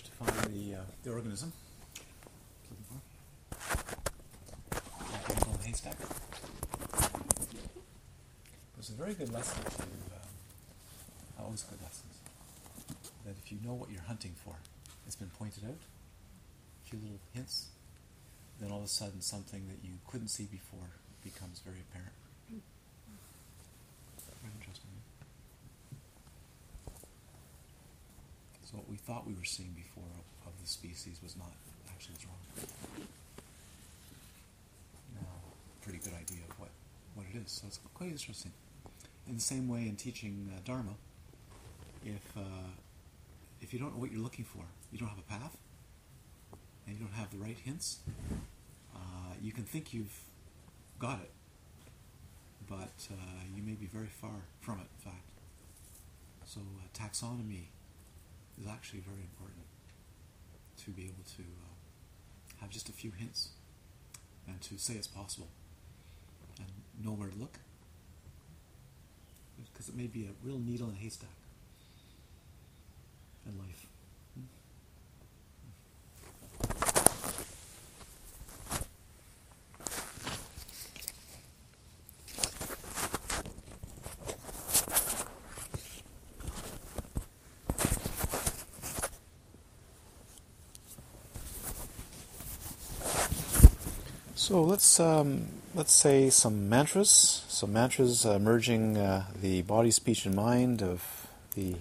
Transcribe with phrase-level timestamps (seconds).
[0.00, 1.52] managed to find the uh, the organism.
[5.64, 5.96] Haystack.
[6.00, 6.08] It
[8.76, 9.82] was a very good lesson to.
[9.82, 12.18] Um, always good lessons.
[13.24, 14.54] That if you know what you're hunting for,
[15.06, 15.78] it's been pointed out.
[16.84, 17.68] A few little hints.
[18.60, 20.90] Then all of a sudden, something that you couldn't see before
[21.22, 22.12] becomes very apparent.
[24.42, 24.90] Very interesting.
[28.64, 31.50] So what we thought we were seeing before of, of the species was not
[31.88, 32.68] actually wrong.
[35.16, 35.26] Now,
[35.82, 36.68] pretty good idea of what,
[37.16, 37.50] what it is.
[37.50, 38.52] So it's quite interesting.
[39.26, 40.94] In the same way, in teaching uh, Dharma,
[42.04, 42.70] if uh,
[43.60, 45.56] if you don't know what you're looking for, you don't have a path,
[46.86, 47.98] and you don't have the right hints,
[48.94, 50.20] uh, you can think you've
[51.00, 51.32] got it,
[52.68, 54.86] but uh, you may be very far from it.
[55.04, 55.26] In fact,
[56.46, 57.70] so uh, taxonomy
[58.60, 59.64] is actually very important
[60.84, 63.50] to be able to uh, have just a few hints
[64.46, 65.48] and to say it's possible
[66.58, 66.68] and
[67.04, 67.58] know where to look
[69.72, 71.28] because it may be a real needle in a haystack
[73.46, 73.89] in life.
[94.50, 97.44] So let's um, let's say some mantras.
[97.46, 101.76] Some mantras uh, merging uh, the body, speech, and mind of the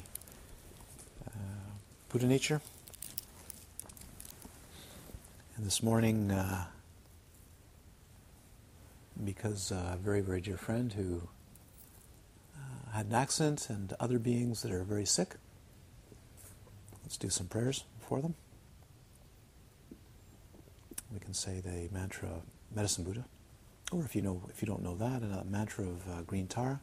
[1.28, 1.72] uh,
[2.10, 2.62] Buddha nature.
[5.58, 6.66] And this morning, uh,
[9.26, 11.24] because a very very dear friend who
[12.56, 15.38] uh, had an accident and other beings that are very sick,
[17.02, 18.36] let's do some prayers for them
[21.12, 22.30] we can say the mantra
[22.76, 23.26] Medicine Buddha,
[23.92, 26.82] or if you know if you don't know that, a mantra of uh, Green Tara.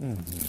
[0.00, 0.48] Mm-hmm.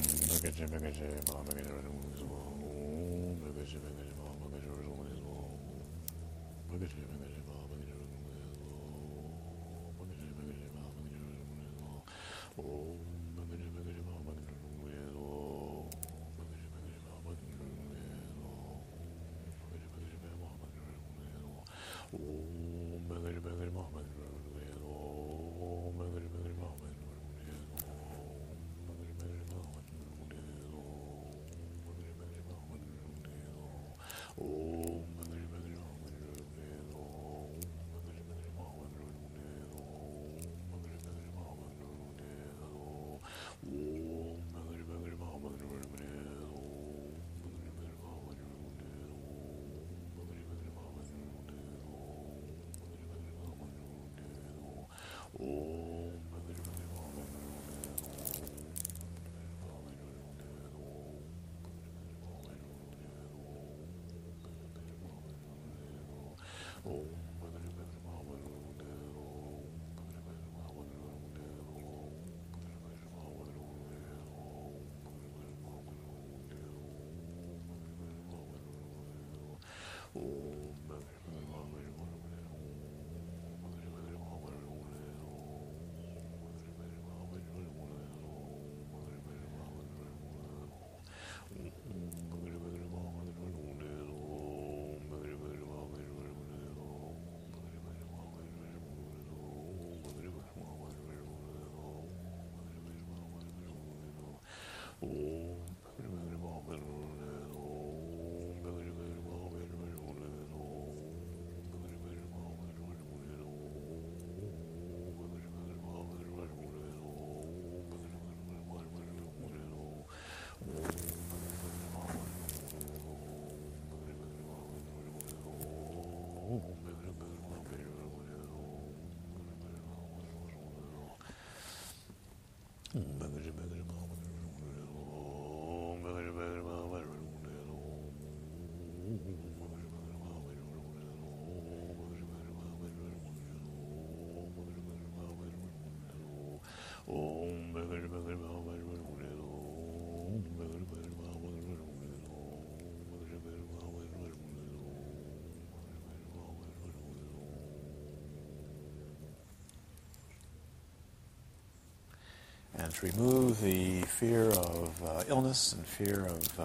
[163.00, 166.64] To remove the fear of uh, illness and fear of uh,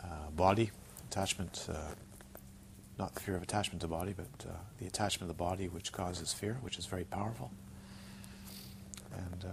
[0.00, 0.70] uh, body
[1.10, 1.76] attachment, uh,
[2.98, 5.90] not the fear of attachment to body, but uh, the attachment of the body which
[5.90, 7.50] causes fear, which is very powerful.
[9.12, 9.44] And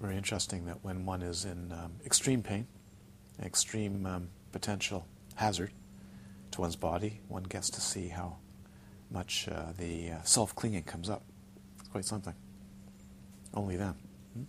[0.00, 2.66] very interesting that when one is in um, extreme pain,
[3.42, 5.06] extreme um, potential
[5.36, 5.70] hazard
[6.52, 8.36] to one's body, one gets to see how
[9.10, 11.22] much uh, the uh, self clinging comes up.
[11.98, 12.34] Quite something.
[13.54, 13.92] Only then.
[14.32, 14.44] Hmm?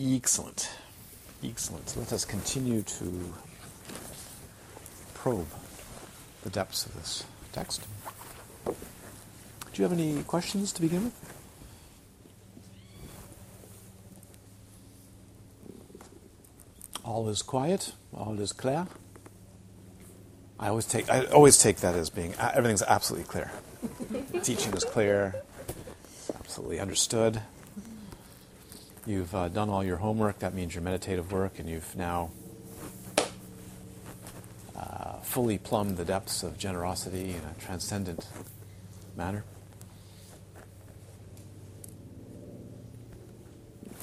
[0.00, 0.70] Excellent.
[1.42, 1.96] Excellent.
[1.96, 3.34] Let us continue to
[5.14, 5.48] probe
[6.42, 7.82] the depths of this text.
[9.78, 11.34] Do you have any questions to begin with?
[17.04, 17.92] All is quiet.
[18.12, 18.88] All is clear.
[20.58, 23.52] I always take I always take that as being everything's absolutely clear.
[24.42, 25.42] Teaching is clear.
[26.02, 27.40] It's absolutely understood.
[29.06, 30.40] You've uh, done all your homework.
[30.40, 32.32] That means your meditative work, and you've now
[34.74, 38.26] uh, fully plumbed the depths of generosity in a transcendent
[39.16, 39.44] manner.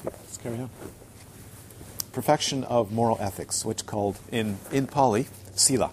[0.06, 0.35] Let's
[2.12, 5.90] Perfection of moral ethics, which called in in Pali sila.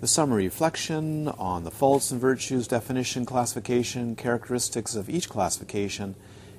[0.00, 6.14] The summary reflection on the faults and virtues, definition, classification, characteristics of each classification,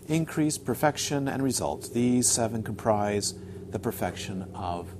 [0.10, 1.88] increase, perfection, and results.
[1.88, 3.36] These seven comprise
[3.70, 4.94] the perfection of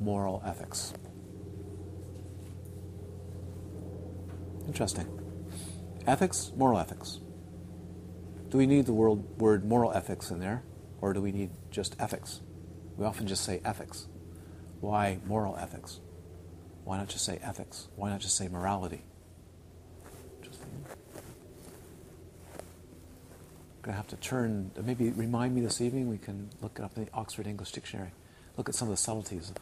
[0.00, 0.94] moral ethics.
[4.66, 5.17] Interesting.
[6.08, 7.20] Ethics, moral ethics.
[8.48, 10.62] Do we need the word, word moral ethics in there,
[11.02, 12.40] or do we need just ethics?
[12.96, 14.06] We often just say ethics.
[14.80, 16.00] Why moral ethics?
[16.84, 17.88] Why not just say ethics?
[17.94, 19.02] Why not just say morality?
[20.40, 20.60] Just
[23.82, 24.70] gonna have to turn.
[24.82, 26.08] Maybe remind me this evening.
[26.08, 28.12] We can look up the Oxford English Dictionary.
[28.56, 29.56] Look at some of the subtleties of,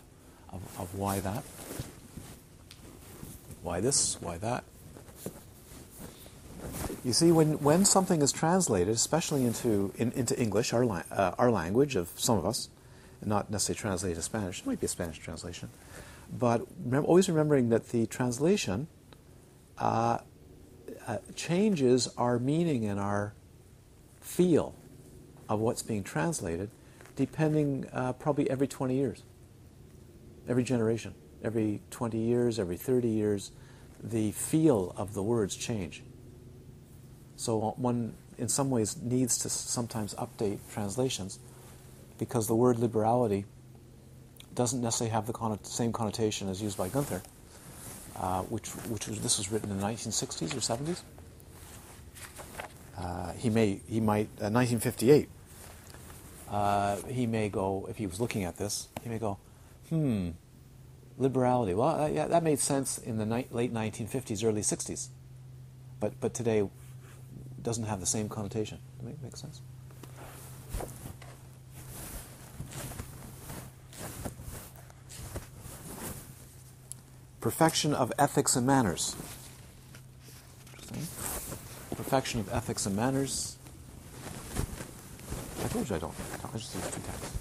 [0.55, 1.43] of, of why that.
[3.65, 4.17] Why this?
[4.21, 4.63] Why that?
[7.07, 11.53] You see, when, when something is translated, especially into, in, into English, our, uh, our
[11.53, 12.69] language of some of us,
[13.25, 15.71] not necessarily translated to Spanish, it might be a Spanish translation,
[16.37, 18.89] but remember, always remembering that the translation
[19.79, 20.19] uh,
[21.07, 23.35] uh, changes our meaning and our
[24.21, 24.75] feel
[25.49, 26.71] of what's being translated
[27.15, 29.23] depending uh, probably every 20 years,
[30.49, 33.53] every generation, every 20 years, every 30 years,
[34.03, 36.03] the feel of the words change.
[37.37, 41.39] So one, in some ways, needs to sometimes update translations
[42.19, 43.45] because the word liberality
[44.55, 47.23] doesn't necessarily have the same connotation as used by Guenther,
[48.17, 51.03] uh, which, which was, this was written in the 1960s or 70s.
[52.97, 55.29] Uh, he may, he might, uh, 1958.
[56.51, 59.37] Uh, he may go, if he was looking at this, he may go,
[59.91, 60.31] hmm,
[61.19, 61.75] liberality.
[61.75, 65.09] Well, yeah, that made sense in the ni- late 1950s, early 60s,
[66.01, 66.69] but but today
[67.67, 68.79] doesn't have the same connotation.
[69.03, 69.61] Does make sense?
[77.41, 79.17] Perfection of ethics and manners.
[81.97, 83.57] Perfection of ethics and manners.
[85.65, 86.15] I told you I don't.
[86.45, 87.36] I just use two texts.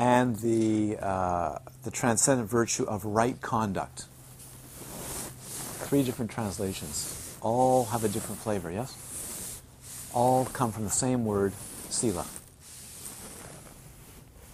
[0.00, 4.06] And the, uh, the transcendent virtue of right conduct.
[5.88, 7.36] Three different translations.
[7.42, 8.96] All have a different flavor, yes?
[10.12, 11.52] all come from the same word,
[11.88, 12.26] sila.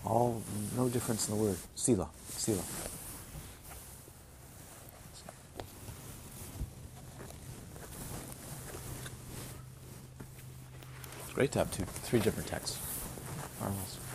[0.04, 0.42] All
[0.76, 1.56] no difference in the word.
[1.74, 2.08] Sila.
[2.28, 2.62] Sila.
[11.34, 12.78] Great to have two, three different texts.
[13.60, 14.05] Marvelous.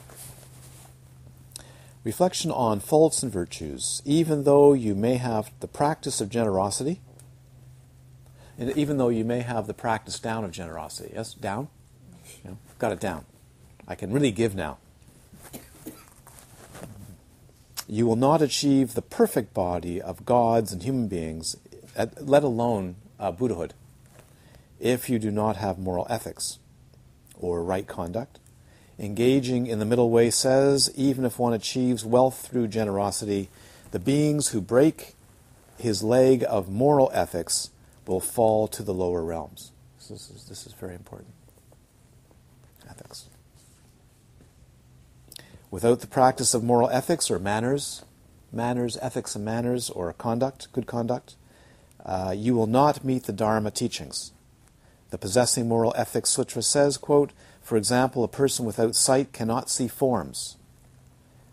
[2.03, 4.01] Reflection on faults and virtues.
[4.05, 6.99] Even though you may have the practice of generosity,
[8.57, 11.67] and even though you may have the practice down of generosity, yes, down,
[12.43, 13.25] you know, got it down.
[13.87, 14.77] I can really give now.
[17.87, 21.57] You will not achieve the perfect body of gods and human beings,
[22.19, 23.73] let alone uh, Buddhahood,
[24.79, 26.57] if you do not have moral ethics
[27.37, 28.39] or right conduct.
[29.01, 33.49] Engaging in the middle way says even if one achieves wealth through generosity,
[33.89, 35.15] the beings who break
[35.79, 37.71] his leg of moral ethics
[38.05, 39.71] will fall to the lower realms.
[39.97, 41.33] This is, this is very important.
[42.87, 43.25] Ethics.
[45.71, 48.03] Without the practice of moral ethics or manners,
[48.53, 51.35] manners, ethics, and manners, or conduct, good conduct,
[52.05, 54.31] uh, you will not meet the Dharma teachings.
[55.09, 57.31] The Possessing Moral Ethics Sutra says, quote,
[57.71, 60.57] for example, a person without sight cannot see forms.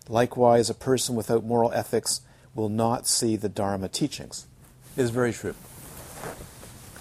[0.09, 2.23] Likewise, a person without moral ethics
[2.57, 4.49] will not see the Dharma teachings.
[4.97, 5.55] It is very true.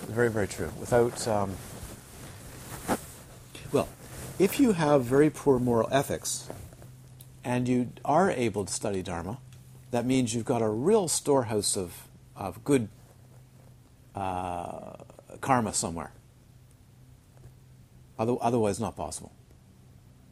[0.05, 0.71] Very, very true.
[0.79, 1.57] Without, um,
[3.71, 3.89] well,
[4.37, 6.47] if you have very poor moral ethics
[7.43, 9.39] and you are able to study Dharma,
[9.89, 12.87] that means you've got a real storehouse of, of good
[14.13, 14.93] uh,
[15.41, 16.11] karma somewhere.
[18.19, 19.31] Otherwise, not possible.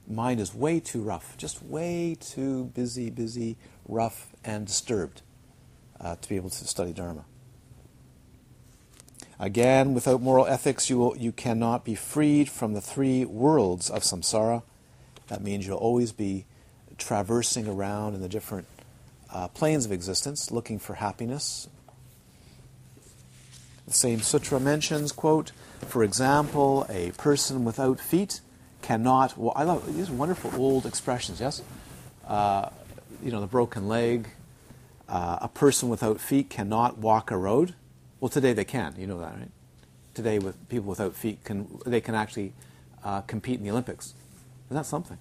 [0.08, 5.22] Mind is way too rough, just way too busy, busy, rough, and disturbed
[6.00, 7.26] uh, to be able to study Dharma.
[9.40, 14.04] Again, without moral ethics, you, will, you cannot be freed from the three worlds of
[14.04, 14.64] samsara.
[15.28, 16.46] That means you'll always be
[16.98, 18.68] traversing around in the different
[19.30, 21.68] uh, planes of existence, looking for happiness.
[23.88, 25.52] The same sutra mentions, quote,
[25.88, 28.42] for example, a person without feet
[28.82, 29.38] cannot.
[29.38, 31.40] Well, I love these wonderful old expressions.
[31.40, 31.62] Yes,
[32.28, 32.70] uh,
[33.24, 34.30] you know the broken leg.
[35.08, 37.76] Uh, a person without feet cannot walk a road.
[38.20, 38.96] Well, today they can.
[38.98, 39.52] You know that, right?
[40.14, 42.54] Today, with people without feet, can they can actually
[43.04, 44.14] uh, compete in the Olympics?
[44.68, 45.18] Isn't that something?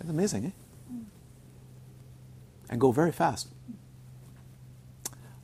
[0.00, 1.00] It's amazing, eh?
[2.68, 3.48] And go very fast.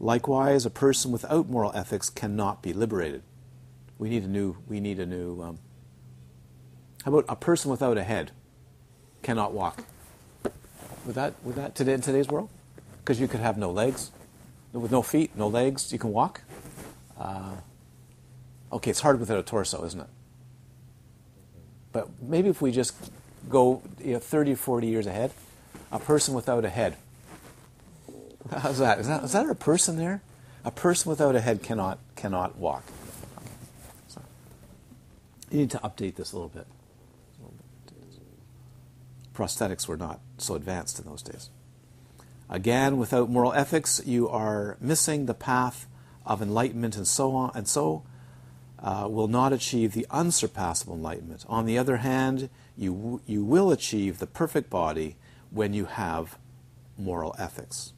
[0.01, 3.23] Likewise, a person without moral ethics cannot be liberated.
[3.99, 4.57] We need a new.
[4.69, 5.43] We need a new.
[5.43, 5.59] Um,
[7.05, 8.31] how about a person without a head
[9.23, 9.85] cannot walk?
[11.07, 12.49] With that would that today in today's world?
[12.99, 14.13] Because you could have no legs,
[14.73, 16.43] with no feet, no legs, you can walk.
[17.19, 17.57] Uh,
[18.73, 20.07] okay, it's hard without a torso, isn't it?
[21.93, 22.95] But maybe if we just
[23.49, 25.33] go you know, 30 or 40 years ahead,
[25.91, 26.97] a person without a head.
[28.51, 28.99] How's that?
[28.99, 29.25] Is, that?
[29.25, 30.23] is that a person there?
[30.65, 32.85] A person without a head cannot cannot walk.
[35.53, 36.67] You need to update this a little bit.
[39.35, 41.51] Prosthetics were not so advanced in those days.
[42.49, 45.87] Again, without moral ethics, you are missing the path
[46.25, 48.03] of enlightenment and so on, and so
[48.79, 51.45] uh, will not achieve the unsurpassable enlightenment.
[51.49, 55.17] On the other hand, you, you will achieve the perfect body
[55.51, 56.39] when you have
[56.97, 57.93] moral ethics.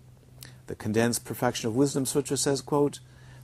[0.66, 2.98] The condensed perfection of wisdom sutra says, quote,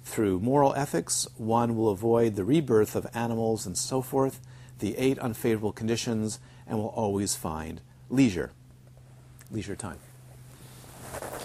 [0.05, 4.41] through moral ethics, one will avoid the rebirth of animals and so forth,
[4.79, 8.53] the eight unfavorable conditions, and will always find leisure,
[9.51, 9.99] leisure time.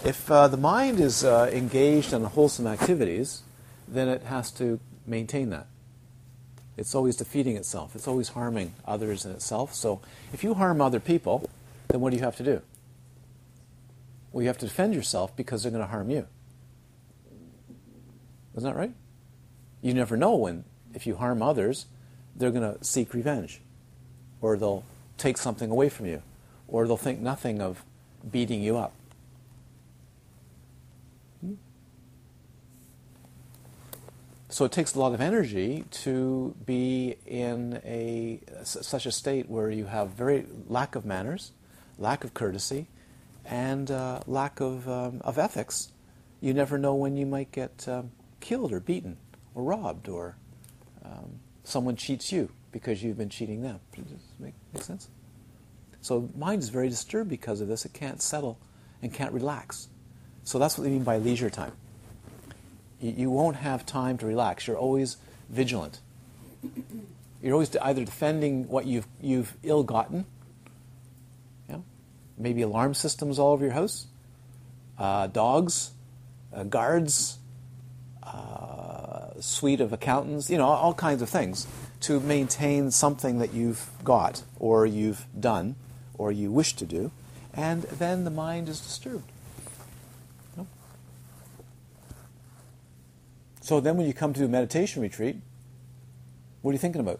[0.04, 3.42] If uh, the mind is uh, engaged in wholesome activities,
[3.88, 5.66] then it has to maintain that.
[6.76, 7.96] It's always defeating itself.
[7.96, 9.74] It's always harming others and itself.
[9.74, 10.00] So
[10.32, 11.48] if you harm other people,
[11.88, 12.60] then what do you have to do?
[14.30, 16.26] Well, you have to defend yourself because they're going to harm you.
[18.56, 18.94] Isn't that right?
[19.82, 21.86] You never know when, if you harm others,
[22.34, 23.60] they're going to seek revenge,
[24.40, 24.84] or they'll
[25.18, 26.22] take something away from you,
[26.66, 27.84] or they'll think nothing of
[28.30, 28.92] beating you up.
[34.48, 39.70] So it takes a lot of energy to be in a such a state where
[39.70, 41.52] you have very lack of manners,
[41.98, 42.86] lack of courtesy,
[43.44, 45.92] and uh, lack of um, of ethics.
[46.40, 48.12] You never know when you might get um,
[48.46, 49.16] killed or beaten
[49.54, 50.36] or robbed or
[51.04, 53.80] um, someone cheats you because you've been cheating them.
[53.94, 55.08] Does this make, make sense?
[56.00, 57.84] So mind is very disturbed because of this.
[57.84, 58.58] It can't settle
[59.02, 59.88] and can't relax.
[60.44, 61.72] So that's what they mean by leisure time
[63.00, 64.66] you won't have time to relax.
[64.66, 65.16] You're always
[65.50, 66.00] vigilant.
[67.42, 70.24] You're always either defending what you've, you've ill gotten,
[71.68, 71.78] yeah,
[72.38, 74.06] maybe alarm systems all over your house,
[74.98, 75.90] uh, dogs,
[76.52, 77.38] uh, guards,
[78.26, 81.66] uh, suite of accountants, you know, all kinds of things
[82.00, 85.76] to maintain something that you've got or you've done
[86.18, 87.10] or you wish to do,
[87.54, 89.30] and then the mind is disturbed.
[93.66, 95.38] So then when you come to a meditation retreat,
[96.62, 97.18] what are you thinking about?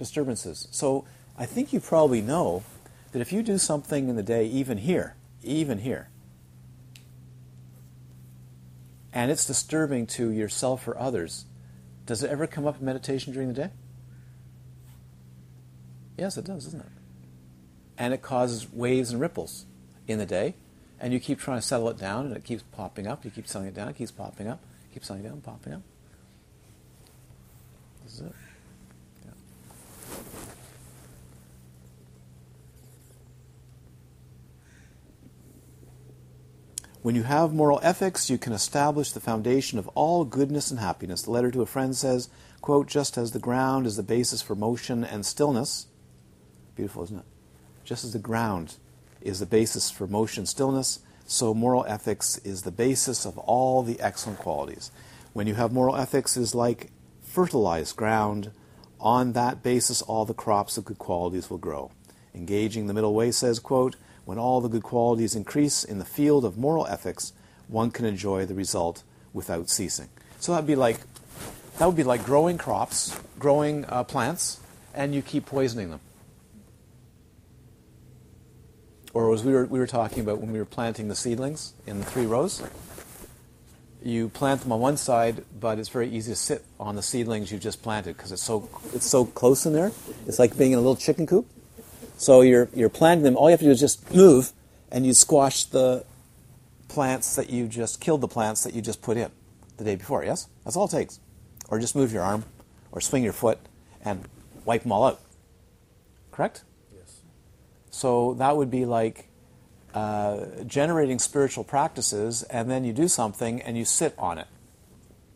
[0.00, 0.66] Disturbances.
[0.72, 1.04] So
[1.38, 2.64] I think you probably know
[3.12, 5.14] that if you do something in the day, even here,
[5.44, 6.08] even here,
[9.14, 11.46] and it's disturbing to yourself or others,
[12.04, 13.70] does it ever come up in meditation during the day?
[16.18, 16.86] Yes, it does, doesn't it?
[17.96, 19.66] And it causes waves and ripples
[20.08, 20.54] in the day,
[21.00, 23.24] and you keep trying to settle it down, and it keeps popping up.
[23.24, 24.60] You keep settling it down, it keeps popping up,
[24.92, 25.82] keeps settling down, popping up.
[28.02, 28.32] This is it.
[37.04, 41.20] When you have moral ethics, you can establish the foundation of all goodness and happiness.
[41.20, 42.30] The letter to a friend says,
[42.62, 45.88] quote, just as the ground is the basis for motion and stillness,
[46.74, 47.26] beautiful, isn't it?
[47.84, 48.76] Just as the ground
[49.20, 54.00] is the basis for motion stillness, so moral ethics is the basis of all the
[54.00, 54.90] excellent qualities.
[55.34, 58.50] When you have moral ethics, it is like fertilized ground.
[58.98, 61.90] On that basis, all the crops of good qualities will grow.
[62.34, 66.44] Engaging the middle way says, quote, when all the good qualities increase in the field
[66.44, 67.32] of moral ethics,
[67.68, 70.08] one can enjoy the result without ceasing.
[70.38, 70.98] So that'd be like
[71.78, 74.60] that would be like growing crops, growing uh, plants,
[74.94, 76.00] and you keep poisoning them.
[79.12, 81.98] Or as we were, we were talking about when we were planting the seedlings in
[81.98, 82.62] the three rows,
[84.04, 87.50] you plant them on one side, but it's very easy to sit on the seedlings
[87.50, 89.92] you've just planted because it's so it's so close in there.
[90.26, 91.46] It's like being in a little chicken coop.
[92.16, 93.36] So you're, you're planting them.
[93.36, 94.52] All you have to do is just move,
[94.90, 96.04] and you squash the
[96.88, 99.30] plants that you just killed the plants that you just put in
[99.76, 100.24] the day before.
[100.24, 101.20] Yes, that's all it takes.
[101.68, 102.44] Or just move your arm,
[102.92, 103.58] or swing your foot,
[104.04, 104.24] and
[104.64, 105.20] wipe them all out.
[106.30, 106.62] Correct?
[106.96, 107.20] Yes.
[107.90, 109.28] So that would be like
[109.92, 114.46] uh, generating spiritual practices, and then you do something and you sit on it,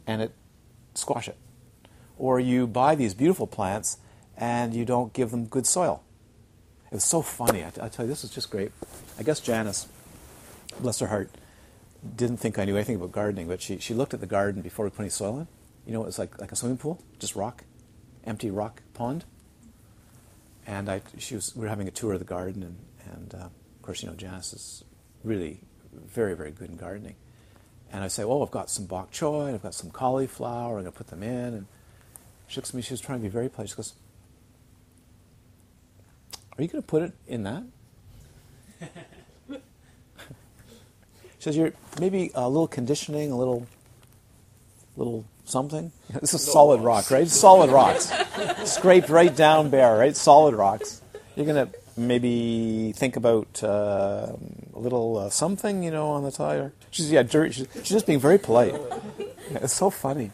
[0.06, 0.32] and it
[0.94, 1.36] squash it.
[2.18, 3.98] Or you buy these beautiful plants
[4.36, 6.02] and you don't give them good soil
[6.90, 7.64] it was so funny.
[7.64, 8.72] I, I tell you, this is just great.
[9.18, 9.86] I guess Janice,
[10.80, 11.30] bless her heart,
[12.16, 14.84] didn't think I knew anything about gardening, but she, she looked at the garden before
[14.84, 15.48] we put any soil in.
[15.86, 17.64] You know, it was like, like a swimming pool, just rock,
[18.24, 19.24] empty rock pond.
[20.66, 22.76] And I, she was, we were having a tour of the garden, and,
[23.12, 24.84] and uh, of course, you know, Janice is
[25.24, 25.60] really
[25.92, 27.14] very, very good in gardening.
[27.90, 30.92] And I say, oh, I've got some bok choy, I've got some cauliflower, I'm going
[30.92, 31.54] to put them in.
[31.54, 31.66] And
[32.46, 33.70] she looks at me, she was trying to be very polite.
[33.70, 33.94] She goes,
[36.58, 37.62] are you going to put it in that?
[41.48, 43.66] says you're maybe a little conditioning, a little,
[44.96, 45.92] little something.
[46.20, 47.28] This is solid rock, right?
[47.28, 48.10] Solid rocks,
[48.64, 50.16] scraped right down bare, right?
[50.16, 51.02] Solid rocks.
[51.36, 54.32] You're gonna maybe think about uh,
[54.74, 56.72] a little uh, something, you know, on the tire.
[56.90, 58.74] She's yeah, she's, she's just being very polite.
[59.50, 60.30] It's so funny.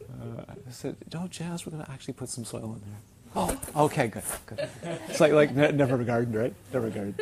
[0.00, 3.00] Uh, I said, "No, Jazz, we're gonna actually put some soil in there."
[3.36, 4.68] Oh, okay, good, good.
[5.08, 6.54] It's like like never garden, right?
[6.72, 7.14] Never a garden,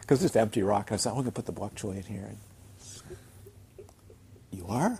[0.00, 0.90] Because it's just empty rock.
[0.90, 2.30] I said, I'm going to put the bok choy in here.
[4.50, 4.98] You are?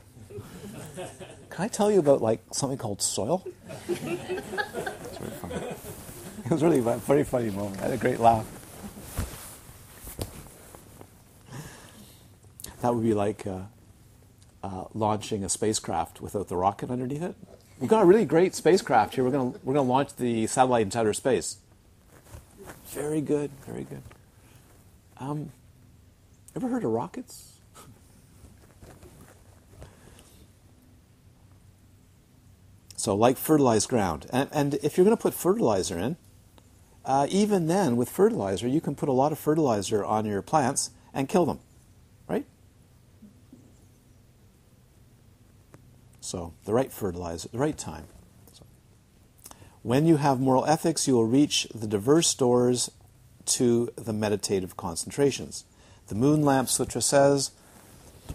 [1.50, 3.44] Can I tell you about like something called soil?
[3.88, 5.74] It's very funny.
[6.44, 7.80] It was really a very funny moment.
[7.80, 8.46] I had a great laugh.
[12.80, 13.62] That would be like uh,
[14.62, 17.34] uh, launching a spacecraft without the rocket underneath it.
[17.80, 19.22] We've got a really great spacecraft here.
[19.24, 21.58] We're going we're gonna launch the satellite into outer space.
[22.88, 24.02] Very good, very good.
[25.18, 25.52] Um,
[26.56, 27.52] ever heard of rockets?
[32.96, 34.26] so, like fertilized ground.
[34.32, 36.16] And, and if you're going to put fertilizer in,
[37.04, 40.90] uh, even then, with fertilizer, you can put a lot of fertilizer on your plants
[41.12, 41.60] and kill them,
[42.28, 42.44] right?
[46.28, 48.04] So, the right fertilizer, the right time.
[48.52, 48.66] So,
[49.80, 52.90] when you have moral ethics, you will reach the diverse doors
[53.46, 55.64] to the meditative concentrations.
[56.08, 57.52] The Moon Lamp Sutra says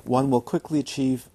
[0.05, 1.27] one will quickly achieve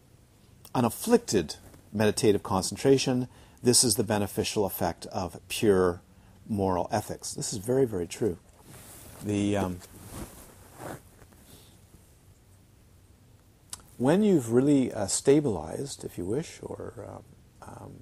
[0.75, 1.55] unafflicted
[1.93, 3.29] meditative concentration.
[3.63, 6.01] This is the beneficial effect of pure
[6.49, 7.35] moral ethics.
[7.35, 8.37] This is very, very true.
[9.25, 9.79] The um,
[13.99, 17.25] when you've really uh, stabilized, if you wish, or um,
[17.69, 17.93] um,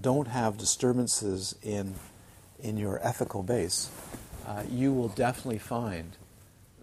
[0.00, 1.94] don't have disturbances in
[2.60, 3.88] in your ethical base,
[4.46, 6.16] uh, you will definitely find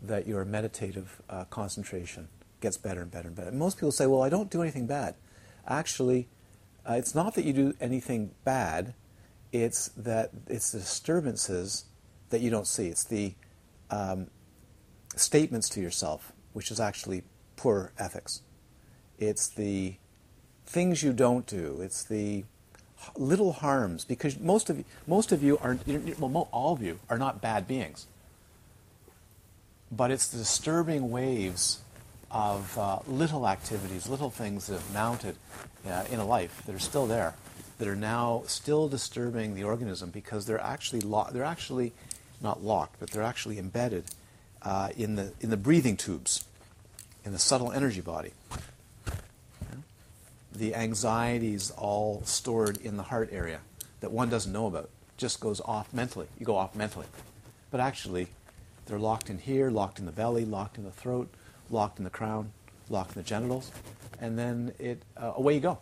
[0.01, 2.29] that your meditative uh, concentration
[2.61, 3.49] gets better and better and better.
[3.49, 5.15] And most people say, well, I don't do anything bad.
[5.67, 6.29] Actually,
[6.87, 8.93] uh, it's not that you do anything bad,
[9.51, 11.85] it's that it's the disturbances
[12.29, 12.87] that you don't see.
[12.87, 13.33] It's the
[13.89, 14.27] um,
[15.15, 17.23] statements to yourself, which is actually
[17.55, 18.41] poor ethics.
[19.19, 19.95] It's the
[20.65, 21.79] things you don't do.
[21.81, 22.43] It's the
[23.17, 25.77] little harms because most of you, most of you are
[26.19, 28.07] well, all of you are not bad beings.
[29.91, 31.79] But it's the disturbing waves
[32.31, 35.35] of uh, little activities, little things that have mounted
[35.87, 37.35] uh, in a life that are still there,
[37.77, 41.93] that are now still disturbing the organism because they're actually lo- they're actually
[42.41, 44.05] not locked, but they're actually embedded
[44.63, 46.45] uh, in the in the breathing tubes,
[47.25, 48.31] in the subtle energy body
[50.55, 53.59] the anxieties all stored in the heart area
[53.99, 54.89] that one doesn't know about.
[55.17, 56.27] Just goes off mentally.
[56.39, 57.07] You go off mentally.
[57.71, 58.27] But actually,
[58.85, 61.29] they're locked in here, locked in the belly, locked in the throat,
[61.69, 62.51] locked in the crown,
[62.89, 63.71] locked in the genitals,
[64.19, 65.79] and then it uh, away you go.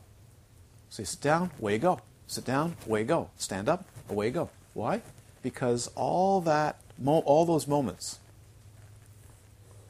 [0.90, 2.00] So you sit down, away you go.
[2.28, 3.30] Sit down, away you go.
[3.38, 4.50] Stand up, away you go.
[4.74, 5.02] Why?
[5.42, 8.20] Because all that, mo- all those moments,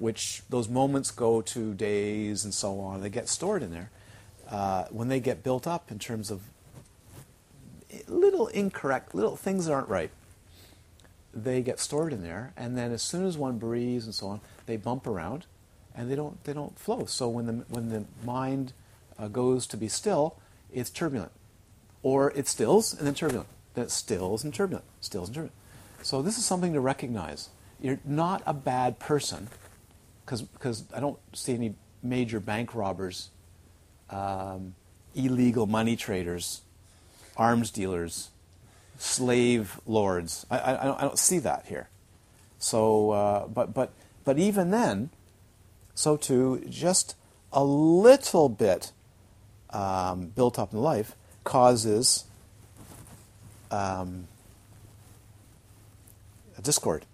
[0.03, 3.89] which those moments go to days and so on, they get stored in there
[4.51, 6.41] uh, when they get built up in terms of
[8.07, 10.11] little incorrect, little things that aren't right,
[11.33, 14.41] they get stored in there, and then as soon as one breathes and so on,
[14.65, 15.45] they bump around,
[15.95, 17.05] and they don't they don't flow.
[17.05, 18.73] So when the when the mind
[19.17, 20.35] uh, goes to be still,
[20.71, 21.31] it's turbulent,
[22.03, 25.55] or it stills and then turbulent, then it stills and turbulent, stills and turbulent.
[26.01, 27.49] So this is something to recognize.
[27.81, 29.47] You're not a bad person,
[30.25, 33.29] because I don't see any major bank robbers
[34.09, 34.75] um,
[35.15, 36.61] illegal money traders,
[37.35, 38.29] arms dealers,
[38.97, 40.45] slave lords.
[40.49, 41.89] I, I, I, don't, I don't, see that here.
[42.59, 43.91] So, uh, but, but,
[44.23, 45.09] but even then,
[45.95, 47.15] so too, just
[47.51, 48.91] a little bit
[49.71, 52.25] um, built up in life causes
[53.71, 54.27] um,
[56.57, 57.05] a discord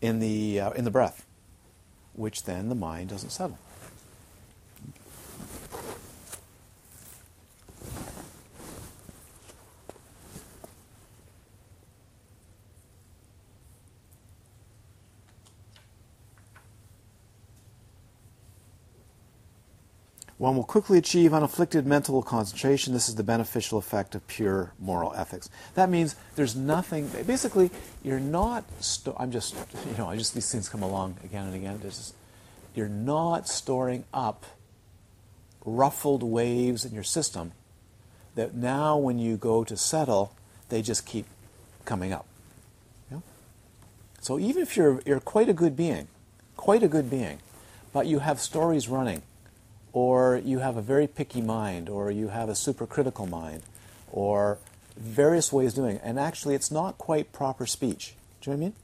[0.00, 1.25] in the, uh, in the breath,
[2.16, 3.58] which then the mind doesn't settle.
[20.38, 22.92] One will quickly achieve unafflicted mental concentration.
[22.92, 25.48] This is the beneficial effect of pure moral ethics.
[25.74, 27.08] That means there's nothing.
[27.26, 27.70] Basically,
[28.02, 28.64] you're not.
[28.80, 29.54] Sto- I'm just,
[29.90, 31.80] you know, I just these things come along again and again.
[31.80, 32.14] Just,
[32.74, 34.44] you're not storing up
[35.64, 37.52] ruffled waves in your system
[38.34, 40.34] that now, when you go to settle,
[40.68, 41.24] they just keep
[41.86, 42.26] coming up.
[44.26, 46.08] So even if you're you're quite a good being,
[46.56, 47.38] quite a good being,
[47.92, 49.22] but you have stories running
[49.96, 53.62] or you have a very picky mind, or you have a supercritical mind,
[54.12, 54.58] or
[54.94, 56.02] various ways of doing it.
[56.04, 58.12] And actually, it's not quite proper speech.
[58.42, 58.74] Do you know what I mean?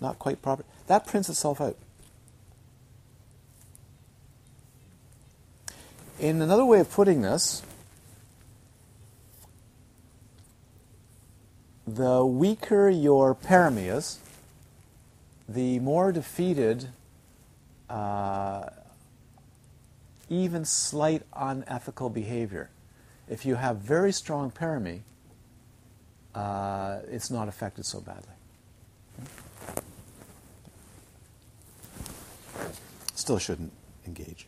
[0.00, 0.64] Not quite proper.
[0.88, 1.76] That prints itself out.
[6.18, 7.62] In another way of putting this,
[11.86, 14.18] the weaker your paramiya,
[15.48, 16.88] the more defeated
[17.88, 18.70] uh,
[20.28, 22.70] even slight unethical behavior.
[23.28, 25.00] If you have very strong parami,
[26.34, 28.34] uh, it's not affected so badly.
[33.14, 33.72] Still shouldn't
[34.06, 34.46] engage.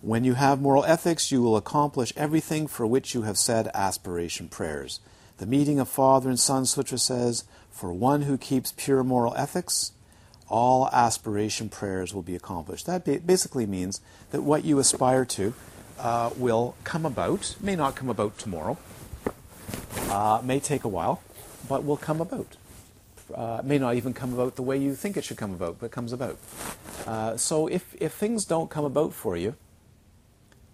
[0.00, 4.48] When you have moral ethics, you will accomplish everything for which you have said aspiration
[4.48, 5.00] prayers.
[5.38, 9.92] The meeting of Father and Son Sutra says, For one who keeps pure moral ethics,
[10.52, 12.84] all aspiration prayers will be accomplished.
[12.84, 15.54] That basically means that what you aspire to
[15.98, 18.76] uh, will come about, may not come about tomorrow,
[20.10, 21.22] uh, may take a while,
[21.68, 22.56] but will come about.
[23.34, 25.90] Uh, may not even come about the way you think it should come about, but
[25.90, 26.36] comes about.
[27.06, 29.54] Uh, so if, if things don't come about for you,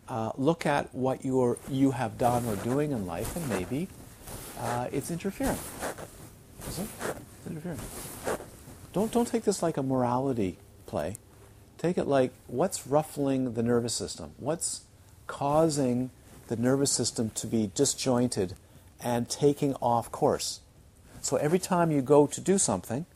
[0.09, 3.87] uh, look at what you're, you have done or doing in life, and maybe
[4.59, 5.59] uh, it's interfering.
[6.67, 6.88] Is it?
[7.38, 8.48] It's interfering.
[8.92, 11.16] Don't, don't take this like a morality play.
[11.77, 14.33] Take it like what's ruffling the nervous system?
[14.38, 14.83] What's
[15.27, 16.11] causing
[16.48, 18.55] the nervous system to be disjointed
[19.01, 20.61] and taking off course?
[21.20, 23.07] So every time you go to do something,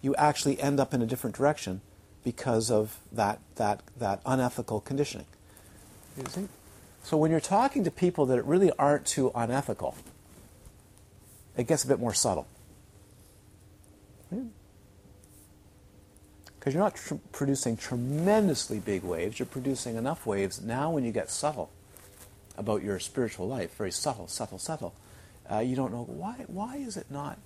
[0.00, 1.80] you actually end up in a different direction
[2.22, 5.26] because of that, that, that unethical conditioning.
[7.02, 9.96] So when you're talking to people that really aren't too unethical,
[11.56, 12.46] it gets a bit more subtle.
[16.66, 21.12] Because you're not tr- producing tremendously big waves, you're producing enough waves now when you
[21.12, 21.70] get subtle
[22.58, 24.92] about your spiritual life, very subtle, subtle, subtle.
[25.48, 27.38] Uh, you don't know why, why is it not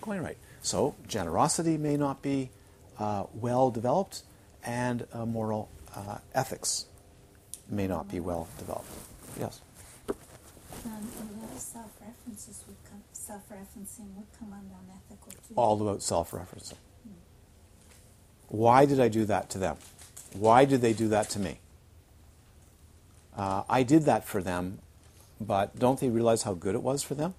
[0.00, 0.36] going right?
[0.62, 2.50] So, generosity may not be
[3.00, 4.22] uh, well developed,
[4.64, 6.84] and uh, moral uh, ethics
[7.68, 8.92] may not be well developed.
[9.36, 9.60] Yes?
[10.08, 10.14] Um,
[10.84, 15.54] a lot of self-references would come, self-referencing would come under unethical too.
[15.56, 16.76] All about self referencing.
[18.50, 19.76] Why did I do that to them?
[20.32, 21.58] Why did they do that to me?
[23.36, 24.80] Uh, I did that for them,
[25.40, 27.34] but don't they realize how good it was for them?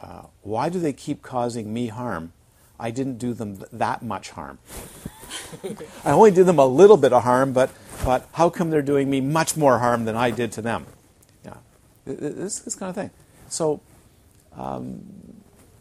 [0.00, 2.32] Uh, why do they keep causing me harm?
[2.80, 4.58] I didn't do them th- that much harm.
[6.04, 7.70] I only did them a little bit of harm, but,
[8.04, 10.86] but how come they're doing me much more harm than I did to them?
[11.44, 11.54] Yeah,
[12.06, 13.10] Th- th- this, this kind of thing.
[13.48, 13.80] So,
[14.56, 15.02] um,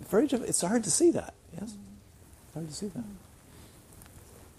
[0.09, 1.33] very it's hard to see that.
[1.59, 1.75] Yes,
[2.65, 3.03] to see that.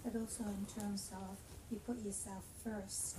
[0.03, 1.37] But also in terms of
[1.71, 3.17] you put yourself first,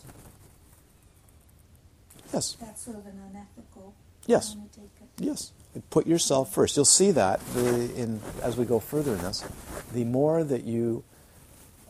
[2.32, 3.94] Yes, that's sort of an unethical.
[4.26, 4.54] Yes.
[4.54, 5.24] way to take it.
[5.24, 5.52] yes.
[5.90, 6.76] Put yourself first.
[6.76, 9.44] You'll see that the, in as we go further in this.
[9.92, 11.02] The more that you,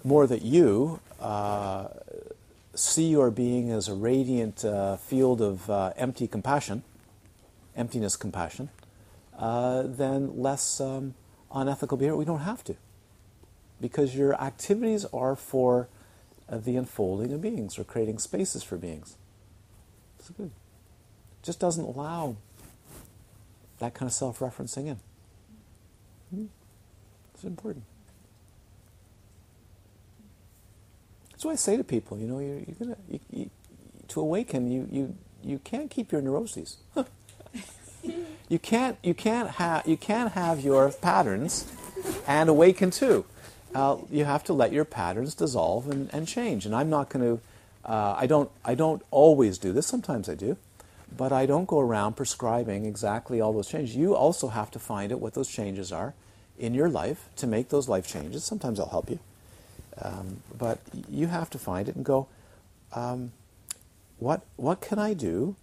[0.05, 1.89] more that you uh,
[2.75, 6.83] see your being as a radiant uh, field of uh, empty compassion,
[7.77, 8.69] emptiness compassion,
[9.39, 11.15] uh, then less um,
[11.53, 12.17] unethical behavior.
[12.17, 12.77] We don't have to,
[13.81, 15.89] because your activities are for
[16.49, 19.17] uh, the unfolding of beings or creating spaces for beings.
[20.19, 20.51] It's good.
[21.43, 22.37] Just doesn't allow
[23.79, 25.01] that kind of self-referencing in.
[26.35, 26.47] Hmm?
[27.35, 27.85] It's important.
[31.31, 33.51] That's why I say to people, you know, you're, you're gonna you, you,
[34.09, 34.71] to awaken.
[34.71, 36.77] You you you can't keep your neuroses.
[38.03, 41.71] you can't you can't have you can't have your patterns
[42.27, 43.25] and awaken too.
[43.75, 46.67] Uh, you have to let your patterns dissolve and, and change.
[46.67, 47.43] And I'm not going to.
[47.85, 48.51] Uh, I don't.
[48.65, 49.87] I don't always do this.
[49.87, 50.57] Sometimes I do,
[51.17, 53.97] but I don't go around prescribing exactly all those changes.
[53.97, 56.15] You also have to find out what those changes are
[56.59, 58.45] in your life to make those life changes.
[58.45, 59.19] Sometimes I'll help you,
[60.03, 62.27] um, but you have to find it and go.
[62.93, 63.33] Um,
[64.19, 65.57] what what can I do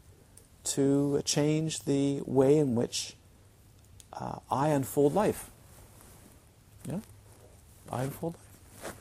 [0.74, 3.16] to change the way in which
[4.14, 5.50] uh, I unfold life?
[6.88, 7.00] Yeah,
[7.92, 8.94] I unfold life.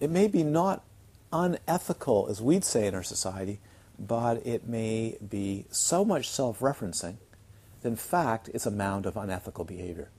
[0.00, 0.82] It may be not
[1.32, 3.60] unethical, as we'd say in our society,
[3.98, 7.18] but it may be so much self referencing
[7.82, 10.10] that, in fact, it's a mound of unethical behavior.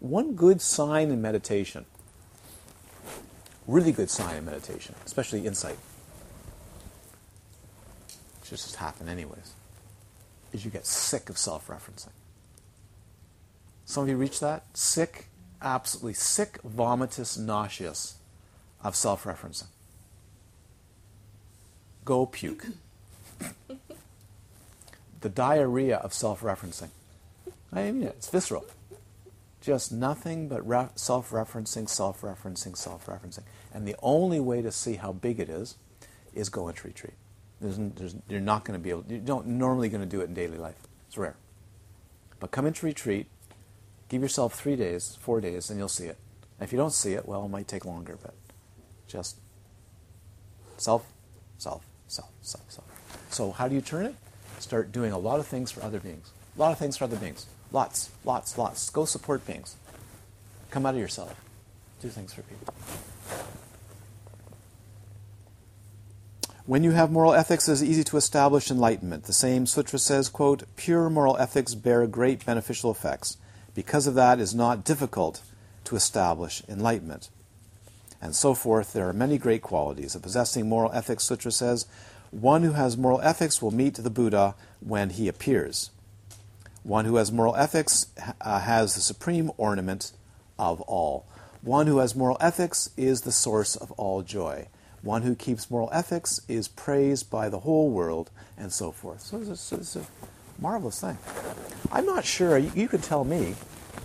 [0.00, 1.84] One good sign in meditation,
[3.68, 5.76] really good sign in meditation, especially insight,
[8.40, 9.52] which just happen anyways,
[10.52, 12.08] is you get sick of self referencing.
[13.84, 14.64] Some of you reach that?
[14.76, 15.26] Sick,
[15.62, 18.16] absolutely sick, vomitous, nauseous
[18.82, 19.68] of self referencing.
[22.04, 22.66] Go puke.
[25.20, 26.88] the diarrhea of self referencing.
[27.72, 28.64] I mean it, it's visceral.
[29.68, 30.64] Just nothing but
[30.98, 33.42] self referencing, self referencing, self referencing.
[33.74, 35.76] And the only way to see how big it is
[36.32, 37.12] is go into retreat.
[37.60, 40.24] There's, there's, you're not going to be able, you don't normally going to do it
[40.24, 40.76] in daily life.
[41.06, 41.36] It's rare.
[42.40, 43.26] But come into retreat,
[44.08, 46.16] give yourself three days, four days, and you'll see it.
[46.58, 48.32] And if you don't see it, well, it might take longer, but
[49.06, 49.36] just
[50.78, 51.04] self,
[51.58, 53.28] self, self, self, self.
[53.28, 54.14] So, how do you turn it?
[54.60, 56.30] Start doing a lot of things for other beings.
[56.56, 57.44] A lot of things for other beings.
[57.72, 58.90] Lots, lots, lots.
[58.90, 59.76] Go support beings.
[60.70, 61.38] Come out of yourself.
[62.00, 62.74] Do things for people.
[66.66, 69.24] When you have moral ethics, it is easy to establish enlightenment.
[69.24, 73.38] The same sutra says, quote, pure moral ethics bear great beneficial effects.
[73.74, 75.42] Because of that, it is not difficult
[75.84, 77.30] to establish enlightenment.
[78.20, 80.14] And so forth, there are many great qualities.
[80.14, 81.86] A possessing moral ethics sutra says,
[82.30, 85.90] one who has moral ethics will meet the Buddha when he appears.
[86.82, 88.06] One who has moral ethics
[88.40, 90.12] uh, has the supreme ornament
[90.58, 91.26] of all.
[91.62, 94.68] One who has moral ethics is the source of all joy.
[95.02, 99.20] One who keeps moral ethics is praised by the whole world, and so forth.
[99.20, 100.04] So it's a, it's a
[100.58, 101.18] marvelous thing.
[101.92, 102.58] I'm not sure.
[102.58, 103.54] You, you could tell me.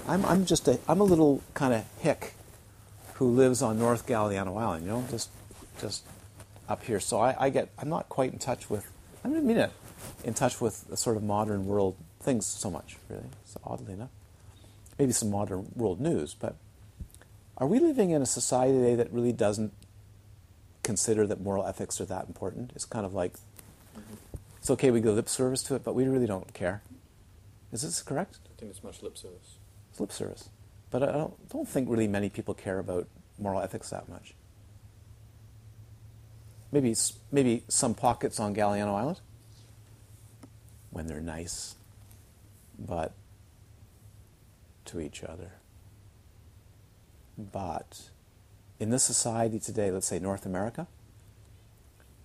[0.07, 2.33] I'm, I'm just a I'm a little kind of hick
[3.15, 4.85] who lives on North Galiano Island.
[4.85, 5.29] You know, just
[5.79, 6.03] just
[6.67, 6.99] up here.
[6.99, 8.91] So I, I get I'm not quite in touch with.
[9.23, 9.71] I mean it
[10.23, 13.29] in touch with the sort of modern world things so much, really.
[13.45, 14.09] So oddly enough,
[14.97, 16.55] maybe some modern world news, but
[17.57, 19.73] are we living in a society today that really doesn't
[20.81, 22.71] consider that moral ethics are that important?
[22.75, 23.33] It's kind of like
[24.63, 26.81] It's okay we give lip service to it, but we really don't care.
[27.73, 28.39] Is this correct?
[28.45, 29.57] I think it's much lip service.
[29.91, 30.47] It's lip service.
[30.89, 33.07] But I don't, don't think really many people care about
[33.37, 34.35] moral ethics that much.
[36.71, 36.95] Maybe,
[37.29, 39.19] maybe some pockets on Galiano Island
[40.91, 41.75] when they're nice,
[42.77, 43.13] but
[44.85, 45.53] to each other.
[47.37, 48.09] But
[48.79, 50.87] in this society today, let's say North America,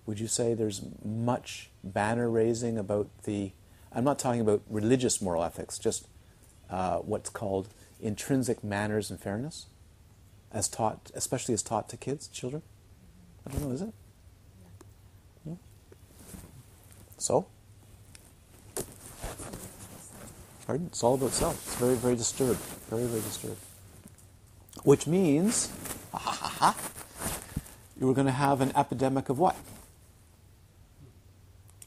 [0.05, 3.51] would you say there's much banner raising about the,
[3.93, 6.07] I'm not talking about religious moral ethics, just
[6.69, 9.67] uh, what's called intrinsic manners and fairness,
[10.51, 12.61] as taught, especially as taught to kids, children?
[13.45, 13.93] I don't know, is it?
[15.45, 15.59] No?
[17.17, 17.47] So?
[20.69, 20.85] Pardon?
[20.85, 21.55] It's all about self.
[21.65, 22.59] It's very, very disturbed.
[22.91, 23.57] Very, very disturbed.
[24.83, 25.71] Which means,
[26.11, 26.77] ha ha ha ha,
[27.99, 29.55] you were going to have an epidemic of what?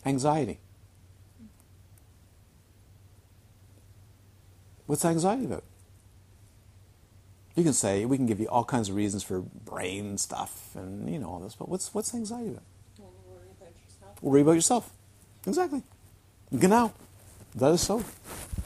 [0.04, 0.58] Anxiety.
[4.86, 5.62] What's anxiety about?
[7.54, 11.08] You can say we can give you all kinds of reasons for brain stuff and
[11.08, 12.64] you know all this, but what's what's anxiety about?
[12.98, 14.22] Don't worry about yourself.
[14.22, 14.90] Worry about yourself.
[15.46, 15.84] Exactly.
[16.58, 16.92] Genau.
[17.54, 18.02] That is so.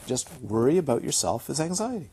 [0.06, 2.10] Just worry about yourself is anxiety.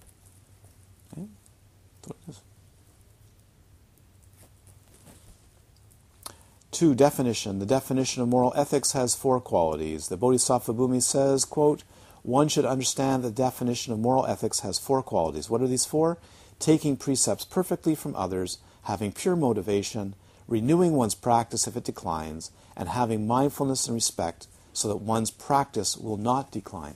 [6.72, 7.60] Two, definition.
[7.60, 10.08] The definition of moral ethics has four qualities.
[10.08, 11.84] The Bodhisattva Bhumi says, quote,
[12.24, 15.50] one should understand the definition of moral ethics has four qualities.
[15.50, 16.18] What are these four?
[16.58, 20.16] Taking precepts perfectly from others, having pure motivation,
[20.48, 25.96] renewing one's practice if it declines, and having mindfulness and respect so that one's practice
[25.96, 26.96] will not decline.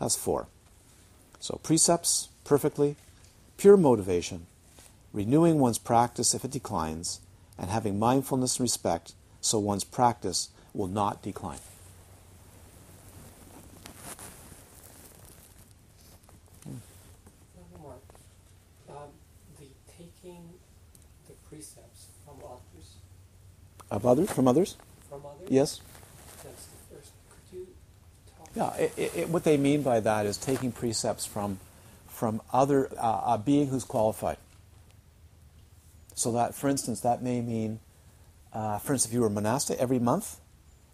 [0.00, 0.48] That's four.
[1.38, 2.96] So, precepts perfectly,
[3.56, 4.46] pure motivation,
[5.12, 7.20] renewing one's practice if it declines,
[7.58, 11.58] and having mindfulness and respect so one's practice will not decline.
[18.88, 18.96] Um,
[19.58, 20.44] the taking
[21.26, 22.36] the precepts from
[23.90, 24.76] Of others, from others?
[25.08, 25.48] from others.
[25.50, 25.80] Yes.
[26.42, 27.10] That's the first.
[27.28, 27.66] Could you
[28.38, 28.39] talk?
[28.54, 31.58] Yeah, it, it, what they mean by that is taking precepts from,
[32.08, 34.38] from other, uh, a being who's qualified.
[36.14, 37.78] So that, for instance, that may mean,
[38.52, 40.40] uh, for instance, if you were monastic every month,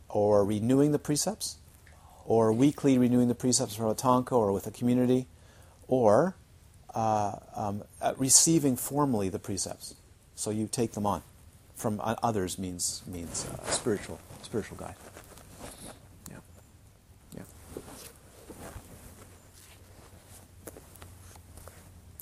[0.09, 1.57] or renewing the precepts,
[2.25, 5.27] or weekly renewing the precepts from a tanka or with a community,
[5.89, 6.37] or
[6.95, 9.95] uh, um, uh, receiving formally the precepts.
[10.35, 11.23] So you take them on.
[11.75, 14.95] From o- others means means uh, spiritual spiritual guide.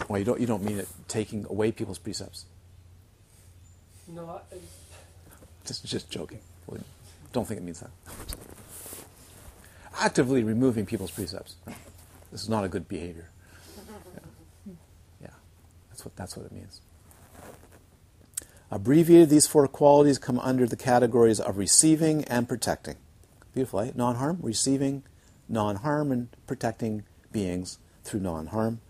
[0.08, 2.44] Well, you don't you don't mean it taking away people's precepts.
[4.08, 4.56] No, I,
[5.64, 6.40] Just just joking.
[7.34, 7.90] Don't think it means that.
[9.98, 11.56] Actively removing people's precepts.
[12.30, 13.28] This is not a good behavior.
[13.76, 14.72] Yeah.
[15.22, 15.28] yeah.
[15.88, 16.80] That's what that's what it means.
[18.70, 22.96] Abbreviated, these four qualities come under the categories of receiving and protecting.
[23.52, 23.90] Beautiful, eh?
[23.96, 25.02] Non harm, receiving
[25.48, 28.80] non harm, and protecting beings through non harm.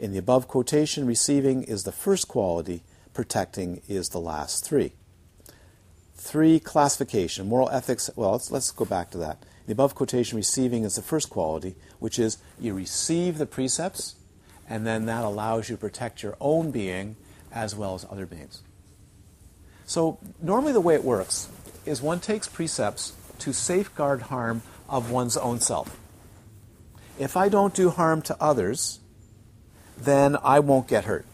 [0.00, 2.82] In the above quotation, receiving is the first quality,
[3.12, 4.92] protecting is the last three.
[6.14, 7.46] Three, classification.
[7.46, 9.42] Moral ethics, well, let's, let's go back to that.
[9.42, 14.14] In the above quotation, receiving is the first quality, which is you receive the precepts,
[14.66, 17.16] and then that allows you to protect your own being
[17.52, 18.62] as well as other beings.
[19.84, 21.50] So, normally the way it works
[21.84, 26.00] is one takes precepts to safeguard harm of one's own self.
[27.18, 28.99] If I don't do harm to others,
[30.02, 31.26] then I won't get hurt.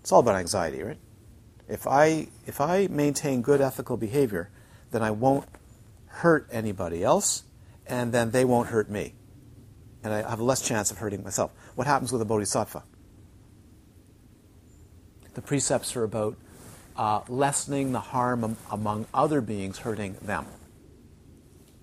[0.00, 0.98] It's all about anxiety, right?
[1.68, 4.50] If I if I maintain good ethical behavior,
[4.90, 5.46] then I won't
[6.06, 7.44] hurt anybody else,
[7.86, 9.14] and then they won't hurt me,
[10.02, 11.52] and I have less chance of hurting myself.
[11.76, 12.82] What happens with a bodhisattva?
[15.34, 16.36] The precepts are about
[16.96, 20.46] uh, lessening the harm am- among other beings hurting them.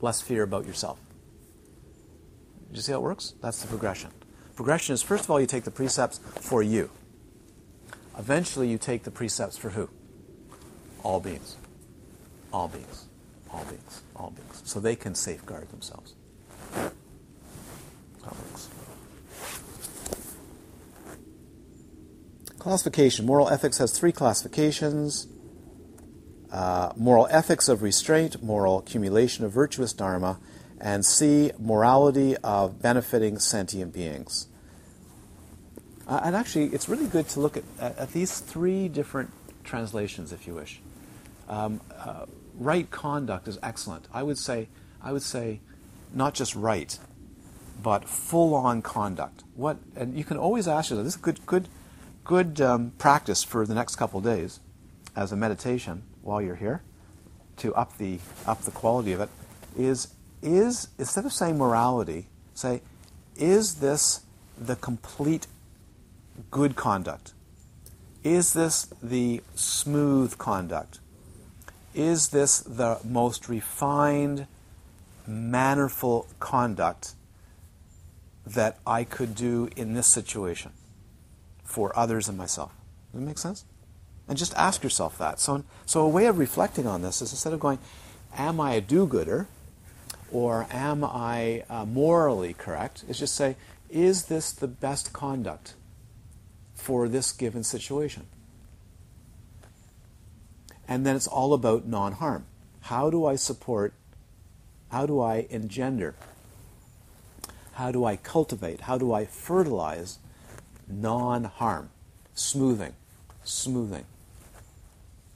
[0.01, 0.99] Less fear about yourself.
[2.69, 3.33] Do you see how it works?
[3.41, 4.11] That's the progression.
[4.57, 6.89] Progression is first of all, you take the precepts for you.
[8.17, 9.89] Eventually, you take the precepts for who?
[11.03, 11.55] All beings.
[12.51, 13.05] All beings.
[13.51, 14.01] All beings.
[14.15, 14.63] All beings.
[14.65, 16.15] So they can safeguard themselves.
[22.57, 23.25] Classification.
[23.25, 25.27] Moral ethics has three classifications
[26.51, 30.39] uh, moral ethics of restraint, moral accumulation of virtuous dharma,
[30.79, 34.47] and C, morality of benefiting sentient beings.
[36.07, 39.31] Uh, and actually, it's really good to look at, at, these three different
[39.63, 40.79] translations, if you wish.
[41.49, 42.25] Um, uh,
[42.57, 44.07] right conduct is excellent.
[44.13, 44.69] I would say,
[45.01, 45.59] I would say,
[46.13, 46.97] not just right,
[47.83, 49.43] but full-on conduct.
[49.55, 49.77] What?
[49.95, 51.05] And you can always ask yourself.
[51.05, 51.67] This is good, good,
[52.23, 54.61] good um, practice for the next couple days,
[55.15, 56.83] as a meditation while you're here,
[57.57, 59.29] to up the up the quality of it.
[59.77, 60.07] Is
[60.55, 62.81] is instead of saying morality, say,
[63.35, 64.21] is this
[64.57, 65.47] the complete
[66.51, 67.33] good conduct?
[68.23, 70.99] Is this the smooth conduct?
[71.93, 74.47] Is this the most refined,
[75.25, 77.13] mannerful conduct
[78.45, 80.71] that I could do in this situation
[81.63, 82.71] for others and myself?
[83.11, 83.65] Does that make sense?
[84.27, 85.39] And just ask yourself that.
[85.39, 87.79] So, so a way of reflecting on this is instead of going,
[88.35, 89.47] Am I a do gooder?
[90.31, 93.03] Or am I uh, morally correct?
[93.07, 93.55] Is just say,
[93.89, 95.73] Is this the best conduct
[96.75, 98.25] for this given situation?
[100.87, 102.45] And then it's all about non harm.
[102.81, 103.93] How do I support,
[104.89, 106.15] how do I engender,
[107.73, 110.19] how do I cultivate, how do I fertilize
[110.87, 111.89] non harm?
[112.33, 112.93] Smoothing,
[113.43, 114.05] smoothing,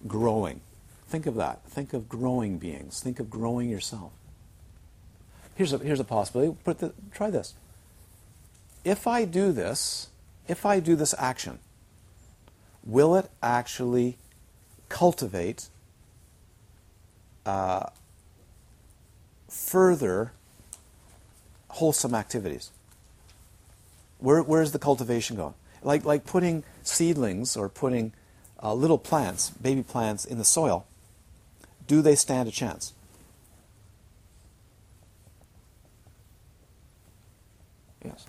[0.07, 0.61] growing.
[1.07, 1.63] Think of that.
[1.65, 3.01] Think of growing beings.
[3.01, 4.13] Think of growing yourself.
[5.61, 6.57] Here's a, here's a possibility.
[6.63, 7.53] Put the, try this.
[8.83, 10.09] If I do this,
[10.47, 11.59] if I do this action,
[12.83, 14.17] will it actually
[14.89, 15.69] cultivate
[17.45, 17.91] uh,
[19.47, 20.31] further
[21.67, 22.71] wholesome activities?
[24.17, 25.53] Where, where's the cultivation going?
[25.83, 28.13] Like, like putting seedlings or putting
[28.63, 30.87] uh, little plants, baby plants, in the soil.
[31.85, 32.93] Do they stand a chance?
[38.03, 38.25] Yes.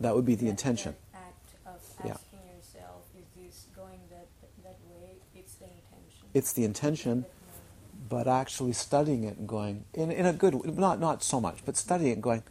[0.00, 0.96] That would be the intention.
[1.12, 2.16] That would be the act of Yeah.
[2.56, 4.28] yourself, is this going that
[4.64, 5.16] that way?
[5.34, 6.28] It's the intention.
[6.32, 7.26] It's the intention,
[8.08, 11.76] but actually studying it and going in, in a good not not so much, but
[11.76, 12.42] studying it and going.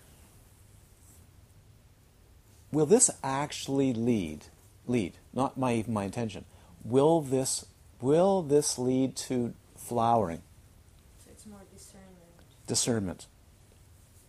[2.71, 4.45] Will this actually lead
[4.85, 6.45] lead not my even my intention?
[6.83, 7.65] Will this
[7.99, 10.43] will this lead to flowering?
[11.25, 12.67] So it's more discernment.
[12.67, 13.27] discernment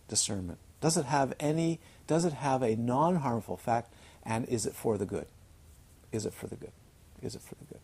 [0.07, 3.93] discernment does it have any does it have a non-harmful effect
[4.23, 5.27] and is it for the good?
[6.11, 6.71] Is it for the good?
[7.21, 7.79] Is it for the good?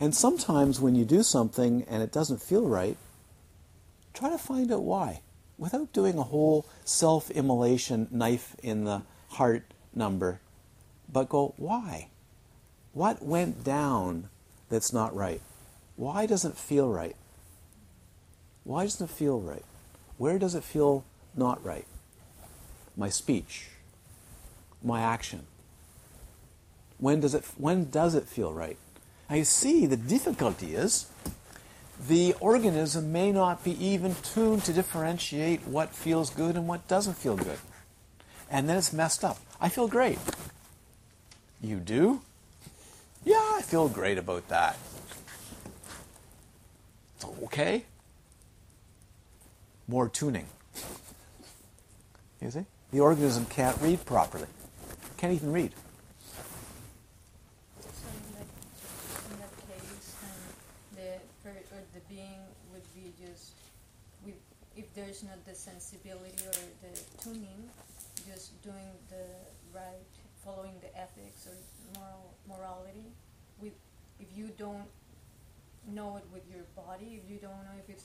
[0.00, 2.96] And sometimes when you do something and it doesn't feel right
[4.14, 5.20] try to find out why
[5.58, 9.62] without doing a whole self-immolation knife in the heart
[9.94, 10.40] number
[11.12, 12.08] but go why?
[12.92, 14.28] What went down
[14.68, 15.40] that's not right?
[15.96, 17.16] Why doesn't feel right?
[18.70, 19.64] Why doesn't it feel right?
[20.16, 21.04] Where does it feel
[21.34, 21.86] not right?
[22.96, 23.66] My speech,
[24.80, 25.48] my action.
[26.98, 28.76] When does it when does it feel right?
[29.28, 31.06] Now you see the difficulty is
[32.06, 37.14] the organism may not be even tuned to differentiate what feels good and what doesn't
[37.14, 37.58] feel good.
[38.48, 39.38] And then it's messed up.
[39.60, 40.20] I feel great.
[41.60, 42.20] You do?
[43.24, 44.78] Yeah, I feel great about that.
[47.16, 47.86] It's okay.
[49.90, 50.46] More tuning.
[52.40, 52.64] You see?
[52.92, 54.46] The organism can't read properly.
[55.16, 55.72] Can't even read.
[57.80, 58.46] So in that,
[59.32, 60.38] in that case, um,
[60.94, 62.38] the or the being
[62.72, 63.50] would be just
[64.24, 64.36] with
[64.76, 67.68] if there's not the sensibility or the tuning,
[68.30, 69.26] just doing the
[69.74, 70.06] right,
[70.44, 73.10] following the ethics or moral morality.
[73.60, 73.74] With
[74.20, 74.86] if you don't
[75.88, 78.04] know it with your body, if you don't know if it's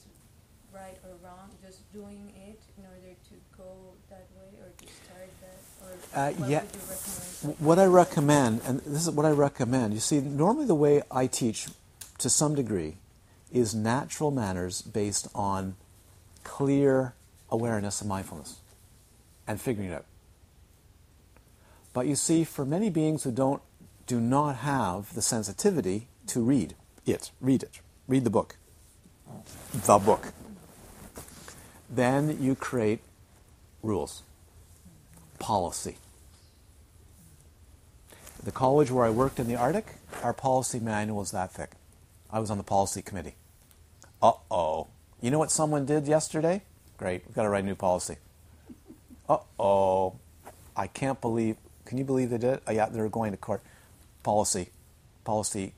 [0.74, 5.30] right or wrong, just doing it in order to go that way or to start
[5.40, 6.62] that, or Uh, what yeah.
[6.62, 7.60] would you recommend?
[7.60, 11.26] What I recommend, and this is what I recommend, you see, normally the way I
[11.26, 11.68] teach
[12.18, 12.96] to some degree
[13.52, 15.76] is natural manners based on
[16.44, 17.14] clear
[17.50, 18.56] awareness and mindfulness
[19.46, 20.04] and figuring it out.
[21.92, 23.62] But you see, for many beings who don't
[24.06, 26.74] do not have the sensitivity to read
[27.06, 28.56] it, read it, read the book,
[29.72, 30.32] the book,
[31.96, 33.00] then you create
[33.82, 34.22] rules,
[35.38, 35.96] policy.
[38.42, 39.86] The college where I worked in the Arctic,
[40.22, 41.72] our policy manual was that thick.
[42.30, 43.34] I was on the policy committee.
[44.22, 44.88] Uh oh.
[45.20, 46.62] You know what someone did yesterday?
[46.98, 48.16] Great, we've got to write a new policy.
[49.28, 50.14] Uh oh.
[50.76, 52.62] I can't believe, can you believe they did it?
[52.66, 53.62] Oh, yeah, they're going to court.
[54.22, 54.68] Policy,
[55.24, 55.72] policy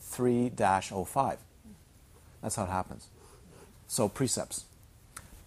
[0.00, 1.38] 3 05.
[2.42, 3.08] That's how it happens.
[3.86, 4.64] So, precepts.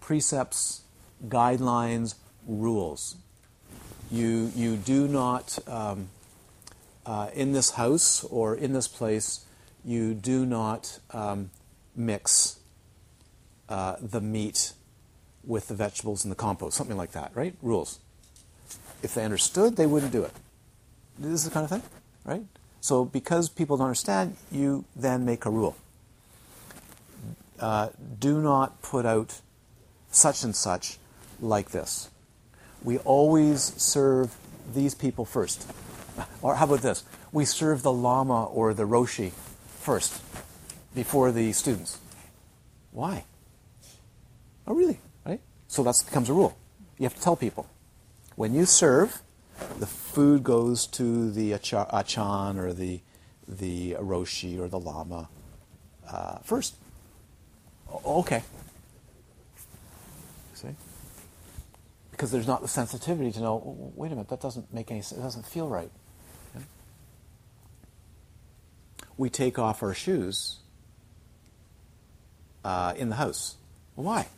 [0.02, 0.82] Precepts,
[1.26, 3.16] guidelines, rules.
[4.10, 6.08] You, you do not um,
[7.06, 9.46] uh, in this house or in this place,
[9.84, 11.50] you do not um,
[11.96, 12.58] mix
[13.68, 14.72] uh, the meat
[15.44, 17.54] with the vegetables and the compost, something like that, right?
[17.62, 17.98] Rules.
[19.02, 20.32] If they understood, they wouldn't do it.
[21.18, 21.82] This is the kind of thing,
[22.24, 22.44] right?
[22.80, 25.76] So because people don't understand, you then make a rule.
[27.58, 29.40] Uh, do not put out
[30.12, 30.98] such and such
[31.40, 32.10] like this.
[32.82, 34.36] We always serve
[34.72, 35.66] these people first.
[36.42, 37.04] Or how about this?
[37.32, 39.32] We serve the lama or the roshi
[39.80, 40.20] first
[40.94, 41.98] before the students.
[42.90, 43.24] Why?
[44.66, 44.98] Oh, really?
[45.24, 45.40] Right?
[45.68, 46.56] So that becomes a rule.
[46.98, 47.66] You have to tell people.
[48.36, 49.22] When you serve,
[49.78, 53.00] the food goes to the achan or the,
[53.48, 55.28] the roshi or the lama
[56.10, 56.74] uh, first.
[58.04, 58.42] Okay.
[60.54, 60.68] See?
[62.22, 65.02] Because there's not the sensitivity to know, "Oh, wait a minute, that doesn't make any
[65.02, 65.90] sense, it doesn't feel right.
[69.16, 70.60] We take off our shoes
[72.64, 73.56] uh, in the house.
[73.96, 74.28] Why?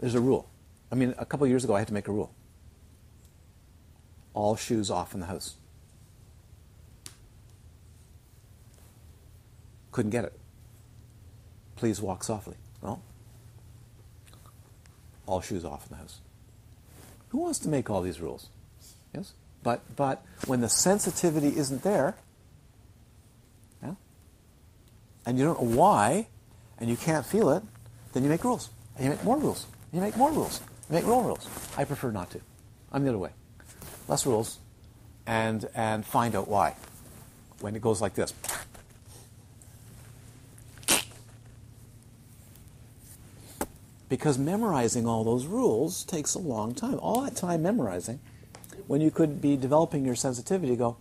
[0.00, 0.48] There's a rule.
[0.90, 2.34] I mean, a couple years ago, I had to make a rule.
[4.34, 5.54] All shoes off in the house.
[9.92, 10.36] Couldn't get it.
[11.76, 12.56] Please walk softly.
[12.82, 13.00] Well,
[15.30, 16.20] all shoes off in the house.
[17.28, 18.48] Who wants to make all these rules?
[19.14, 19.32] Yes?
[19.62, 22.16] But, but when the sensitivity isn't there,
[23.82, 23.94] yeah,
[25.24, 26.28] and you don't know why,
[26.78, 27.62] and you can't feel it,
[28.12, 28.70] then you make rules.
[28.96, 29.66] And you make more rules.
[29.92, 30.60] And You make more rules.
[30.88, 31.46] You make more rules.
[31.76, 32.40] I prefer not to.
[32.92, 33.30] I'm the other way.
[34.08, 34.58] Less rules,
[35.26, 36.74] and and find out why.
[37.60, 38.34] When it goes like this.
[44.10, 46.98] Because memorizing all those rules takes a long time.
[46.98, 48.18] All that time memorizing,
[48.88, 50.96] when you could be developing your sensitivity, go,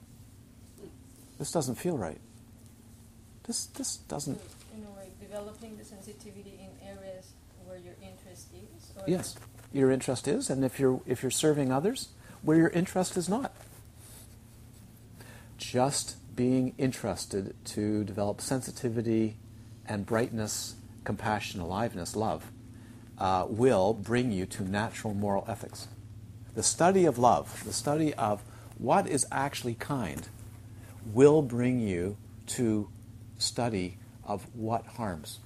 [1.40, 2.20] this doesn't feel right.
[3.48, 4.40] This this doesn't.
[4.76, 7.32] in a way, developing the sensitivity in areas
[7.66, 8.92] where your interest is?
[8.96, 9.36] Or Yes,
[9.74, 12.10] your interest is, and if you're if you're serving others,
[12.44, 13.52] where your interest is not.
[15.58, 19.38] Just being interested to develop sensitivity
[19.88, 22.52] and brightness, compassion, aliveness, love,
[23.20, 25.88] uh, will bring you to natural moral ethics.
[26.56, 28.42] The study of love, the study of
[28.78, 30.28] what is actually kind,
[31.14, 32.18] will bring you
[32.48, 32.90] to
[33.38, 35.40] study of what harms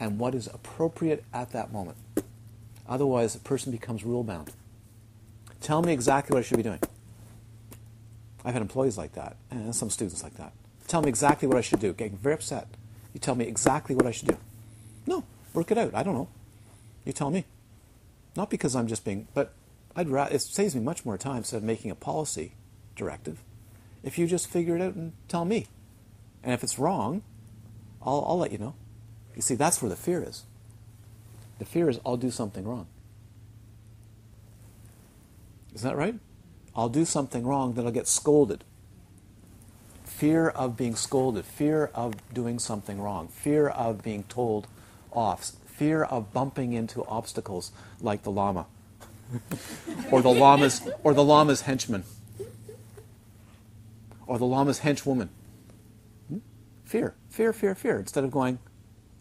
[0.00, 1.96] and what is appropriate at that moment.
[2.88, 4.52] Otherwise, a person becomes rule bound.
[5.60, 6.80] Tell me exactly what I should be doing.
[8.44, 10.52] I've had employees like that, and some students like that.
[10.86, 11.94] Tell me exactly what I should do.
[11.94, 12.68] Getting very upset.
[13.14, 14.36] You tell me exactly what I should do.
[15.06, 15.94] No, work it out.
[15.94, 16.28] I don't know.
[17.04, 17.44] You tell me.
[18.36, 19.52] Not because I'm just being, but
[19.94, 22.54] I'd ra- it saves me much more time instead of making a policy
[22.96, 23.42] directive.
[24.02, 25.66] If you just figure it out and tell me,
[26.42, 27.22] and if it's wrong,
[28.02, 28.74] I'll, I'll let you know.
[29.34, 30.44] You see, that's where the fear is.
[31.58, 32.86] The fear is I'll do something wrong.
[35.74, 36.16] Isn't that right?
[36.76, 38.64] I'll do something wrong, then I'll get scolded.
[40.04, 44.66] Fear of being scolded, fear of doing something wrong, fear of being told
[45.12, 48.66] off, fear of bumping into obstacles like the lama
[50.10, 52.04] or the lama's or the lama's henchman
[54.26, 55.28] or the lama's henchwoman.
[56.28, 56.38] Hmm?
[56.84, 57.98] Fear, fear, fear, fear.
[57.98, 58.58] Instead of going,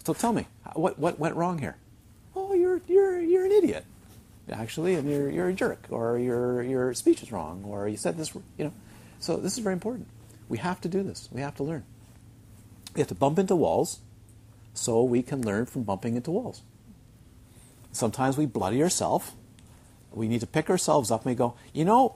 [0.06, 1.76] so tell me, what, what went wrong here?
[2.36, 3.86] Oh, you're, you're, you're an idiot,
[4.52, 8.18] actually, and you're, you're a jerk, or your, your speech is wrong, or you said
[8.18, 8.74] this, you know.
[9.20, 10.08] So this is very important.
[10.50, 11.30] We have to do this.
[11.32, 11.84] We have to learn.
[12.96, 14.00] We have to bump into walls
[14.74, 16.62] so we can learn from bumping into walls.
[17.92, 19.32] Sometimes we bloody ourselves.
[20.12, 22.16] We need to pick ourselves up and we go, you know,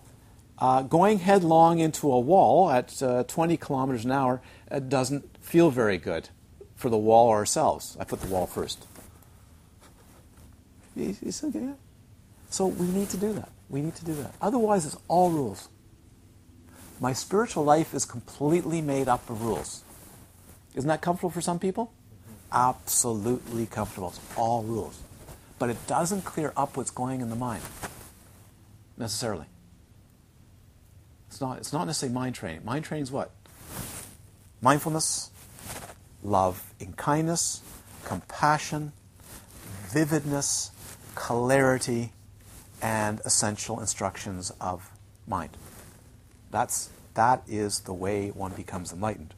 [0.59, 4.41] uh, going headlong into a wall at uh, 20 kilometers an hour
[4.87, 6.29] doesn't feel very good
[6.75, 7.95] for the wall or ourselves.
[7.99, 8.85] I put the wall first.
[10.95, 11.77] You, you still getting it?
[12.49, 13.49] So we need to do that.
[13.69, 14.33] We need to do that.
[14.41, 15.69] Otherwise, it's all rules.
[16.99, 19.83] My spiritual life is completely made up of rules.
[20.73, 21.91] Isn't that comfortable for some people?
[22.51, 24.09] Absolutely comfortable.
[24.09, 24.99] It's all rules.
[25.59, 27.63] But it doesn't clear up what's going in the mind
[28.97, 29.45] necessarily.
[31.29, 32.65] It's not, it's not necessarily mind training.
[32.65, 33.31] Mind training is what?
[34.61, 35.29] Mindfulness,
[36.23, 37.61] love in kindness,
[38.03, 38.93] compassion,
[39.87, 40.71] vividness,
[41.15, 42.13] clarity,
[42.81, 44.89] and essential instructions of
[45.27, 45.57] mind.
[46.51, 49.33] That's, that is the way one becomes enlightened.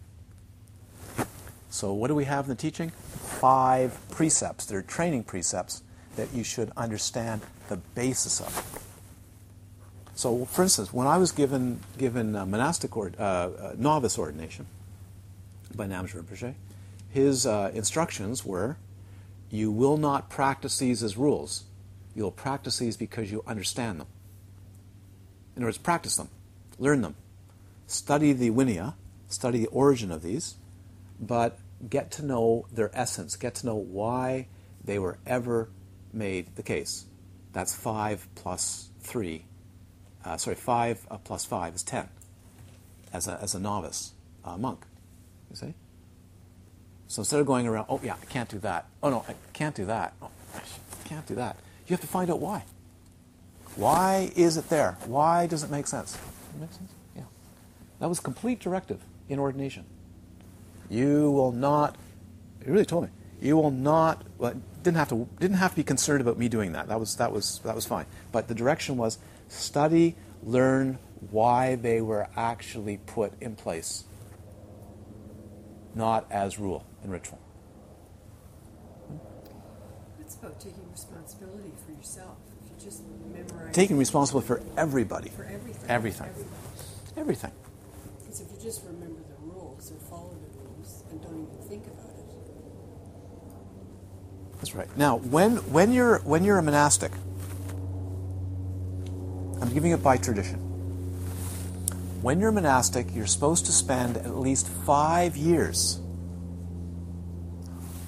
[1.70, 2.90] So, what do we have in the teaching?
[2.90, 4.66] Five precepts.
[4.66, 5.84] They're training precepts
[6.16, 8.84] that you should understand the basis of.
[10.16, 14.66] So, for instance, when I was given given monastic or uh, novice ordination
[15.76, 16.56] by Namgyal Rinpoche,
[17.10, 18.78] his uh, instructions were,
[19.50, 21.64] "You will not practice these as rules.
[22.16, 24.08] You'll practice these because you understand them.
[25.56, 26.30] In other words, practice them,
[26.80, 27.16] learn them,
[27.88, 28.96] study the Vinaya,
[29.30, 30.56] study the origin of these,
[31.20, 31.60] but
[31.90, 34.48] get to know their essence, get to know why
[34.84, 35.70] they were ever
[36.14, 37.06] made the case.
[37.54, 39.46] That's five plus three.
[40.24, 42.10] Uh, sorry, five uh, plus five is ten.
[43.12, 44.14] As a as a novice
[44.46, 44.86] uh, monk,
[45.50, 45.74] you see.
[47.08, 48.86] So instead of going around, oh yeah, I can't do that.
[49.02, 50.14] Oh no, I can't do that.
[50.22, 51.58] Oh, I can't do that.
[51.88, 52.64] You have to find out why.
[53.76, 54.98] Why is it there?
[55.06, 56.16] Why does it make sense?
[56.16, 56.92] It makes sense.
[57.16, 57.24] Yeah.
[58.00, 59.86] That was complete directive in ordination.
[60.90, 61.96] You will not.
[62.64, 63.10] He really told me.
[63.42, 64.24] You will not.
[64.38, 65.28] Well, didn't have to.
[65.40, 66.88] Didn't have to be concerned about me doing that.
[66.88, 68.06] That was that was that was fine.
[68.32, 69.18] But the direction was
[69.48, 71.00] study, learn
[71.32, 74.06] why they were actually put in place,
[75.96, 77.40] not as rule and ritual.
[80.22, 82.38] It's about taking responsibility for yourself.
[82.64, 83.74] If you just memorize.
[83.74, 85.90] Taking responsibility for everybody, For everything.
[85.90, 86.30] Everything.
[87.18, 87.52] everything.
[88.20, 91.88] Because if you just remember the rules or follow the rules and don't even think
[91.88, 92.26] about it,
[94.60, 94.88] That's right.
[94.98, 97.12] Now, when when you're when you're a monastic,
[99.62, 100.60] I'm giving it by tradition.
[102.22, 106.00] When you're a monastic, you're supposed to spend at least five years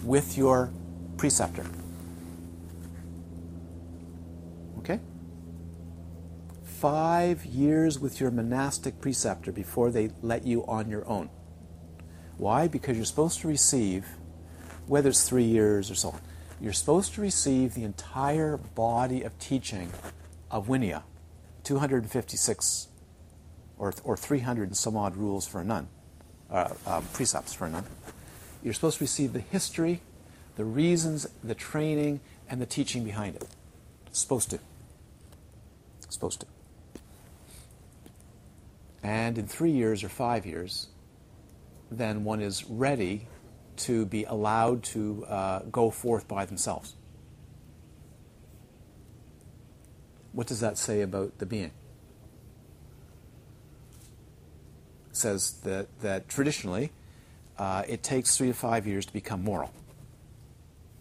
[0.04, 0.74] with your
[1.16, 1.66] preceptor.
[4.80, 5.00] Okay?
[6.64, 11.30] Five years with your monastic preceptor before they let you on your own.
[12.38, 12.68] Why?
[12.68, 14.06] Because you're supposed to receive,
[14.88, 16.22] whether it's three years or so on,
[16.62, 19.92] you're supposed to receive the entire body of teaching
[20.52, 21.02] of Vinaya,
[21.64, 22.88] 256
[23.80, 25.88] or, or 300 and some odd rules for a nun,
[26.52, 27.86] uh, um, precepts for a nun.
[28.64, 30.02] You're supposed to receive the history,
[30.56, 33.48] the reasons, the training, and the teaching behind it.
[34.12, 34.60] Supposed to.
[36.10, 36.48] Supposed to.
[39.02, 40.90] And in three years or five years,
[41.90, 43.26] then one is ready
[43.78, 46.96] to be allowed to uh, go forth by themselves.
[50.34, 51.72] What does that say about the being?
[55.10, 56.92] It says that, that traditionally
[57.58, 59.72] uh, it takes three to five years to become moral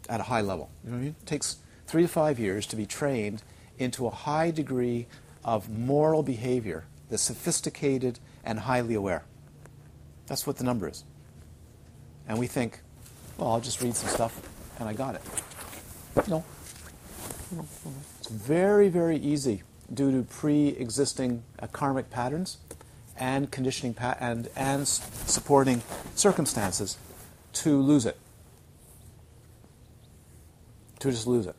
[0.08, 0.68] at a high level.
[0.84, 1.16] You know what I mean?
[1.20, 1.56] It takes
[1.86, 3.42] three to five years to be trained
[3.78, 5.06] into a high degree
[5.44, 9.24] of moral behavior that's sophisticated and highly aware.
[10.26, 11.04] That's what the number is.
[12.30, 12.78] And we think,
[13.38, 14.40] well, I'll just read some stuff
[14.78, 15.22] and I got it.
[16.28, 16.44] No.
[18.20, 22.58] It's very, very easy due to pre-existing uh, karmic patterns
[23.18, 25.82] and conditioning pa- and and supporting
[26.14, 26.96] circumstances
[27.54, 28.16] to lose it.
[31.00, 31.56] To just lose it.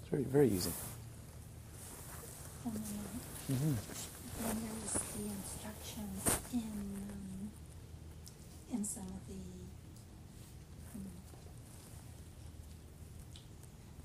[0.00, 0.70] It's very, very easy.
[2.68, 3.72] Mm-hmm.
[4.46, 7.50] then there's the instructions in, um,
[8.72, 9.34] in some of the,
[10.92, 11.08] hmm.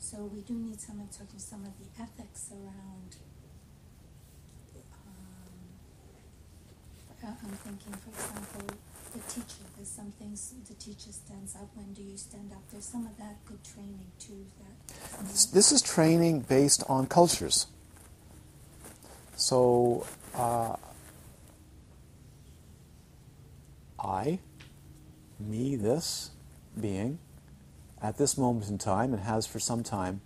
[0.09, 3.17] So we do need someone talking some of the ethics around,
[5.05, 5.57] um,
[7.23, 8.77] uh, I'm thinking, for example,
[9.13, 12.61] the teacher, there's some things the teacher stands up, when do you stand up?
[12.71, 15.27] There's some of that good training too, that.
[15.27, 17.67] This- This is training based on cultures.
[19.35, 20.05] So,
[20.35, 20.77] uh,
[23.99, 24.39] I,
[25.39, 26.31] me, this
[26.79, 27.19] being,
[28.01, 30.21] at this moment in time, and has for some time,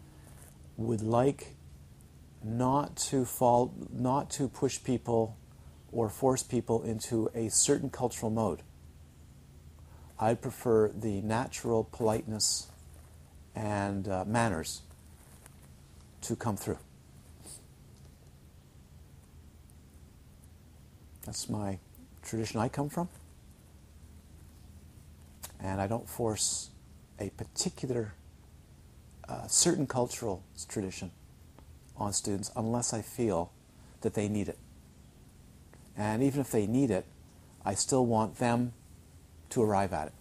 [0.78, 1.55] would like
[2.43, 5.38] not to fall, not to push people
[5.91, 8.61] or force people into a certain cultural mode.
[10.19, 12.67] I prefer the natural politeness
[13.55, 14.82] and uh, manners
[16.22, 16.78] to come through.
[21.26, 21.80] That's my
[22.24, 23.09] tradition I come from.
[25.59, 26.70] And I don't force
[27.22, 28.13] a particular,
[29.30, 31.11] uh, certain cultural tradition
[31.95, 33.51] on students unless I feel
[34.01, 34.57] that they need it.
[35.95, 37.05] And even if they need it,
[37.63, 38.74] I still want them
[39.51, 40.13] to arrive at it.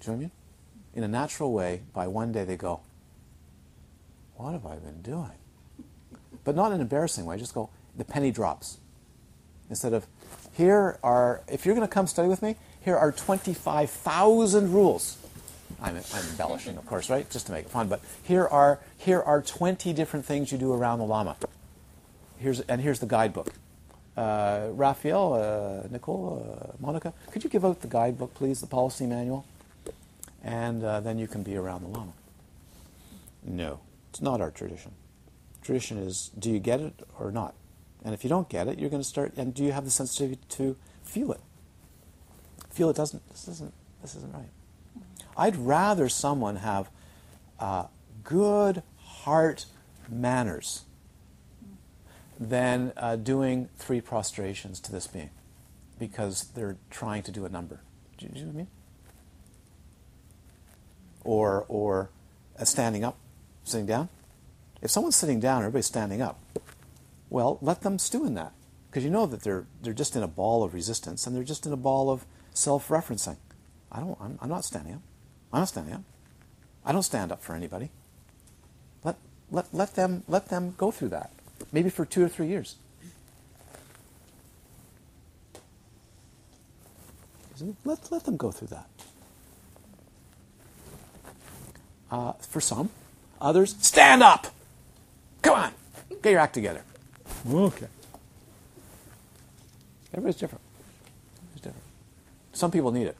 [0.00, 0.30] Do you know what I mean?
[0.94, 2.80] In a natural way, by one day they go,
[4.36, 5.32] What have I been doing?
[6.44, 8.78] But not in an embarrassing way, just go, the penny drops.
[9.68, 10.06] Instead of,
[10.52, 15.16] here are, if you're going to come study with me, here are 25,000 rules.
[15.82, 17.28] I'm, I'm embellishing, of course, right?
[17.28, 17.88] Just to make it fun.
[17.88, 21.36] But here are, here are 20 different things you do around the Lama.
[22.38, 23.52] here's and here's the guidebook.
[24.16, 29.06] Uh, Raphael, uh, Nicole, uh, Monica, could you give out the guidebook, please, the policy
[29.06, 29.46] manual?
[30.42, 32.12] And uh, then you can be around the Lama.
[33.42, 33.80] No,
[34.10, 34.92] it's not our tradition.
[35.62, 37.54] Tradition is do you get it or not?
[38.04, 39.32] And if you don't get it, you're going to start.
[39.36, 41.40] And do you have the sensitivity to feel it?
[42.70, 43.26] Feel it doesn't.
[43.30, 43.72] This isn't.
[44.02, 44.50] This isn't right.
[45.42, 46.88] I'd rather someone have
[47.58, 47.86] uh,
[48.22, 49.66] good heart
[50.08, 50.84] manners
[52.38, 55.30] than uh, doing three prostrations to this being
[55.98, 57.80] because they're trying to do a number.
[58.18, 58.66] Do you, know what I mean?
[61.24, 62.10] Or, or
[62.56, 63.18] uh, standing up,
[63.64, 64.10] sitting down.
[64.80, 66.38] If someone's sitting down, everybody's standing up.
[67.30, 68.52] Well, let them stew in that
[68.88, 71.66] because you know that they're, they're just in a ball of resistance and they're just
[71.66, 73.38] in a ball of self referencing.
[73.90, 75.02] I don't, I'm, I'm not standing up.
[75.52, 76.02] I'm not standing up.
[76.84, 77.90] I don't stand up for anybody.
[79.04, 79.16] Let,
[79.50, 81.30] let, let, them, let them go through that,
[81.72, 82.76] maybe for two or three years.
[87.84, 88.88] Let, let them go through that.
[92.10, 92.90] Uh, for some.
[93.40, 94.48] Others, stand up!
[95.42, 95.72] Come on!
[96.22, 96.82] Get your act together.
[97.48, 97.86] Okay.
[100.12, 100.62] Everybody's different.
[101.36, 101.84] Everybody's different.
[102.52, 103.16] Some people need it.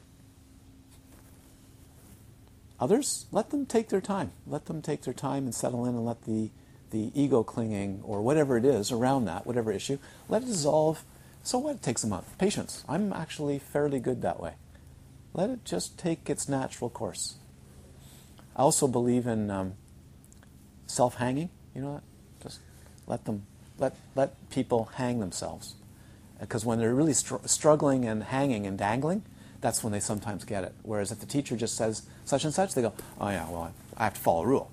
[2.83, 4.33] Others, let them take their time.
[4.45, 6.49] Let them take their time and settle in and let the,
[6.89, 11.05] the ego clinging or whatever it is around that, whatever issue, let it dissolve.
[11.43, 11.75] So what?
[11.75, 12.37] It takes a month.
[12.37, 12.83] Patience.
[12.89, 14.55] I'm actually fairly good that way.
[15.33, 17.35] Let it just take its natural course.
[18.53, 19.75] I also believe in um,
[20.85, 21.51] self hanging.
[21.73, 22.03] You know that?
[22.43, 22.59] Just
[23.07, 23.45] let them,
[23.77, 25.75] let, let people hang themselves.
[26.37, 29.23] Because when they're really str- struggling and hanging and dangling,
[29.61, 30.73] that's when they sometimes get it.
[30.81, 34.05] Whereas if the teacher just says such and such, they go, oh yeah, well, I
[34.05, 34.71] have to follow a rule.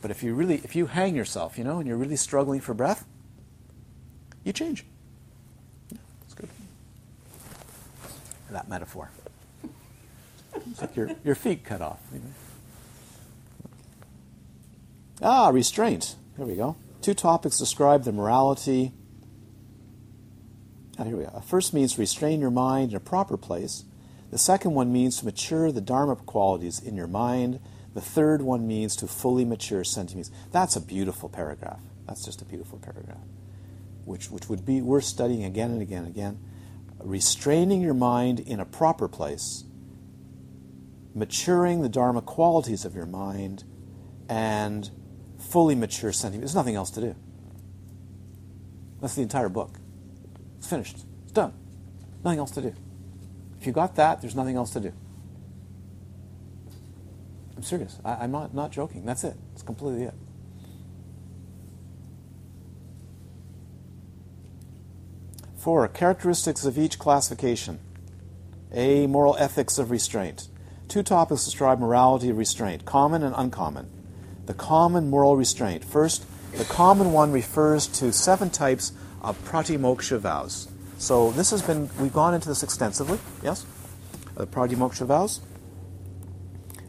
[0.00, 2.74] But if you really, if you hang yourself, you know, and you're really struggling for
[2.74, 3.04] breath,
[4.44, 4.84] you change.
[5.90, 6.48] Yeah, that's good.
[8.50, 9.10] That metaphor.
[10.70, 12.00] It's like your, your feet cut off.
[15.22, 16.16] Ah, restraint.
[16.36, 16.76] Here we go.
[17.00, 18.92] Two topics describe the morality.
[20.98, 21.42] Ah, here we go.
[21.46, 23.84] First means restrain your mind in a proper place.
[24.32, 27.60] The second one means to mature the Dharma qualities in your mind.
[27.92, 30.30] The third one means to fully mature sentiments.
[30.50, 31.80] That's a beautiful paragraph.
[32.08, 33.20] That's just a beautiful paragraph,
[34.06, 36.38] which, which would be worth studying again and again and again.
[36.98, 39.64] Restraining your mind in a proper place,
[41.14, 43.64] maturing the Dharma qualities of your mind,
[44.30, 44.90] and
[45.38, 46.52] fully mature sentiments.
[46.52, 47.14] There's nothing else to do.
[49.02, 49.78] That's the entire book.
[50.56, 51.04] It's finished.
[51.24, 51.52] It's done.
[52.24, 52.74] Nothing else to do.
[53.62, 54.92] If you got that, there's nothing else to do.
[57.56, 57.96] I'm serious.
[58.04, 59.04] I, am not, not joking.
[59.04, 59.36] That's it.
[59.52, 60.14] It's completely it.
[65.56, 67.78] Four, characteristics of each classification.
[68.72, 70.48] A, moral ethics of restraint.
[70.88, 73.88] Two topics describe morality of restraint common and uncommon.
[74.46, 75.84] The common moral restraint.
[75.84, 78.90] First, the common one refers to seven types
[79.20, 80.71] of pratimoksha vows.
[81.02, 83.66] So this has been, we've gone into this extensively, yes?
[84.36, 85.40] The pratimoksha vows.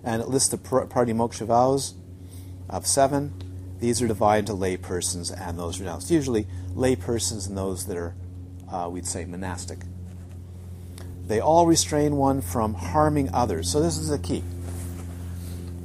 [0.03, 1.95] And it lists the pratimoksha vows
[2.69, 3.33] of seven.
[3.79, 6.11] These are divided into lay persons and those renounced.
[6.11, 6.45] Usually
[6.75, 8.13] lay persons and those that are,
[8.71, 9.79] uh, we'd say, monastic.
[11.25, 13.71] They all restrain one from harming others.
[13.71, 14.43] So this is the key.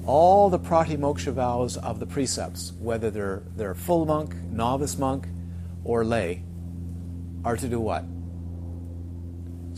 [0.04, 5.26] All the pratimoksha vows of the precepts, whether they're, they're full monk, novice monk,
[5.82, 6.42] or lay,
[7.42, 8.04] are to do what?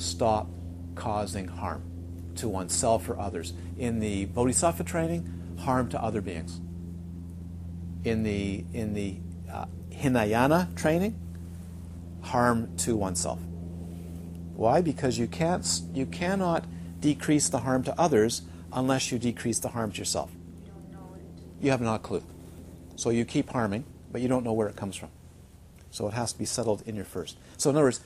[0.00, 0.48] Stop
[0.94, 1.82] causing harm
[2.36, 3.52] to oneself or others.
[3.76, 6.58] In the Bodhisattva training, harm to other beings.
[8.04, 9.18] In the, in the
[9.52, 11.18] uh, Hinayana training,
[12.22, 13.40] harm to oneself.
[14.54, 14.80] Why?
[14.80, 16.64] Because you, can't, you cannot
[17.00, 18.42] decrease the harm to others
[18.72, 20.30] unless you decrease the harm to yourself.
[21.60, 22.22] You have not a clue.
[22.96, 25.10] So you keep harming, but you don't know where it comes from.
[25.90, 27.36] So it has to be settled in your first.
[27.56, 28.00] So, in other words,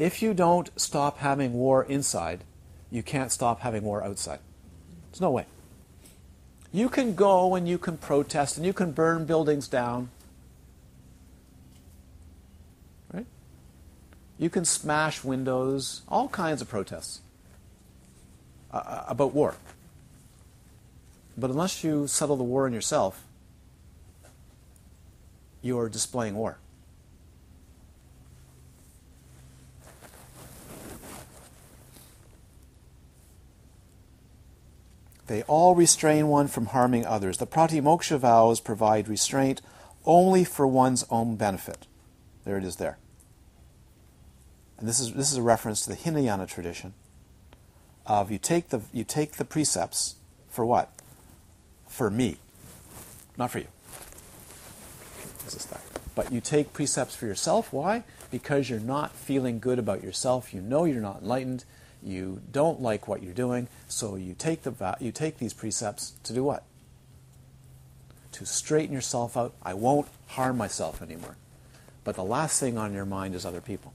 [0.00, 2.42] if you don't stop having war inside,
[2.90, 4.38] you can't stop having war outside.
[5.10, 5.44] There's no way.
[6.72, 10.08] You can go and you can protest and you can burn buildings down.
[13.12, 13.26] Right?
[14.38, 17.20] You can smash windows, all kinds of protests
[18.72, 19.56] uh, uh about war.
[21.36, 23.22] But unless you settle the war in yourself,
[25.60, 26.56] you are displaying war.
[35.30, 37.38] They all restrain one from harming others.
[37.38, 39.62] The pratimoksha vows provide restraint
[40.04, 41.86] only for one's own benefit.
[42.44, 42.98] There it is there.
[44.76, 46.94] And this is, this is a reference to the Hinayana tradition
[48.06, 50.16] of you take the, you take the precepts
[50.48, 50.90] for what?
[51.86, 52.38] For me,
[53.38, 53.68] not for you.
[55.44, 55.80] This is that.
[56.16, 57.72] But you take precepts for yourself.
[57.72, 58.02] Why?
[58.32, 60.52] Because you're not feeling good about yourself.
[60.52, 61.64] You know you're not enlightened.
[62.02, 63.68] You don't like what you're doing.
[63.88, 66.64] So you take, the, you take these precepts to do what?
[68.32, 69.54] To straighten yourself out.
[69.62, 71.36] I won't harm myself anymore.
[72.04, 73.92] But the last thing on your mind is other people.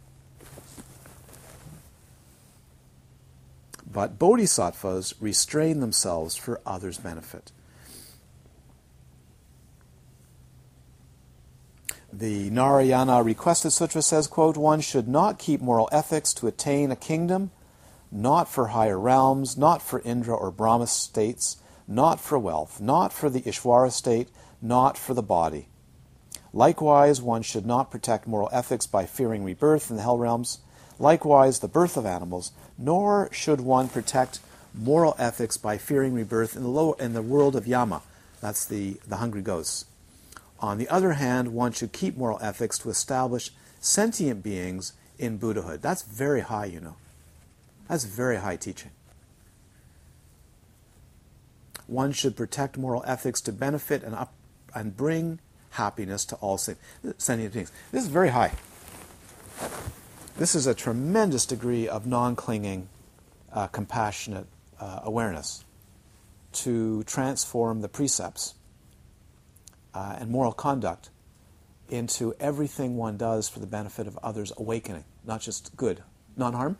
[3.91, 7.51] But bodhisattvas restrain themselves for others' benefit.
[12.11, 16.95] The Narayana Requested Sutra says, quote, One should not keep moral ethics to attain a
[16.95, 17.51] kingdom,
[18.15, 23.29] not for higher realms, not for Indra or Brahma states, not for wealth, not for
[23.29, 24.29] the Ishvara state,
[24.61, 25.67] not for the body.
[26.53, 30.59] Likewise, one should not protect moral ethics by fearing rebirth in the hell realms,
[30.97, 34.39] likewise the birth of animals, nor should one protect
[34.73, 38.01] moral ethics by fearing rebirth in the, lower, in the world of Yama.
[38.39, 39.85] That's the, the hungry ghosts.
[40.61, 43.51] On the other hand, one should keep moral ethics to establish
[43.81, 45.81] sentient beings in Buddhahood.
[45.81, 46.95] That's very high, you know.
[47.87, 48.91] That's very high teaching.
[51.87, 54.33] One should protect moral ethics to benefit and, up,
[54.73, 55.39] and bring
[55.71, 57.71] happiness to all sentient beings.
[57.91, 58.53] This is very high.
[60.37, 62.89] This is a tremendous degree of non clinging,
[63.53, 64.47] uh, compassionate
[64.79, 65.63] uh, awareness
[66.53, 68.55] to transform the precepts
[69.93, 71.09] uh, and moral conduct
[71.89, 76.01] into everything one does for the benefit of others' awakening, not just good,
[76.35, 76.77] non harm.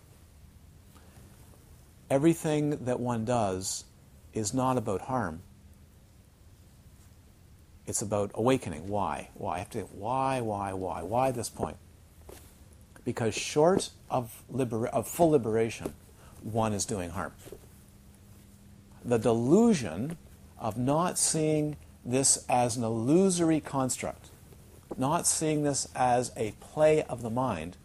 [2.10, 3.86] Everything that one does
[4.34, 5.42] is not about harm.
[7.88, 8.88] It's about awakening.
[8.88, 9.30] Why?
[9.36, 9.56] Why?
[9.56, 11.04] I have to why, why, why?
[11.04, 11.78] Why this point?
[13.06, 15.94] because short of, libera- of full liberation,
[16.44, 17.32] one is doing harm.
[19.06, 20.18] The delusion
[20.58, 24.30] of not seeing this as an illusory construct,
[24.98, 27.78] not seeing this as a play of the mind,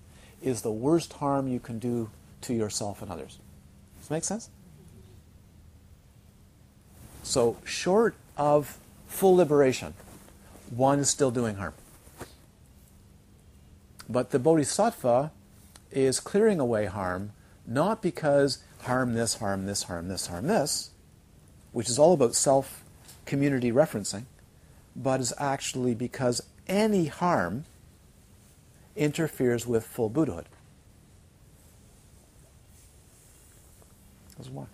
[0.42, 2.10] is the worst harm you can do
[2.40, 3.38] to yourself and others.
[4.10, 4.50] Make sense?
[7.22, 9.94] So, short of full liberation,
[10.68, 11.74] one is still doing harm.
[14.08, 15.30] But the bodhisattva
[15.92, 17.32] is clearing away harm,
[17.66, 20.90] not because harm this, harm this, harm this, harm this,
[21.70, 22.82] which is all about self
[23.26, 24.24] community referencing,
[24.96, 27.64] but is actually because any harm
[28.96, 30.46] interferes with full Buddhahood.
[34.40, 34.66] That's why.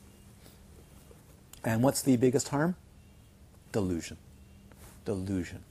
[1.64, 2.76] And what's the biggest harm?
[3.72, 4.16] Delusion.
[5.04, 5.62] Delusion.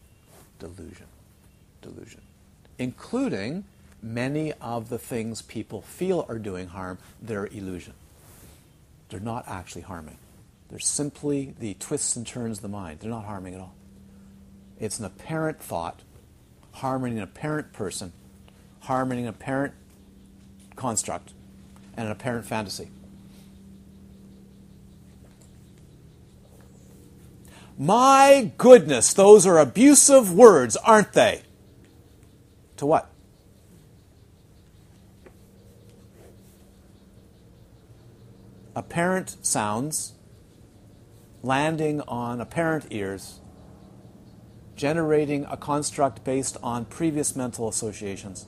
[0.60, 1.08] Delusion.
[1.82, 2.22] Delusion
[2.78, 3.64] including
[4.02, 7.94] many of the things people feel are doing harm, they're illusion.
[9.10, 10.18] They're not actually harming.
[10.70, 13.00] They're simply the twists and turns of the mind.
[13.00, 13.76] They're not harming at all.
[14.80, 16.02] It's an apparent thought,
[16.74, 18.12] harming an apparent person,
[18.82, 19.74] harming an apparent
[20.76, 21.34] construct,
[21.96, 22.90] and an apparent fantasy.
[27.78, 31.42] My goodness, those are abusive words, aren't they?
[32.78, 33.10] To what?
[38.76, 40.14] Apparent sounds
[41.44, 43.40] landing on apparent ears,
[44.76, 48.48] generating a construct based on previous mental associations,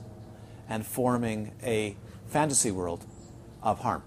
[0.68, 3.04] and forming a fantasy world
[3.62, 4.02] of harm.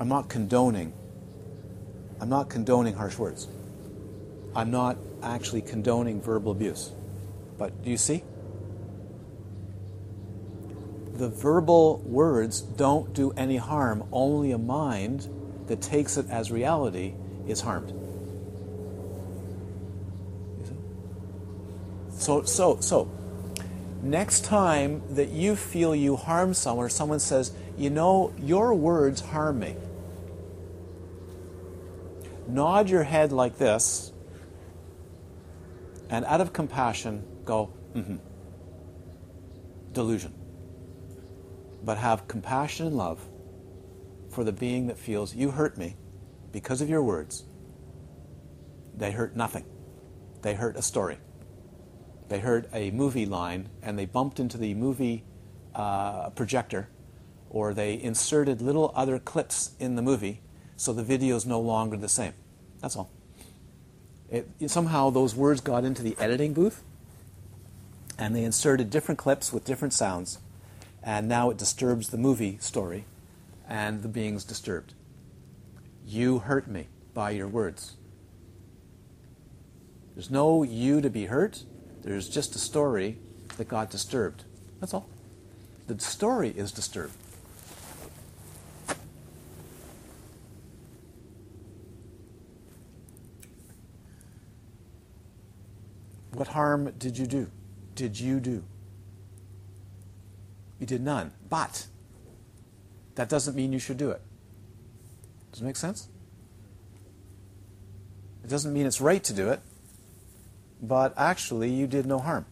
[0.00, 0.92] I'm not condoning.
[2.20, 3.48] I'm not condoning harsh words.
[4.54, 6.90] I'm not actually condoning verbal abuse.
[7.58, 8.22] But do you see?
[11.14, 15.28] The verbal words don't do any harm, only a mind
[15.66, 17.14] that takes it as reality
[17.46, 17.92] is harmed.
[22.22, 23.10] So, so, so,
[24.02, 29.20] next time that you feel you harm someone or someone says, you know, your words
[29.20, 29.76] harm me,
[32.46, 34.12] nod your head like this
[36.10, 38.16] and out of compassion go, mm-hmm.
[39.92, 40.34] Delusion.
[41.84, 43.20] But have compassion and love
[44.30, 45.96] for the being that feels, you hurt me
[46.52, 47.44] because of your words.
[48.94, 49.64] They hurt nothing.
[50.42, 51.18] They hurt a story.
[52.28, 55.24] They heard a movie line and they bumped into the movie
[55.74, 56.88] uh, projector
[57.52, 60.40] or they inserted little other clips in the movie
[60.76, 62.32] so the video is no longer the same.
[62.80, 63.10] That's all.
[64.30, 66.82] It, somehow those words got into the editing booth
[68.18, 70.38] and they inserted different clips with different sounds,
[71.02, 73.04] and now it disturbs the movie story,
[73.68, 74.94] and the being's disturbed.
[76.06, 77.92] You hurt me by your words.
[80.14, 81.64] There's no you to be hurt,
[82.02, 83.18] there's just a story
[83.56, 84.44] that got disturbed.
[84.80, 85.08] That's all.
[85.86, 87.14] The story is disturbed.
[96.32, 97.50] What harm did you do?
[97.94, 98.64] Did you do?
[100.80, 101.32] You did none.
[101.48, 101.86] But
[103.14, 104.20] that doesn't mean you should do it.
[105.52, 106.08] Does it make sense?
[108.42, 109.60] It doesn't mean it's right to do it,
[110.80, 112.46] but actually you did no harm.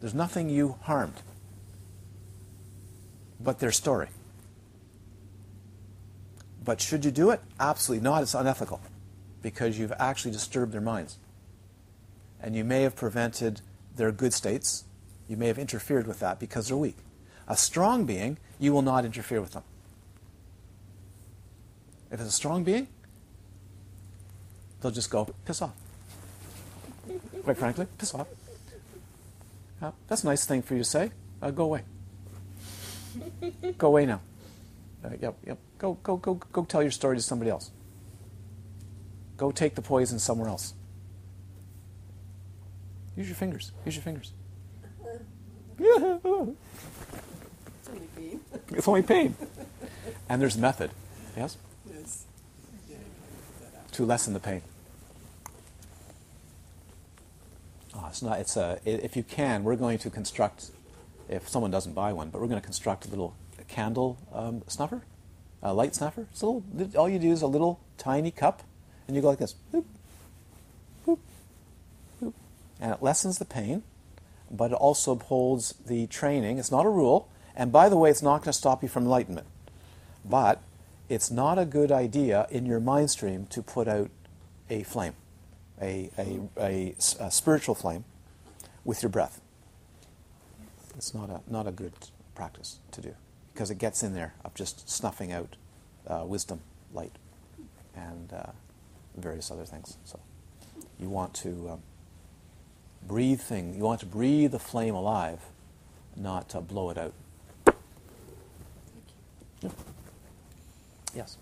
[0.00, 1.22] There's nothing you harmed
[3.38, 4.08] but their story.
[6.64, 7.40] But should you do it?
[7.60, 8.22] Absolutely not.
[8.22, 8.80] It's unethical
[9.42, 11.18] because you've actually disturbed their minds.
[12.44, 13.62] And you may have prevented
[13.96, 14.84] their good states.
[15.28, 16.98] You may have interfered with that because they're weak.
[17.48, 19.62] A strong being, you will not interfere with them.
[22.10, 22.86] If it's a strong being,
[24.82, 25.72] they'll just go, piss off.
[27.44, 28.28] Quite frankly, piss off.
[30.06, 31.12] That's a nice thing for you to say.
[31.40, 31.82] Uh, go away.
[33.78, 34.20] go away now.
[35.02, 35.58] Uh, yep, yep.
[35.78, 37.70] Go, go, go, go tell your story to somebody else.
[39.38, 40.74] Go take the poison somewhere else.
[43.16, 43.72] Use your fingers.
[43.84, 44.32] Use your fingers.
[45.78, 45.90] It's
[47.88, 48.40] only pain.
[48.72, 49.36] It's only pain.
[50.28, 50.90] And there's method.
[51.36, 51.56] Yes?
[51.92, 52.24] Yes.
[52.88, 52.96] Yeah,
[53.58, 53.92] put that out.
[53.92, 54.62] To lessen the pain.
[57.94, 58.80] Oh, it's not, it's a.
[58.84, 60.70] if you can, we're going to construct,
[61.28, 63.36] if someone doesn't buy one, but we're going to construct a little
[63.68, 65.02] candle um, snuffer,
[65.62, 66.26] a light snuffer.
[66.32, 66.64] It's a little,
[66.96, 68.62] all you do is a little tiny cup,
[69.06, 69.54] and you go like this.
[69.72, 69.84] Boop.
[72.80, 73.82] And it lessens the pain,
[74.50, 76.58] but it also upholds the training.
[76.58, 77.28] It's not a rule.
[77.56, 79.46] And by the way, it's not going to stop you from enlightenment.
[80.24, 80.62] But
[81.08, 84.10] it's not a good idea in your mind stream to put out
[84.70, 85.14] a flame,
[85.80, 86.10] a
[86.58, 88.04] a a spiritual flame
[88.84, 89.40] with your breath.
[90.96, 91.92] It's not a, not a good
[92.34, 93.14] practice to do
[93.52, 95.56] because it gets in there of just snuffing out
[96.06, 96.60] uh, wisdom,
[96.92, 97.12] light,
[97.94, 98.52] and uh,
[99.16, 99.96] various other things.
[100.04, 100.18] So
[100.98, 101.82] you want to um,
[103.06, 103.74] breathe thing.
[103.74, 105.40] You want to breathe the flame alive,
[106.16, 107.14] not to blow it out.
[109.62, 109.72] Yep.
[111.14, 111.38] Yes.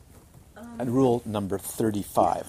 [0.78, 2.46] and rule number 35.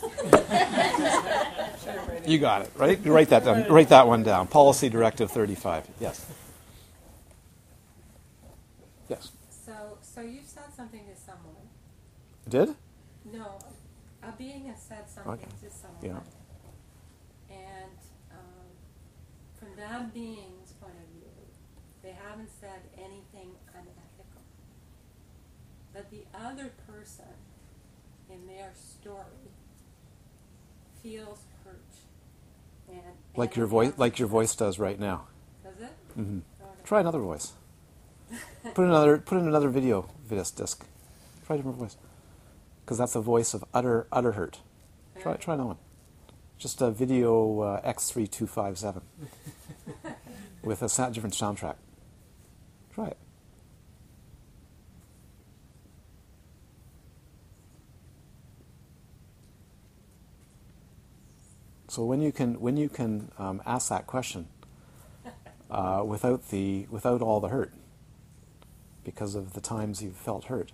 [2.28, 3.00] you got it, right?
[3.04, 3.68] You write that down.
[3.72, 4.48] Write that one down.
[4.48, 5.88] Policy directive 35.
[6.00, 6.26] Yes.
[9.10, 9.32] Yes.
[9.50, 11.56] So, so you said something to someone.
[12.50, 12.76] Did?
[13.34, 13.60] No,
[14.24, 15.46] a being has said something Okay.
[15.64, 16.24] to someone.
[17.50, 17.56] Yeah.
[17.56, 17.98] And
[18.32, 18.38] um,
[19.60, 21.30] from that being's point of view,
[22.02, 24.42] they haven't said anything unethical.
[25.94, 27.36] But the other person
[28.30, 29.52] in their story
[31.02, 31.80] feels hurt.
[32.90, 33.02] And,
[33.36, 35.28] Like your voice, like your voice does right now.
[35.64, 35.92] Does it?
[36.20, 36.40] Mm-hmm.
[36.62, 36.84] Oh, no.
[36.84, 37.54] Try another voice.
[38.74, 39.18] Put in another.
[39.18, 40.86] Put in another video disc.
[41.46, 41.98] Try a different voice,
[42.84, 44.60] because that's a voice of utter utter hurt.
[45.20, 45.78] Try try another one.
[46.58, 49.02] Just a video uh, X three two five seven
[50.64, 51.76] with a sa- different soundtrack.
[52.94, 53.18] Try it.
[61.88, 64.48] So when you can when you can um, ask that question
[65.72, 67.74] uh, without the without all the hurt,
[69.04, 70.72] because of the times you've felt hurt,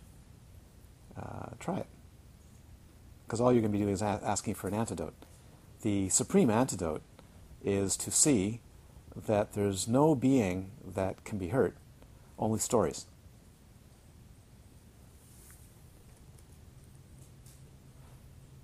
[1.17, 1.87] uh, try it.
[3.25, 5.13] Because all you're going to be doing is a- asking for an antidote.
[5.81, 7.01] The supreme antidote
[7.63, 8.61] is to see
[9.15, 11.75] that there's no being that can be hurt,
[12.37, 13.05] only stories.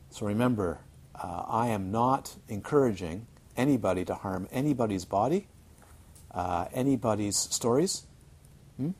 [0.09, 0.79] So remember,
[1.13, 5.47] uh, I am not encouraging anybody to harm anybody's body,
[6.31, 8.05] uh, anybody's stories,
[8.77, 8.91] hmm?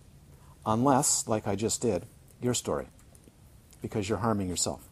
[0.65, 2.05] unless, like I just did,
[2.41, 2.87] your story,
[3.81, 4.87] because you're harming yourself.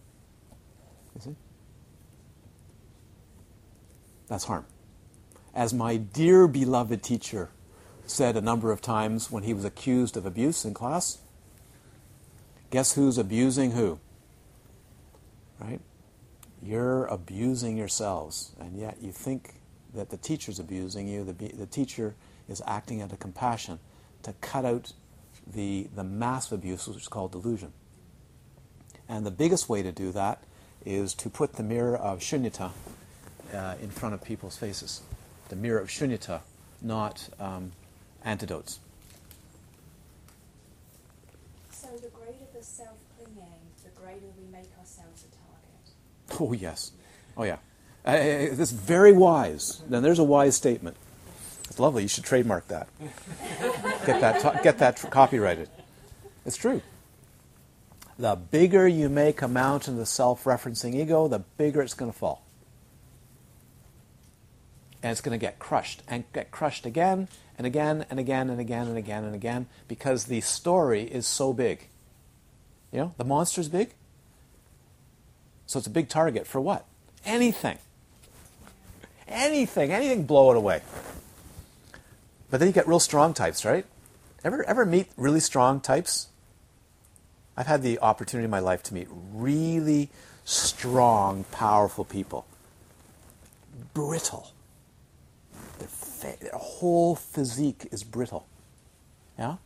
[1.16, 1.36] You see?
[4.28, 4.66] That's harm.
[5.54, 7.50] As my dear beloved teacher
[8.06, 11.20] said a number of times when he was accused of abuse in class,
[12.70, 14.00] guess who's abusing who?
[15.60, 15.80] Right?
[16.62, 19.56] You're abusing yourselves, and yet you think
[19.94, 21.24] that the teacher's abusing you.
[21.24, 22.16] The, the teacher
[22.50, 23.80] is acting out of compassion
[24.24, 24.94] to cut out
[25.46, 27.74] the, the massive abuse, which is called delusion.
[29.08, 30.44] And the biggest way to do that
[30.86, 32.72] is to put the mirror of shunyata
[33.54, 35.02] uh, in front of people's faces.
[35.50, 36.42] The mirror of shunyata,
[36.82, 37.72] not um,
[38.24, 38.80] antidotes.
[41.72, 43.44] So the greater the self-clinging,
[43.84, 46.42] the greater we make ourselves a target.
[46.42, 46.92] Oh, yes.
[47.38, 47.58] Oh, yeah.
[48.06, 49.82] Uh, uh, this is very wise.
[49.88, 50.98] Now, there's a wise statement.
[51.70, 52.04] It's lovely.
[52.04, 52.88] You should trademark that.
[54.06, 55.70] get that, ta- get that tr- copyrighted.
[56.46, 56.82] It's true.
[58.20, 62.12] The bigger you make a mountain of the self referencing ego, the bigger it's going
[62.12, 62.43] to fall.
[65.04, 67.28] And it's going to get crushed and get crushed again
[67.58, 71.54] and again and again and again and again and again because the story is so
[71.54, 71.90] big.
[72.92, 73.94] You know, the monster's big.
[75.66, 76.86] So it's a big target for what?
[77.26, 77.78] Anything.
[79.28, 79.92] Anything.
[79.92, 80.82] Anything, blow it away.
[82.50, 83.86] But then you get real strong types, right?
[84.44, 86.28] Ever, ever meet really strong types?
[87.58, 90.10] I've had the opportunity in my life to meet really
[90.46, 92.46] strong, powerful people.
[93.94, 94.53] Brittle.
[96.24, 98.48] Their, whole physique is brittle.
[99.38, 99.58] Yeah?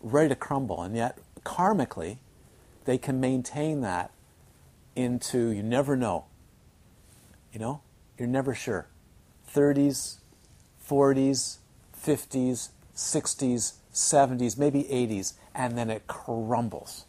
[0.00, 0.82] Ready to crumble.
[0.82, 2.18] And yet, karmically,
[2.84, 4.10] they can maintain that
[4.94, 6.26] into, you never know.
[7.52, 7.80] You know?
[8.18, 8.88] You're never sure.
[9.52, 10.18] 30s,
[10.88, 11.58] 40s,
[12.04, 17.06] 50s, 60s, 70s, maybe 80s, and then it crumbles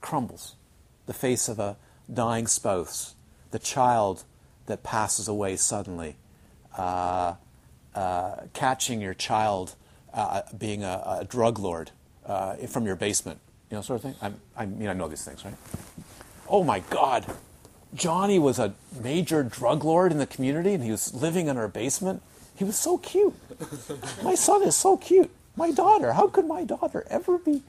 [0.00, 0.54] crumbles.
[1.06, 1.76] The face of a
[2.12, 3.14] dying spouse,
[3.50, 4.24] the child
[4.66, 6.16] that passes away suddenly,
[6.76, 7.34] uh,
[7.94, 9.74] uh, catching your child
[10.14, 11.90] uh, being a, a, drug lord
[12.26, 13.38] uh, from your basement,
[13.70, 14.14] you know, sort of thing.
[14.22, 15.54] I'm, I mean, I know these things, right?
[16.48, 17.26] Oh my God,
[17.94, 21.68] Johnny was a major drug lord in the community, and he was living in our
[21.68, 22.22] basement.
[22.56, 23.34] He was so cute.
[24.22, 25.30] My son is so cute.
[25.56, 27.62] My daughter, how could my daughter ever be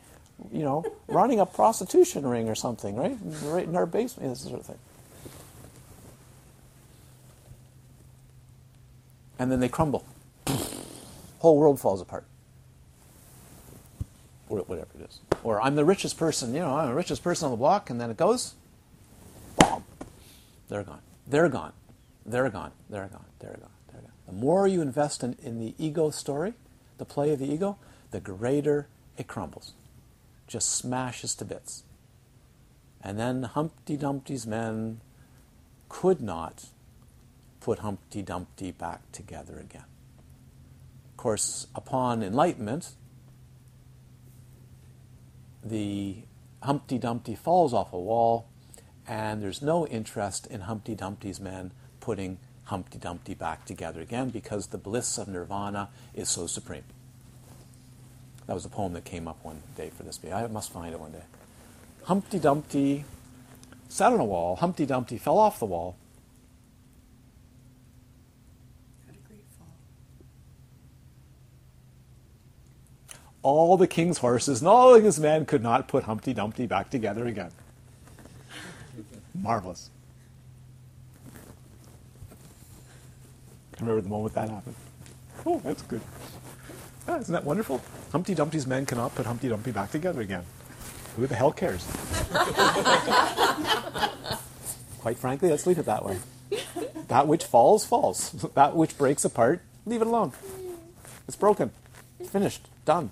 [0.51, 3.17] you know, running a prostitution ring or something, right?
[3.43, 4.77] Right in our basement, this sort of thing.
[9.39, 10.05] And then they crumble.
[11.39, 12.25] Whole world falls apart.
[14.49, 15.19] Or whatever it is.
[15.43, 17.99] Or I'm the richest person, you know, I'm the richest person on the block, and
[17.99, 18.55] then it goes,
[19.57, 19.83] boom,
[20.67, 21.01] they're gone.
[21.25, 21.73] They're gone.
[22.25, 22.71] They're gone.
[22.89, 23.25] They're gone.
[23.39, 23.69] They're gone.
[23.91, 24.11] They're gone.
[24.27, 26.53] The more you invest in, in the ego story,
[26.97, 27.77] the play of the ego,
[28.11, 28.87] the greater
[29.17, 29.73] it crumbles
[30.49, 31.83] just smashes to bits.
[33.01, 34.99] And then Humpty Dumpty's men
[35.87, 36.65] could not
[37.59, 39.85] put Humpty Dumpty back together again.
[41.11, 42.91] Of course, upon enlightenment,
[45.63, 46.23] the
[46.63, 48.47] Humpty Dumpty falls off a wall,
[49.07, 54.67] and there's no interest in Humpty Dumpty's men putting Humpty Dumpty back together again because
[54.67, 56.83] the bliss of nirvana is so supreme.
[58.45, 60.19] That was a poem that came up one day for this.
[60.31, 61.23] I must find it one day.
[62.03, 63.05] Humpty Dumpty
[63.89, 64.55] sat on a wall.
[64.55, 65.97] Humpty Dumpty fell off the wall.
[69.05, 69.67] Had a great fall.
[73.41, 77.25] All the king's horses and all his men could not put Humpty Dumpty back together
[77.25, 77.51] again.
[79.33, 79.89] Marvelous.
[83.77, 84.75] I remember the moment that happened.
[85.45, 86.01] Oh, that's good.
[87.07, 87.81] Ah, isn't that wonderful?
[88.11, 90.43] Humpty Dumpty's men cannot put Humpty Dumpty back together again.
[91.15, 91.85] Who the hell cares?
[94.99, 96.19] Quite frankly, let's leave it that way.
[97.07, 98.31] That which falls, falls.
[98.53, 100.33] That which breaks apart, leave it alone.
[101.27, 101.71] It's broken.
[102.19, 102.67] It's finished.
[102.85, 103.11] Done.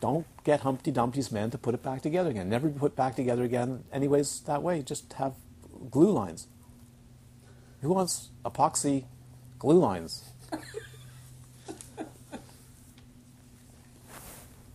[0.00, 2.48] Don't get Humpty Dumpty's men to put it back together again.
[2.48, 4.82] Never put back together again, anyways, that way.
[4.82, 5.34] Just have
[5.90, 6.46] glue lines.
[7.82, 9.04] Who wants epoxy
[9.58, 10.24] glue lines?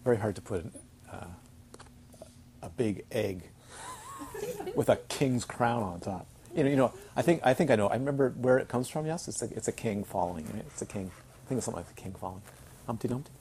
[0.03, 0.65] very hard to put
[1.11, 1.25] uh,
[2.61, 3.49] a big egg
[4.75, 6.27] with a king's crown on top.
[6.55, 6.93] You know, you know.
[7.15, 7.87] I think I think I know.
[7.87, 9.05] I remember where it comes from.
[9.05, 10.45] Yes, it's a, it's a king falling.
[10.53, 10.63] Right?
[10.67, 11.11] It's a king.
[11.11, 12.43] I think it's something like the king falling.
[12.85, 13.31] Humpty Dumpty.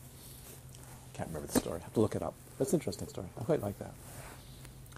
[1.15, 1.81] Can't remember the story.
[1.81, 2.35] I have to look it up.
[2.59, 3.29] That's an interesting story.
[3.41, 3.95] I quite like that.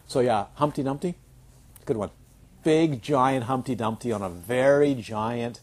[0.06, 1.14] So yeah, Humpty Dumpty,
[1.84, 2.10] good one.
[2.64, 5.60] Big giant Humpty Dumpty on a very giant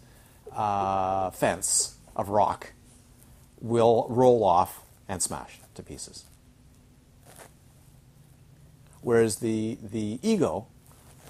[0.52, 2.74] uh, fence of rock
[3.60, 6.26] will roll off and smash to pieces.
[9.02, 10.68] Whereas the, the ego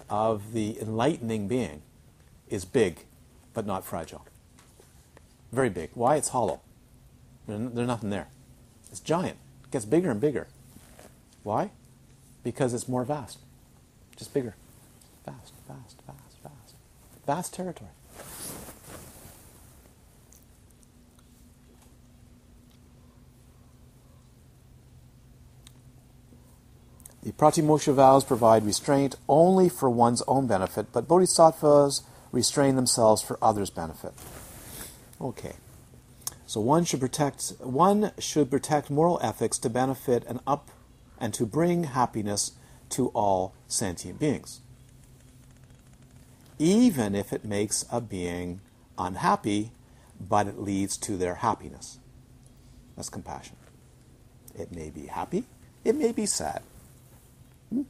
[0.10, 1.82] of the enlightening being
[2.50, 3.06] is big,
[3.54, 4.26] but not fragile.
[5.52, 5.92] Very big.
[5.94, 6.18] Why?
[6.18, 6.62] It's hollow.
[7.48, 8.28] There's nothing there.
[8.94, 9.38] It's giant.
[9.64, 10.46] It gets bigger and bigger.
[11.42, 11.72] Why?
[12.44, 13.40] Because it's more vast.
[14.16, 14.54] Just bigger.
[15.26, 16.76] Vast, vast, vast, vast.
[17.26, 17.90] Vast territory.
[27.24, 33.40] The Pratimoksha vows provide restraint only for one's own benefit, but bodhisattvas restrain themselves for
[33.42, 34.14] others' benefit.
[35.20, 35.54] Okay.
[36.54, 40.70] So one should protect one should protect moral ethics to benefit and up
[41.18, 42.52] and to bring happiness
[42.90, 44.62] to all sentient beings.
[46.60, 48.62] Even if it makes a being
[49.00, 49.72] unhappy,
[50.22, 51.98] but it leads to their happiness.
[52.96, 53.56] That's compassion.
[54.56, 55.46] It may be happy,
[55.84, 56.62] it may be sad.
[57.72, 57.82] Hmm?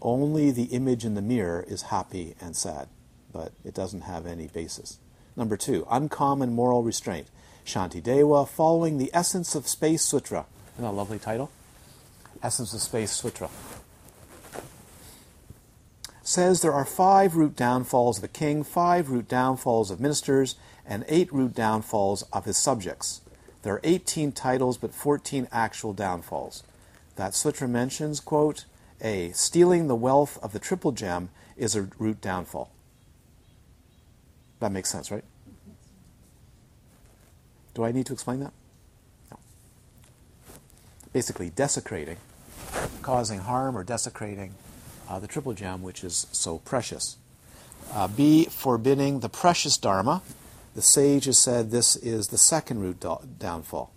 [0.00, 2.86] Only the image in the mirror is happy and sad,
[3.32, 5.00] but it doesn't have any basis.
[5.36, 7.28] Number two, uncommon moral restraint.
[7.64, 10.46] Shantideva, following the Essence of Space Sutra.
[10.74, 11.50] Isn't that a lovely title?
[12.42, 13.48] Essence of Space Sutra.
[16.22, 21.04] Says there are five root downfalls of a king, five root downfalls of ministers, and
[21.08, 23.20] eight root downfalls of his subjects.
[23.62, 26.64] There are 18 titles, but 14 actual downfalls.
[27.16, 28.64] That sutra mentions, quote,
[29.00, 29.30] A.
[29.32, 32.71] Stealing the wealth of the triple gem is a root downfall.
[34.62, 35.24] That makes sense, right?
[37.74, 38.52] Do I need to explain that?
[39.28, 39.38] No.
[41.12, 42.18] Basically, desecrating,
[43.02, 44.54] causing harm or desecrating
[45.08, 47.16] uh, the triple gem, which is so precious.
[47.92, 48.44] Uh, B.
[48.44, 50.22] Forbidding the precious Dharma.
[50.76, 53.92] The sage has said this is the second root do- downfall.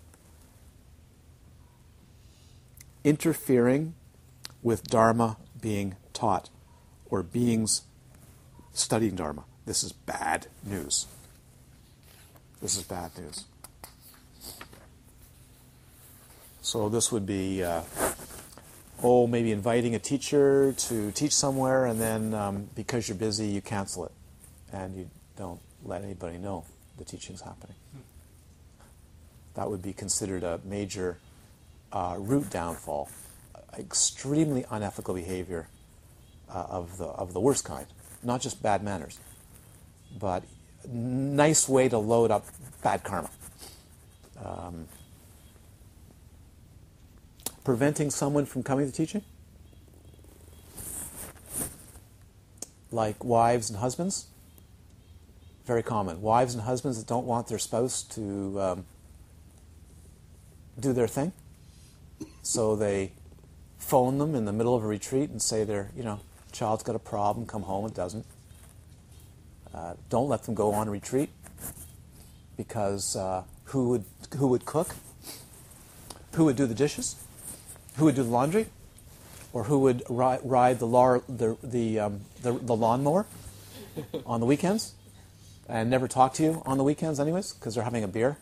[3.04, 3.94] Interfering
[4.64, 6.50] with Dharma being taught
[7.08, 7.82] or beings
[8.72, 9.44] studying Dharma.
[9.66, 11.06] This is bad news.
[12.62, 13.44] This is bad news.
[16.62, 17.82] So this would be, uh,
[19.02, 23.60] oh, maybe inviting a teacher to teach somewhere, and then um, because you're busy, you
[23.60, 24.12] cancel it,
[24.72, 26.64] and you don't let anybody know
[26.96, 27.76] the teaching's happening.
[29.54, 31.18] That would be considered a major
[31.92, 33.10] uh, root downfall,
[33.78, 35.68] extremely unethical behavior
[36.48, 37.86] uh, of the of the worst kind.
[38.22, 39.18] Not just bad manners,
[40.18, 40.44] but
[40.88, 42.46] nice way to load up
[42.82, 43.30] bad karma.
[44.44, 44.86] Um,
[47.64, 49.22] preventing someone from coming to teaching,
[52.90, 54.26] like wives and husbands
[55.66, 56.22] very common.
[56.22, 58.86] Wives and husbands that don't want their spouse to um,
[60.78, 61.32] do their thing,
[62.42, 63.12] so they
[63.76, 66.20] phone them in the middle of a retreat and say their, you know,
[66.52, 68.24] child's got a problem, come home, it doesn't.
[69.76, 71.28] Uh, don't let them go on retreat
[72.56, 74.04] because uh, who would
[74.38, 74.94] who would cook?
[76.32, 77.16] Who would do the dishes?
[77.96, 78.66] Who would do the laundry?
[79.52, 83.24] Or who would ri- ride the, lar- the, the, um, the, the lawnmower
[84.26, 84.92] on the weekends?
[85.68, 88.36] and never talk to you on the weekends, anyways, because they're having a beer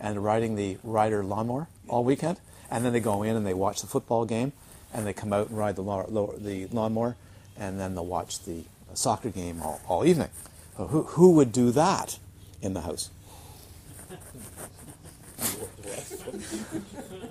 [0.00, 2.38] and riding the rider lawnmower all weekend.
[2.70, 4.52] And then they go in and they watch the football game,
[4.92, 6.04] and they come out and ride the, law,
[6.36, 7.16] the lawnmower,
[7.56, 10.28] and then they'll watch the soccer game all, all evening.
[10.76, 12.18] Who, who would do that
[12.60, 13.10] in the house?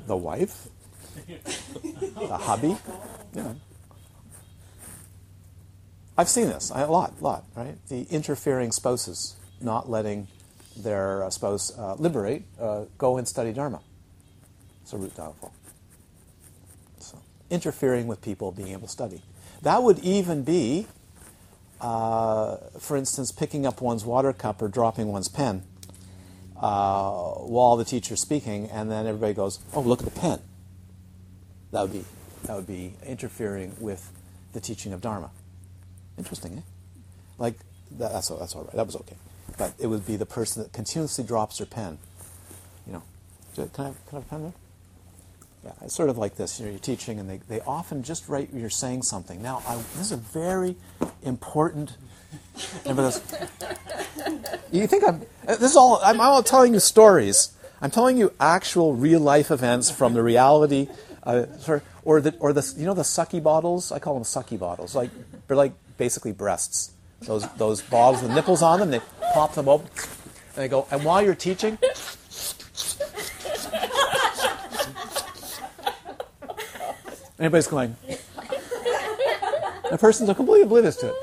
[0.07, 0.68] the wife?
[1.28, 2.78] The hubby?
[3.34, 3.56] Know.
[6.18, 7.76] I've seen this a lot, lot, right?
[7.88, 10.28] The interfering spouses not letting
[10.78, 13.82] their uh, spouse uh, liberate, uh, go and study Dharma.
[14.82, 15.53] It's a root downfall.
[16.99, 19.22] So, interfering with people being able to study.
[19.61, 20.88] That would even be,
[21.84, 25.64] uh, for instance, picking up one's water cup or dropping one's pen
[26.57, 30.39] uh, while the teacher's speaking, and then everybody goes, "Oh, look at the pen."
[31.72, 32.05] That would be
[32.45, 34.11] that would be interfering with
[34.53, 35.31] the teaching of Dharma.
[36.18, 36.61] Interesting, eh?
[37.38, 37.55] Like
[37.91, 38.73] that, that's that's all right.
[38.73, 39.18] That was okay,
[39.57, 41.97] but it would be the person that continuously drops their pen.
[42.88, 43.03] You know,
[43.55, 44.53] can I can I have a pen there?
[45.64, 46.60] Yeah, it's sort of like this.
[46.60, 49.41] You know, you're teaching, and they, they often just write you're saying something.
[49.41, 50.76] Now, I, this is a very
[51.23, 51.98] important.
[54.72, 55.22] You think I'm?
[55.45, 55.99] This is all.
[56.03, 57.53] I'm, I'm telling you stories.
[57.80, 60.88] I'm telling you actual real life events from the reality,
[61.23, 61.45] uh,
[62.03, 63.91] or the or the you know the sucky bottles.
[63.91, 64.95] I call them sucky bottles.
[64.95, 65.11] Like
[65.48, 66.91] they're like basically breasts.
[67.22, 68.90] Those those bottles with nipples on them.
[68.90, 69.02] They
[69.34, 69.88] pop them open,
[70.56, 70.88] and they go.
[70.90, 71.77] And while you're teaching,
[77.44, 77.95] anybody's going.
[79.90, 81.15] The person's completely oblivious to it,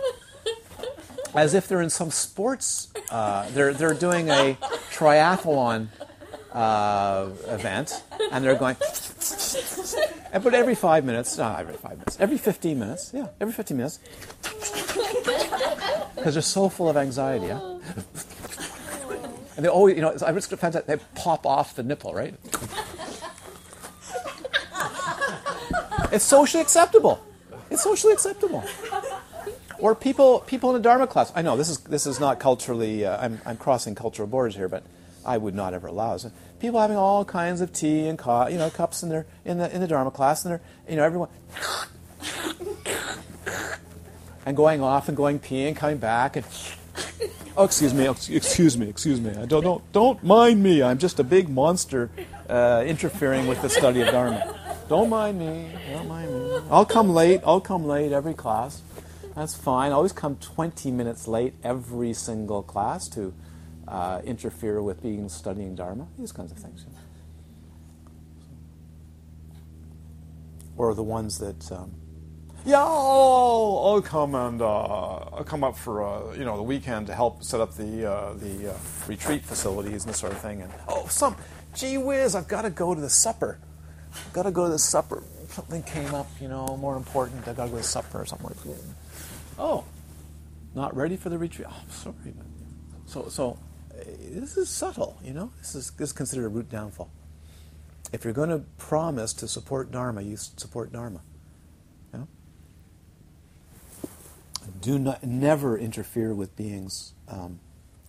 [1.35, 2.93] as if they're in some sports.
[3.11, 4.57] Uh, they're they're doing a
[4.93, 5.89] triathlon
[6.53, 8.77] uh, event, and they're going.
[10.33, 13.99] But every five minutes, not every five minutes, every 15 minutes, yeah, every 15 minutes,
[16.15, 17.47] because they're so full of anxiety.
[17.47, 17.79] Yeah?
[19.57, 22.35] And they always, you know, I just find that they pop off the nipple, right?
[26.13, 27.25] It's socially acceptable.
[27.71, 28.65] It's socially acceptable.
[29.79, 31.33] or people people in a Dharma class.
[31.35, 33.05] I know this is this is not culturally.
[33.05, 34.83] Uh, I'm I'm crossing cultural borders here, but
[35.25, 36.27] I would not ever allow this.
[36.59, 39.73] People having all kinds of tea and co- you know cups in their in the
[39.75, 41.29] in the Dharma class, and they're you know everyone
[44.47, 46.45] and going off and going peeing, coming back and.
[47.57, 49.31] Oh, excuse me, excuse me, excuse me.
[49.31, 50.83] I don't, don't, don't mind me.
[50.83, 52.09] I'm just a big monster
[52.49, 54.60] uh, interfering with the study of Dharma.
[54.91, 55.71] Don't mind me.
[55.93, 56.59] Don't mind me.
[56.69, 57.43] I'll come late.
[57.47, 58.83] I'll come late every class.
[59.37, 59.93] That's fine.
[59.93, 63.33] I always come 20 minutes late every single class to
[63.87, 66.09] uh, interfere with being studying Dharma.
[66.19, 66.87] These kinds of things.
[70.77, 71.95] Or the ones that um,
[72.67, 77.07] yeah, I'll, I'll come and uh, I'll come up for uh, you know the weekend
[77.07, 78.77] to help set up the uh, the uh,
[79.07, 80.63] retreat facilities and this sort of thing.
[80.63, 81.37] And oh, some
[81.77, 83.61] gee whiz, I've got to go to the supper.
[84.13, 85.23] I've got to go to the supper.
[85.49, 87.47] Something came up, you know, more important.
[87.49, 88.83] I've got to go to supper or something like that.
[89.59, 89.85] Oh,
[90.75, 91.69] not ready for the retreat.
[91.71, 92.35] Oh, I'm sorry.
[93.07, 93.59] So so
[93.93, 95.53] uh, this is subtle, you know.
[95.59, 97.11] This is this is considered a root downfall.
[98.13, 101.21] If you're going to promise to support Dharma, you support Dharma.
[104.81, 107.61] do not never interfere with beings um,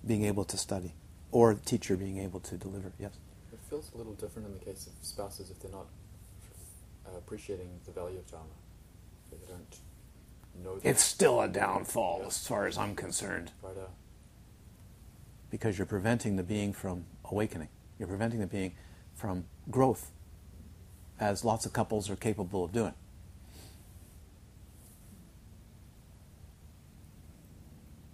[0.05, 0.93] being able to study
[1.31, 2.91] or teacher being able to deliver.
[2.99, 3.11] Yes.
[3.71, 5.85] It feels a little different in the case of spouses if they're not
[7.07, 8.47] uh, appreciating the value of dharma.
[9.31, 9.79] If they don't
[10.61, 10.77] know.
[10.83, 12.27] It's still a downfall yeah.
[12.27, 13.53] as far as I'm concerned.
[13.63, 13.71] Right.
[13.71, 13.87] Uh,
[15.49, 17.69] because you're preventing the being from awakening.
[17.97, 18.73] You're preventing the being
[19.15, 20.11] from growth,
[21.17, 22.93] as lots of couples are capable of doing.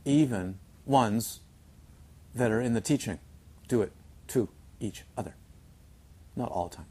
[0.05, 1.41] even ones
[2.33, 3.19] that are in the teaching
[3.67, 3.91] do it
[4.27, 4.47] to
[4.79, 5.35] each other.
[6.37, 6.85] Not all time.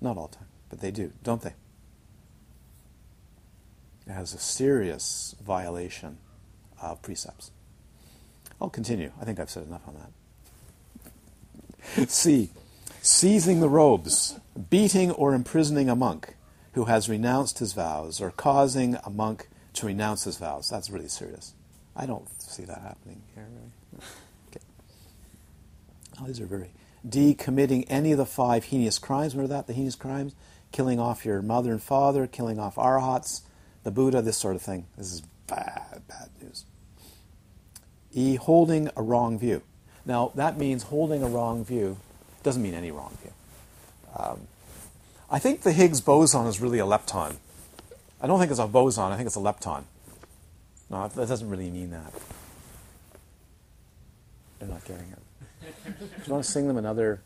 [0.00, 1.54] Not all time, but they do, don't they?
[4.06, 6.18] It has a serious violation
[6.80, 7.50] of precepts.
[8.60, 9.12] I'll continue.
[9.20, 9.96] I think I've said enough on
[11.96, 12.10] that.
[12.10, 12.50] C.
[13.02, 14.38] Seizing the robes,
[14.70, 16.36] beating or imprisoning a monk
[16.74, 20.68] who has renounced his vows, or causing a monk to renounce his vows.
[20.68, 21.54] That's really serious.
[21.96, 23.48] I don't see that happening here.
[23.50, 24.04] Really.
[24.50, 24.60] Okay.
[26.20, 26.70] Oh, these are very.
[27.08, 27.34] D.
[27.34, 29.34] Committing any of the five heinous crimes.
[29.34, 29.66] Remember that?
[29.66, 30.34] The heinous crimes?
[30.72, 33.42] Killing off your mother and father, killing off arhats,
[33.82, 34.86] the Buddha, this sort of thing.
[34.96, 36.64] This is bad, bad news.
[38.12, 38.36] E.
[38.36, 39.62] Holding a wrong view.
[40.04, 41.98] Now, that means holding a wrong view
[42.42, 43.32] doesn't mean any wrong view.
[44.16, 44.40] Um,
[45.30, 47.36] I think the Higgs boson is really a lepton.
[48.20, 49.84] I don't think it's a boson, I think it's a lepton.
[50.90, 52.12] No, that doesn't really mean that.
[54.58, 55.18] They're not getting it.
[55.84, 55.94] Do
[56.26, 57.22] you want to sing them another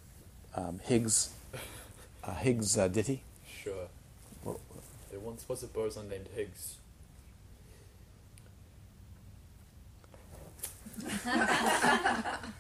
[0.55, 1.31] um, Higgs,
[2.23, 3.23] uh, Higgs uh, ditty?
[3.62, 3.89] Sure.
[4.43, 4.61] Well,
[5.11, 6.77] there once was a boson named Higgs.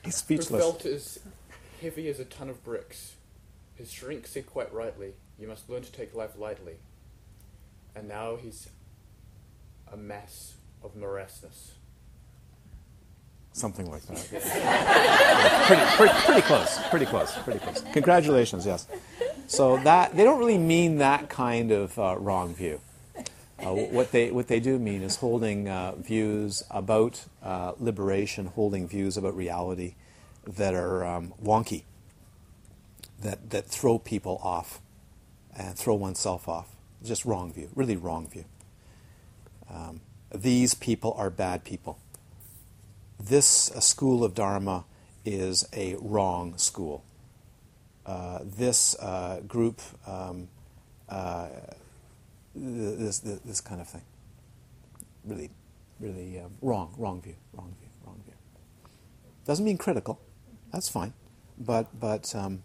[0.04, 0.48] He's speechless.
[0.48, 1.18] Who felt as
[1.80, 3.14] heavy as a ton of bricks.
[3.74, 6.76] His shrink said quite rightly, "You must learn to take life lightly."
[7.94, 8.68] And now he's
[9.92, 11.72] a mass of morassness.
[13.52, 14.32] Something like that.
[15.66, 16.78] pretty, pretty, pretty close.
[16.90, 17.36] Pretty close.
[17.38, 17.82] Pretty close.
[17.92, 18.66] Congratulations.
[18.66, 18.86] Yes.
[19.46, 22.80] So that they don't really mean that kind of uh, wrong view.
[23.58, 28.88] Uh, what they what they do mean is holding uh, views about uh, liberation, holding
[28.88, 29.94] views about reality
[30.46, 31.84] that are um, wonky,
[33.22, 34.80] that that throw people off,
[35.56, 36.68] and throw oneself off.
[37.02, 38.44] Just wrong view, really wrong view.
[39.70, 40.00] Um,
[40.34, 41.98] these people are bad people.
[43.20, 43.46] This
[43.78, 44.84] school of Dharma
[45.24, 47.04] is a wrong school.
[48.06, 50.48] Uh, this uh, group, um,
[51.08, 51.48] uh,
[52.54, 54.02] this, this, this, kind of thing.
[55.24, 55.50] Really,
[56.00, 58.34] really uh, wrong, wrong view, wrong view, wrong view.
[59.46, 60.20] Doesn't mean critical,
[60.70, 61.14] that's fine,
[61.58, 62.62] but, but um,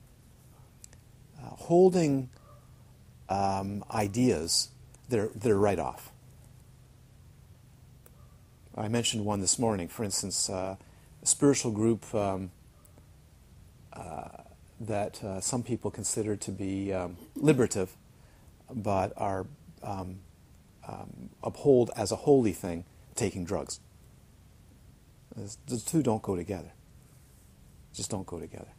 [1.42, 2.30] uh, holding
[3.30, 4.70] um, ideas
[5.08, 6.12] that are, that are right off.
[8.76, 10.78] I mentioned one this morning, for instance, uh,
[11.30, 12.52] spiritual group um,
[13.94, 14.44] uh,
[14.80, 17.96] that uh, some people consider to be um, liberative,
[18.74, 19.46] but are
[19.84, 20.20] um,
[20.88, 22.86] um uphold as a holy thing
[23.16, 23.80] taking drugs.
[25.36, 26.72] The two don't go together.
[27.94, 28.74] Just don't go together.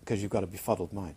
[0.00, 1.16] Because you've got a befuddled mind.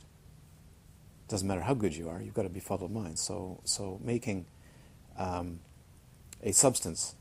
[1.27, 3.17] Doesn't matter how good you are, you've got a befuddled mind.
[3.19, 4.45] So, so making
[5.17, 5.59] um,
[6.41, 7.15] a substance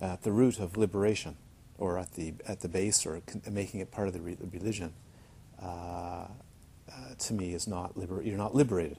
[0.00, 1.36] at the root of liberation,
[1.78, 3.20] or at the at the base, or
[3.50, 4.92] making it part of the re- religion,
[5.62, 6.28] uh, uh,
[7.18, 8.98] to me is not liber- You're not liberated.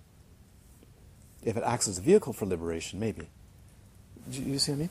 [1.44, 3.30] If it acts as a vehicle for liberation, maybe,
[4.30, 4.90] Do you, you see what I mean?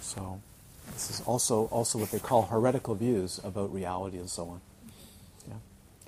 [0.00, 0.40] So,
[0.92, 4.60] this is also also what they call heretical views about reality and so on.
[5.48, 5.54] Yeah.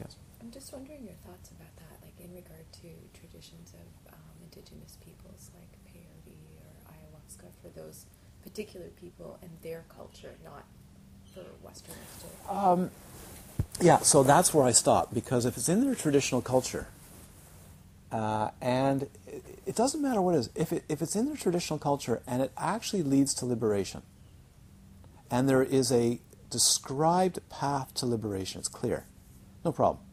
[0.01, 0.17] Yes.
[0.41, 2.89] I'm just wondering your thoughts about that, like in regard to
[3.19, 8.07] traditions of um, indigenous peoples like peyote or ayahuasca for those
[8.43, 10.65] particular people and their culture, not
[11.35, 12.55] for Westerners to.
[12.55, 12.91] Um,
[13.81, 16.87] yeah, so that's where I stop because if it's in their traditional culture,
[18.11, 21.37] uh, and it, it doesn't matter what it is, if, it, if it's in their
[21.37, 24.03] traditional culture and it actually leads to liberation,
[25.31, 29.07] and there is a described path to liberation, it's clear,
[29.65, 30.05] no problem.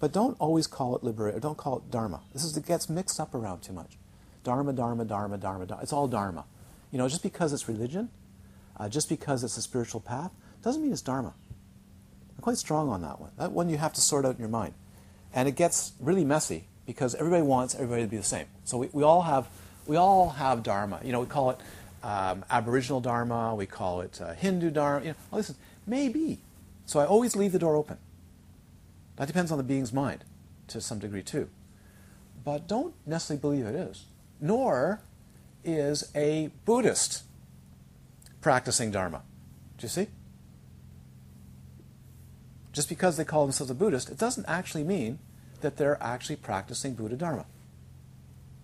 [0.00, 2.22] But don't always call it liberation, don't call it dharma.
[2.32, 3.96] This is, it gets mixed up around too much.
[4.42, 5.82] Dharma, dharma, dharma, dharma, dharma.
[5.82, 6.44] It's all dharma.
[6.90, 8.10] You know, just because it's religion,
[8.76, 10.30] uh, just because it's a spiritual path,
[10.64, 11.34] doesn't mean it's dharma.
[12.36, 13.30] I'm quite strong on that one.
[13.38, 14.74] That one you have to sort out in your mind.
[15.32, 18.46] And it gets really messy because everybody wants everybody to be the same.
[18.64, 19.48] So we, we all have
[19.86, 21.00] we all have dharma.
[21.04, 21.58] You know, we call it
[22.02, 23.54] um, Aboriginal dharma.
[23.54, 25.04] We call it uh, Hindu dharma.
[25.04, 26.38] You know, all this is maybe.
[26.86, 27.98] So I always leave the door open.
[29.16, 30.24] That depends on the being's mind,
[30.68, 31.48] to some degree too.
[32.44, 34.04] But don't necessarily believe it is.
[34.40, 35.00] Nor
[35.62, 37.22] is a Buddhist
[38.40, 39.22] practicing dharma.
[39.78, 40.08] Do you see?
[42.74, 45.20] Just because they call themselves a Buddhist, it doesn't actually mean
[45.60, 47.46] that they're actually practicing Buddha Dharma,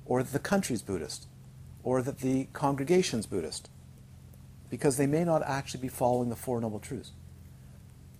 [0.04, 1.26] or that the country's Buddhist,
[1.84, 3.70] or that the congregation's Buddhist,
[4.68, 7.12] because they may not actually be following the Four Noble Truths.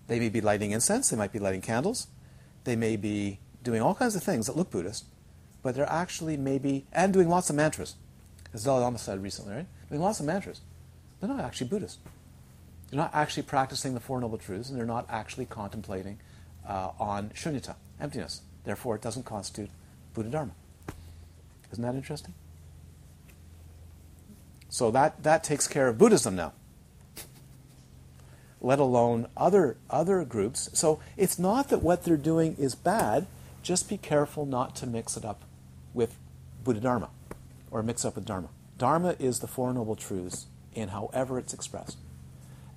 [0.07, 2.07] They may be lighting incense, they might be lighting candles,
[2.63, 5.05] they may be doing all kinds of things that look Buddhist,
[5.61, 7.95] but they're actually maybe, and doing lots of mantras,
[8.53, 9.67] as Dalai Lama said recently, right?
[9.89, 10.61] Doing lots of mantras.
[11.19, 11.99] They're not actually Buddhist.
[12.91, 16.19] They're not actually practicing the Four Noble Truths, and they're not actually contemplating
[16.67, 18.41] uh, on shunyata, emptiness.
[18.65, 19.69] Therefore, it doesn't constitute
[20.13, 20.51] Buddha Dharma.
[21.71, 22.33] Isn't that interesting?
[24.67, 26.51] So that, that takes care of Buddhism now,
[28.59, 30.69] let alone other, other groups.
[30.73, 33.25] So it's not that what they're doing is bad,
[33.63, 35.43] just be careful not to mix it up
[35.93, 36.17] with
[36.63, 37.09] Buddha Dharma
[37.69, 38.49] or mix up with Dharma.
[38.77, 41.97] Dharma is the Four Noble Truths in however it's expressed.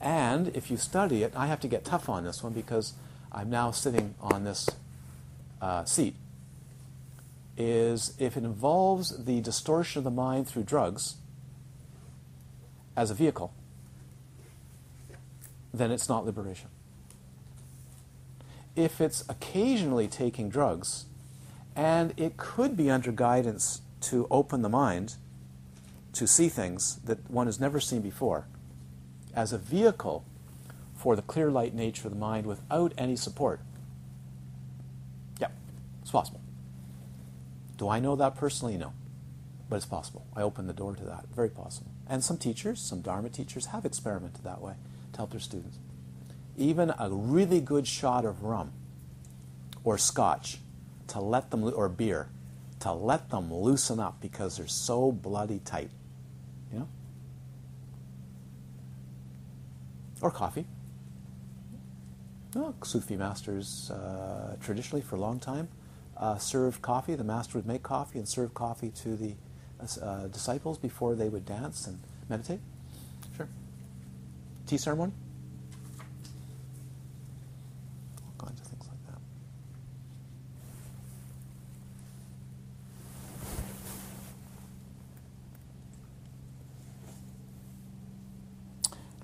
[0.04, 2.92] And if you study it, I have to get tough on this one because
[3.32, 4.68] I'm now sitting on this
[5.62, 6.14] uh, seat,
[7.56, 11.14] is if it involves the distortion of the mind through drugs
[12.94, 13.54] as a vehicle,
[15.72, 16.68] then it's not liberation.
[18.76, 21.06] If it's occasionally taking drugs,
[21.74, 25.14] and it could be under guidance to open the mind
[26.12, 28.46] to see things that one has never seen before,
[29.34, 30.24] as a vehicle
[30.94, 33.60] for the clear light nature of the mind without any support.
[35.40, 35.48] Yeah,
[36.02, 36.40] it's possible.
[37.76, 38.76] Do I know that personally?
[38.76, 38.92] No.
[39.68, 40.26] But it's possible.
[40.36, 41.26] I open the door to that.
[41.34, 41.90] Very possible.
[42.08, 44.74] And some teachers, some Dharma teachers, have experimented that way
[45.12, 45.78] to help their students.
[46.56, 48.72] Even a really good shot of rum
[49.82, 50.58] or scotch
[51.08, 52.28] to let them, or beer,
[52.80, 55.90] to let them loosen up because they're so bloody tight.
[56.72, 56.88] You know?
[60.24, 60.64] Or coffee.
[62.54, 65.68] Well, Sufi masters uh, traditionally for a long time
[66.16, 67.14] uh, served coffee.
[67.14, 69.34] The master would make coffee and serve coffee to the
[70.00, 72.60] uh, disciples before they would dance and meditate.
[73.36, 73.48] Sure.
[74.66, 75.12] Tea ceremony?
[78.24, 79.20] All kinds of things like that.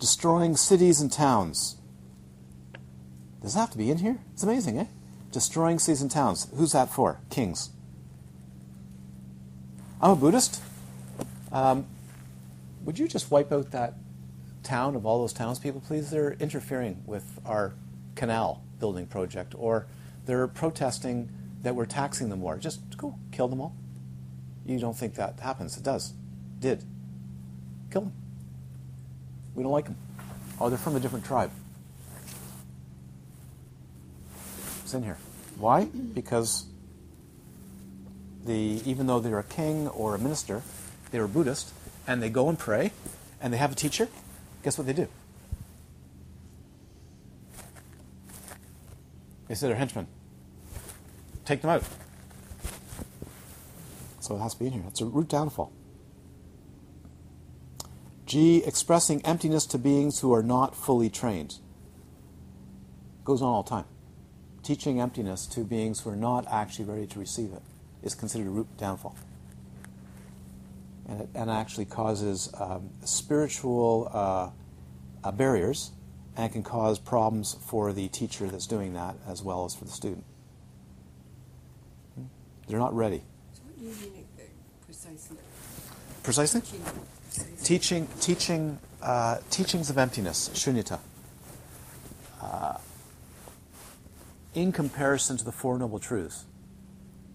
[0.00, 1.76] Destroying cities and towns.
[3.42, 4.18] Does that have to be in here?
[4.32, 4.86] It's amazing, eh?
[5.30, 6.48] Destroying cities and towns.
[6.56, 7.20] Who's that for?
[7.28, 7.70] Kings.
[10.00, 10.62] I'm a Buddhist.
[11.52, 11.86] Um,
[12.84, 13.94] would you just wipe out that
[14.62, 16.10] town of all those townspeople, please?
[16.10, 17.74] They're interfering with our
[18.14, 19.86] canal building project, or
[20.24, 21.28] they're protesting
[21.62, 22.56] that we're taxing them more.
[22.56, 23.76] Just go kill them all.
[24.64, 25.76] You don't think that happens?
[25.76, 26.14] It does.
[26.58, 26.84] Did.
[27.90, 28.12] Kill them.
[29.60, 29.98] We don't like them.
[30.58, 31.50] Oh, they're from a different tribe.
[34.82, 35.18] It's in here.
[35.58, 35.84] Why?
[35.84, 36.64] Because
[38.46, 40.62] the even though they're a king or a minister,
[41.10, 41.74] they were Buddhist,
[42.06, 42.92] and they go and pray,
[43.38, 44.08] and they have a teacher.
[44.62, 45.08] Guess what they do?
[49.48, 50.06] They say they're henchmen.
[51.44, 51.84] Take them out.
[54.20, 54.84] So it has to be in here.
[54.86, 55.70] It's a root downfall.
[58.30, 58.62] G.
[58.64, 61.56] Expressing emptiness to beings who are not fully trained.
[63.24, 63.86] Goes on all the time.
[64.62, 67.62] Teaching emptiness to beings who are not actually ready to receive it
[68.04, 69.16] is considered a root downfall.
[71.08, 74.50] and it and actually causes um, spiritual uh,
[75.24, 75.90] uh, barriers
[76.36, 79.90] and can cause problems for the teacher that's doing that as well as for the
[79.90, 80.24] student.
[82.14, 82.26] Hmm?
[82.68, 83.24] They're not ready.
[83.54, 84.24] So what do you mean
[84.86, 85.36] precisely?
[86.22, 86.62] Precisely?
[87.62, 88.08] Teaching.
[88.20, 90.98] Teaching, uh, teachings of emptiness, shunyata.
[92.42, 92.78] Uh,
[94.54, 96.44] in comparison to the Four Noble Truths,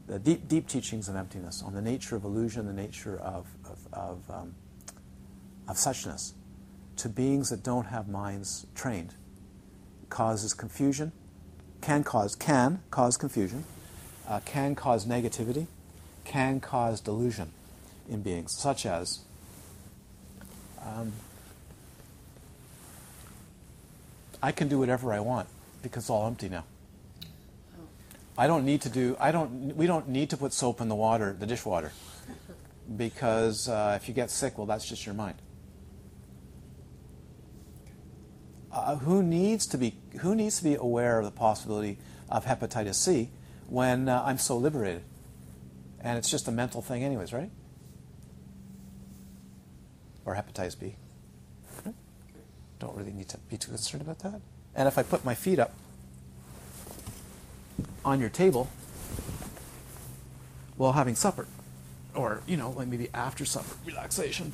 [0.07, 3.87] the deep, deep teachings of emptiness on the nature of illusion, the nature of, of,
[3.93, 4.55] of, um,
[5.67, 6.33] of suchness,
[6.97, 9.13] to beings that don't have minds trained,
[10.09, 11.11] causes confusion,
[11.81, 13.63] can cause, can cause confusion,
[14.27, 15.67] uh, can cause negativity,
[16.23, 17.51] can cause delusion
[18.09, 19.19] in beings, such as
[20.85, 21.11] um,
[24.41, 25.47] I can do whatever I want
[25.81, 26.65] because it's all empty now.
[28.37, 29.15] I don't need to do.
[29.19, 29.75] I don't.
[29.75, 31.91] We don't need to put soap in the water, the dishwater,
[32.97, 35.35] because uh, if you get sick, well, that's just your mind.
[38.71, 39.95] Uh, who needs to be?
[40.19, 41.97] Who needs to be aware of the possibility
[42.29, 43.29] of hepatitis C
[43.67, 45.03] when uh, I'm so liberated?
[46.01, 47.49] And it's just a mental thing, anyways, right?
[50.25, 50.95] Or hepatitis B.
[52.79, 54.41] Don't really need to be too concerned about that.
[54.75, 55.73] And if I put my feet up
[58.03, 58.69] on your table
[60.75, 61.47] while having supper,
[62.13, 64.51] or, you know, like maybe after supper, relaxation,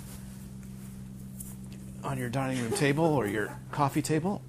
[2.04, 4.42] on your dining room table or your coffee table,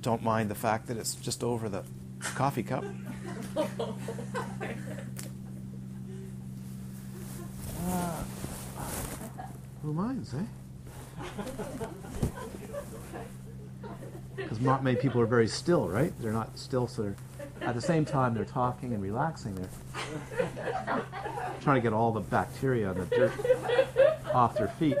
[0.00, 1.84] don't mind the fact that it's just over the
[2.20, 2.84] coffee cup.
[7.88, 8.24] Uh,
[9.86, 10.42] who minds, eh?
[14.36, 16.12] Because not many people are very still, right?
[16.20, 17.16] They're not still, so they're
[17.62, 19.54] at the same time they're talking and relaxing.
[19.54, 21.02] They're
[21.62, 23.32] trying to get all the bacteria and the dirt
[24.34, 24.98] off their feet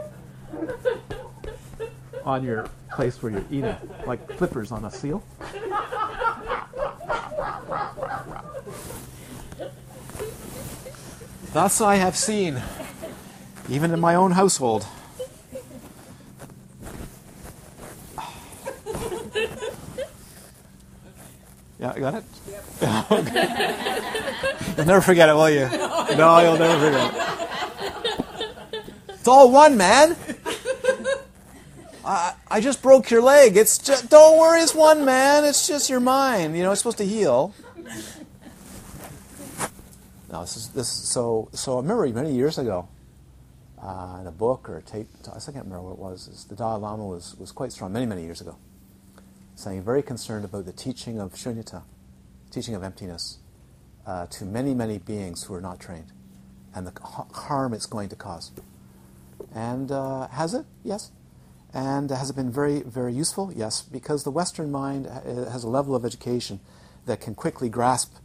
[2.24, 3.76] on your place where you're eating,
[4.06, 5.22] like flippers on a seal.
[11.52, 12.62] Thus I have seen,
[13.68, 14.86] even in my own household.
[21.78, 22.24] Yeah, I got it?
[24.76, 25.68] you'll never forget it, will you?
[26.16, 27.26] No, you'll never forget it.
[29.10, 30.16] It's all one, man.
[32.04, 33.56] I, I just broke your leg.
[33.56, 35.44] It's just, don't worry, it's one, man.
[35.44, 36.56] It's just your mind.
[36.56, 37.52] You know, it's supposed to heal.
[40.32, 40.88] No, this is this.
[40.88, 42.88] So, so I remember many years ago,
[43.86, 45.06] uh, in a book or a tape.
[45.28, 46.44] I can't remember what it was.
[46.48, 48.56] The Dalai Lama was was quite strong many many years ago,
[49.54, 51.82] saying very concerned about the teaching of shunyata,
[52.50, 53.38] teaching of emptiness,
[54.04, 56.12] uh, to many many beings who are not trained,
[56.74, 58.50] and the harm it's going to cause.
[59.54, 60.66] And uh, has it?
[60.82, 61.12] Yes.
[61.72, 63.52] And has it been very very useful?
[63.54, 66.58] Yes, because the Western mind has a level of education
[67.04, 68.16] that can quickly grasp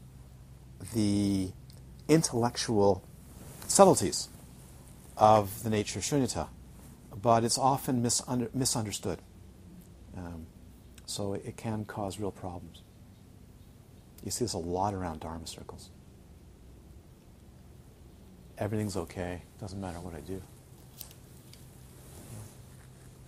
[0.95, 1.51] the
[2.07, 3.03] intellectual
[3.67, 4.27] subtleties
[5.21, 6.47] of the nature of shunyata,
[7.21, 9.19] but it's often misunder- misunderstood.
[10.17, 10.47] Um,
[11.05, 12.81] so it, it can cause real problems.
[14.25, 15.91] You see this a lot around Dharma circles.
[18.57, 20.41] Everything's okay, doesn't matter what I do.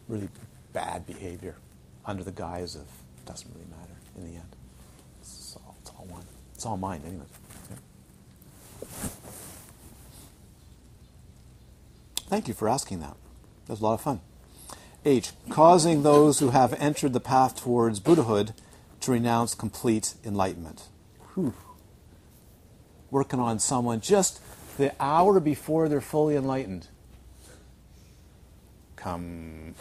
[0.07, 0.29] Really
[0.73, 1.55] bad behavior
[2.05, 2.87] under the guise of
[3.27, 4.55] doesn't really matter in the end.
[5.21, 6.23] It's all, it's all one.
[6.55, 7.25] It's all mine, anyway.
[12.33, 13.15] Thank you for asking that.
[13.67, 14.19] That was a lot of fun.
[15.05, 15.33] H.
[15.51, 18.55] Causing those who have entered the path towards Buddhahood
[19.01, 20.87] to renounce complete enlightenment.
[21.35, 21.53] Whew.
[23.11, 24.41] Working on someone just
[24.77, 26.87] the hour before they're fully enlightened.
[28.95, 29.75] Come.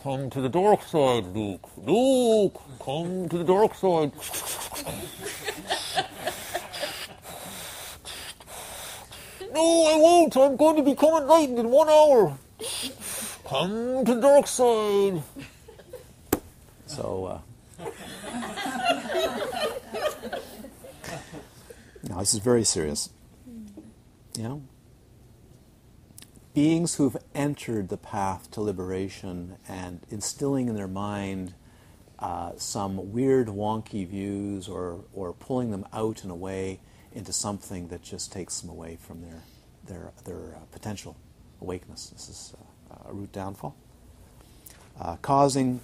[0.00, 1.68] Come to the dark side, Luke.
[1.76, 4.12] Luke, come to the dark side.
[9.60, 10.34] No, I won't.
[10.38, 12.38] I'm going to become enlightened in one hour.
[13.46, 15.22] Come to dark side.
[16.86, 17.90] So, uh,
[22.08, 23.10] no, this is very serious.
[24.38, 24.62] You know,
[26.54, 31.52] beings who've entered the path to liberation and instilling in their mind
[32.18, 36.80] uh, some weird, wonky views or, or pulling them out in a way
[37.12, 39.42] into something that just takes them away from their,
[39.90, 41.16] their, their uh, potential
[41.60, 42.10] awakeness.
[42.10, 42.54] This is
[42.90, 43.74] uh, a root downfall.
[44.98, 45.80] Uh, causing,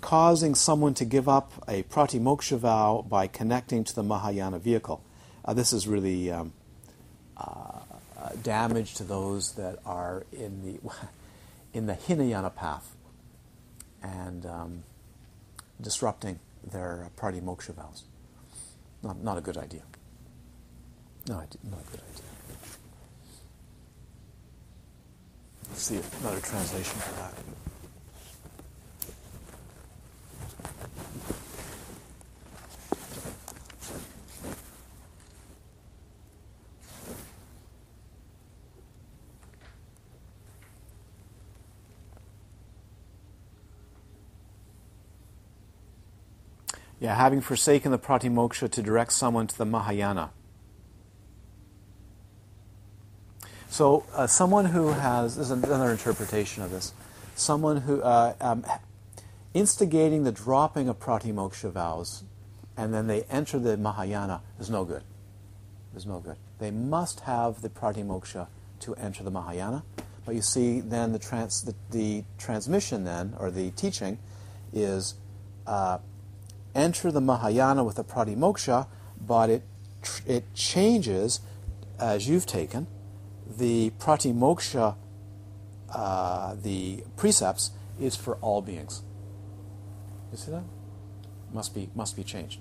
[0.00, 5.02] causing someone to give up a pratimoksha vow by connecting to the Mahayana vehicle.
[5.44, 6.52] Uh, this is really um,
[8.42, 10.90] damage to those that are in the
[11.72, 12.96] in the Hinayana path
[14.02, 14.82] and um,
[15.80, 18.04] disrupting their pratimoksha vows.
[19.02, 19.82] Not, not a good idea.
[21.28, 22.29] No, not a good idea.
[25.70, 27.32] Let's see another translation for that.
[47.00, 50.32] Yeah, having forsaken the pratimoksha to direct someone to the Mahayana.
[53.70, 56.92] So, uh, someone who has, this is another interpretation of this,
[57.36, 58.64] someone who, uh, um,
[59.54, 62.24] instigating the dropping of pratimoksha vows
[62.76, 65.02] and then they enter the Mahayana is no good.
[65.94, 66.36] Is no good.
[66.58, 68.48] They must have the pratimoksha
[68.80, 69.84] to enter the Mahayana.
[70.24, 74.18] But you see, then the, trans, the, the transmission, then, or the teaching,
[74.72, 75.14] is
[75.66, 75.98] uh,
[76.74, 78.86] enter the Mahayana with the pratimoksha,
[79.24, 79.62] but it,
[80.26, 81.40] it changes,
[81.98, 82.86] as you've taken,
[83.58, 84.96] the pratimoksha,
[85.94, 89.02] uh, the precepts, is for all beings.
[90.32, 90.62] You see that?
[91.52, 92.60] Must be, must be changed.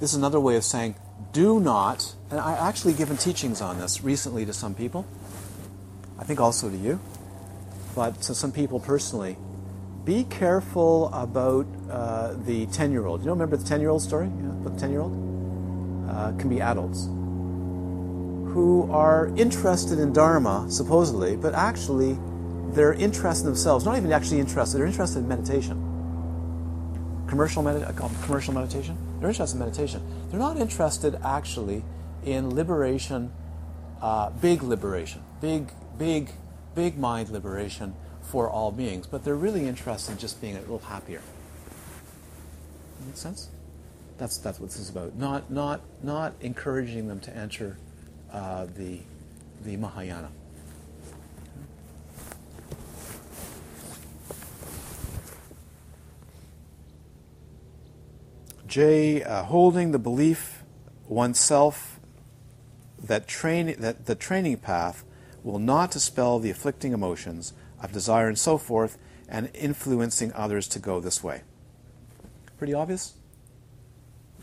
[0.00, 0.96] This is another way of saying,
[1.32, 5.06] do not, and I actually given teachings on this recently to some people,
[6.18, 7.00] I think also to you
[7.94, 9.36] but to some people personally,
[10.04, 13.24] be careful about uh, the 10 year old.
[13.24, 14.26] You remember the 10 year old story?
[14.26, 15.33] Yeah, the 10 year old?
[16.08, 17.06] Uh, can be adults
[18.52, 22.16] who are interested in Dharma, supposedly, but actually
[22.68, 25.80] they're interested in themselves, not even actually interested, they're interested in meditation.
[27.26, 28.96] Commercial, med- commercial meditation?
[29.18, 30.02] They're interested in meditation.
[30.30, 31.82] They're not interested actually
[32.24, 33.32] in liberation,
[34.00, 36.30] uh, big liberation, big, big
[36.74, 40.78] big mind liberation for all beings, but they're really interested in just being a little
[40.78, 41.22] happier.
[43.06, 43.48] Make sense?
[44.16, 45.16] That's that's what this is about.
[45.16, 47.76] Not not not encouraging them to enter
[48.32, 49.00] uh, the
[49.64, 50.30] the Mahayana.
[58.66, 59.22] J.
[59.22, 60.64] Uh, holding the belief
[61.06, 62.00] oneself
[63.00, 65.04] that train that the training path
[65.44, 68.96] will not dispel the afflicting emotions of desire and so forth,
[69.28, 71.42] and influencing others to go this way.
[72.56, 73.14] Pretty obvious?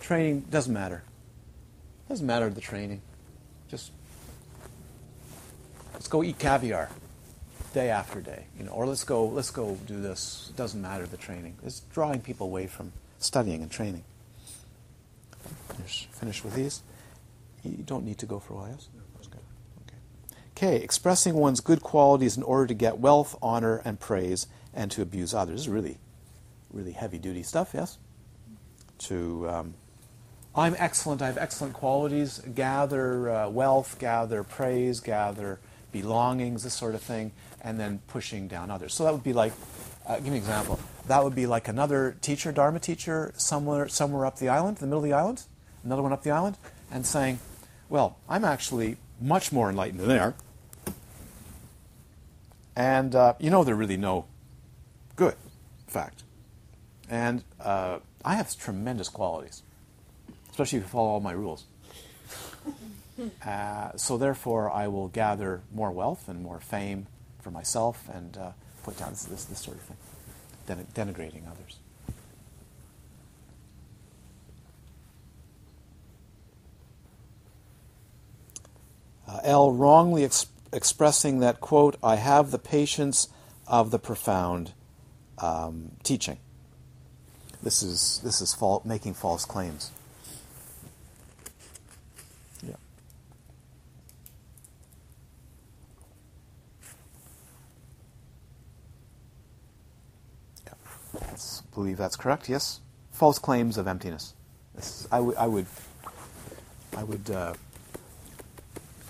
[0.01, 1.03] Training doesn't matter.
[2.09, 3.01] Doesn't matter the training.
[3.69, 3.91] Just
[5.93, 6.89] let's go eat caviar
[7.73, 10.47] day after day, you know, or let's go let's go do this.
[10.49, 11.55] It doesn't matter the training.
[11.63, 14.03] It's drawing people away from studying and training.
[15.69, 16.83] Finish, finish with these.
[17.63, 18.69] You don't need to go for a while.
[18.71, 18.87] Yes?
[20.61, 24.45] Okay, expressing one's good qualities in order to get wealth, honor, and praise,
[24.75, 25.53] and to abuse others.
[25.53, 25.97] This is really,
[26.71, 27.97] really heavy duty stuff, yes?
[28.99, 29.73] To, um,
[30.53, 35.59] I'm excellent, I have excellent qualities, gather uh, wealth, gather praise, gather
[35.91, 38.93] belongings, this sort of thing, and then pushing down others.
[38.93, 39.53] So that would be like,
[40.05, 40.79] uh, give me an example.
[41.07, 44.87] That would be like another teacher, Dharma teacher, somewhere, somewhere up the island, in the
[44.87, 45.43] middle of the island,
[45.83, 46.57] another one up the island,
[46.91, 47.39] and saying,
[47.89, 50.33] well, I'm actually much more enlightened than they are.
[52.75, 54.25] And uh, you know they're really no
[55.15, 55.35] good,
[55.87, 56.23] fact.
[57.09, 59.63] And uh, I have tremendous qualities,
[60.51, 61.65] especially if you follow all my rules.
[63.45, 67.05] Uh, so therefore, I will gather more wealth and more fame
[67.41, 68.51] for myself and uh,
[68.83, 69.97] put down this, this, this, sort of thing,
[70.65, 71.77] Den- denigrating others.
[79.27, 83.27] Uh, L wrongly exp- expressing that, quote, I have the patience
[83.67, 84.73] of the profound
[85.37, 86.37] um, teaching.
[87.61, 89.91] This is, this is fal- making false claims.
[101.31, 101.37] I
[101.73, 102.81] believe that's correct, yes?
[103.11, 104.33] False claims of emptiness.
[104.75, 105.65] This is, I, w- I would,
[106.95, 107.53] I would uh,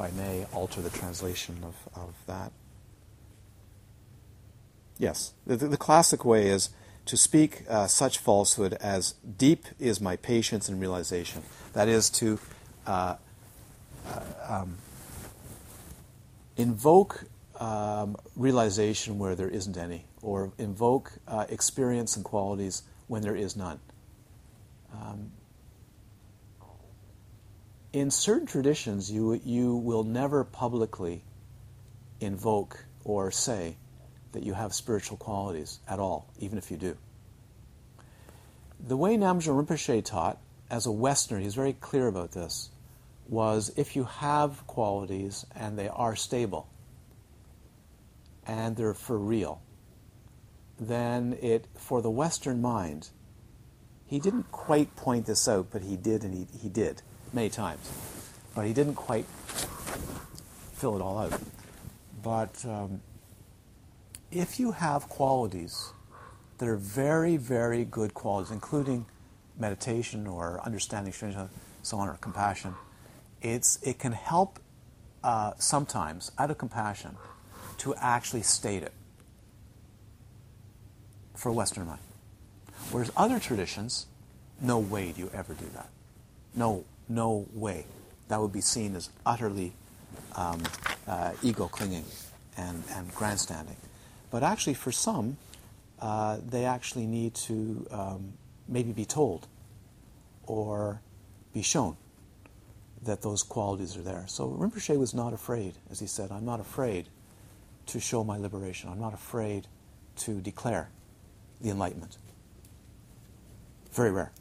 [0.02, 2.52] I may, alter the translation of, of that.
[4.98, 6.70] Yes, the, the classic way is
[7.06, 11.44] to speak uh, such falsehood as deep is my patience and realization.
[11.74, 12.40] That is to
[12.88, 13.16] uh,
[14.08, 14.78] uh, um,
[16.58, 17.26] invoke
[17.60, 23.56] um, realization where there isn't any, or invoke uh, experience and qualities when there is
[23.56, 23.80] none.
[24.94, 25.32] Um,
[27.94, 31.24] in certain traditions, you, you will never publicly
[32.20, 33.76] invoke or say
[34.32, 36.96] that you have spiritual qualities at all, even if you do.
[38.80, 40.40] The way Namgyal Rinpoche taught,
[40.70, 42.70] as a Westerner, he's very clear about this,
[43.28, 46.70] was if you have qualities and they are stable
[48.48, 49.62] and they're for real,
[50.82, 53.10] then it, for the Western mind,
[54.08, 57.88] he didn't quite point this out, but he did, and he, he did many times.
[58.56, 59.26] But he didn't quite
[60.74, 61.40] fill it all out.
[62.24, 63.02] But um,
[64.32, 65.94] if you have qualities
[66.58, 69.06] that are very, very good qualities, including
[69.60, 71.14] meditation or understanding,
[71.84, 72.74] so on, or compassion,
[73.42, 74.60] it's, it can help
[75.24, 77.18] uh, sometimes, out of compassion,
[77.78, 78.94] to actually state it
[81.42, 82.00] for a Western mind.
[82.92, 84.06] Whereas other traditions,
[84.62, 85.90] no way do you ever do that.
[86.54, 87.86] No, no way.
[88.28, 89.74] That would be seen as utterly
[90.36, 90.62] um,
[91.08, 92.06] uh, ego clinging
[92.58, 93.76] and, and grandstanding.
[94.30, 95.38] But actually, for some,
[96.00, 98.34] uh, they actually need to um,
[98.68, 99.48] maybe be told
[100.46, 101.02] or
[101.56, 101.98] be shown
[103.02, 104.26] that those qualities are there.
[104.28, 107.08] So Rinpoche was not afraid, as he said, I'm not afraid
[107.88, 108.92] to show my liberation.
[108.92, 109.66] I'm not afraid
[110.18, 110.90] to declare
[111.62, 112.18] the enlightenment.
[113.94, 114.32] Very rare,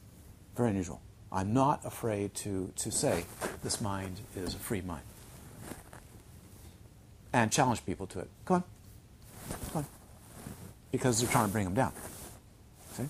[0.57, 1.01] very unusual.
[1.33, 3.25] I'm not afraid to, to say
[3.63, 5.03] this mind is a free mind.
[7.33, 8.29] And challenge people to it.
[8.45, 8.65] Come on.
[9.73, 9.87] Come on.
[10.91, 11.93] Because they're trying to bring them down.
[12.93, 13.05] See?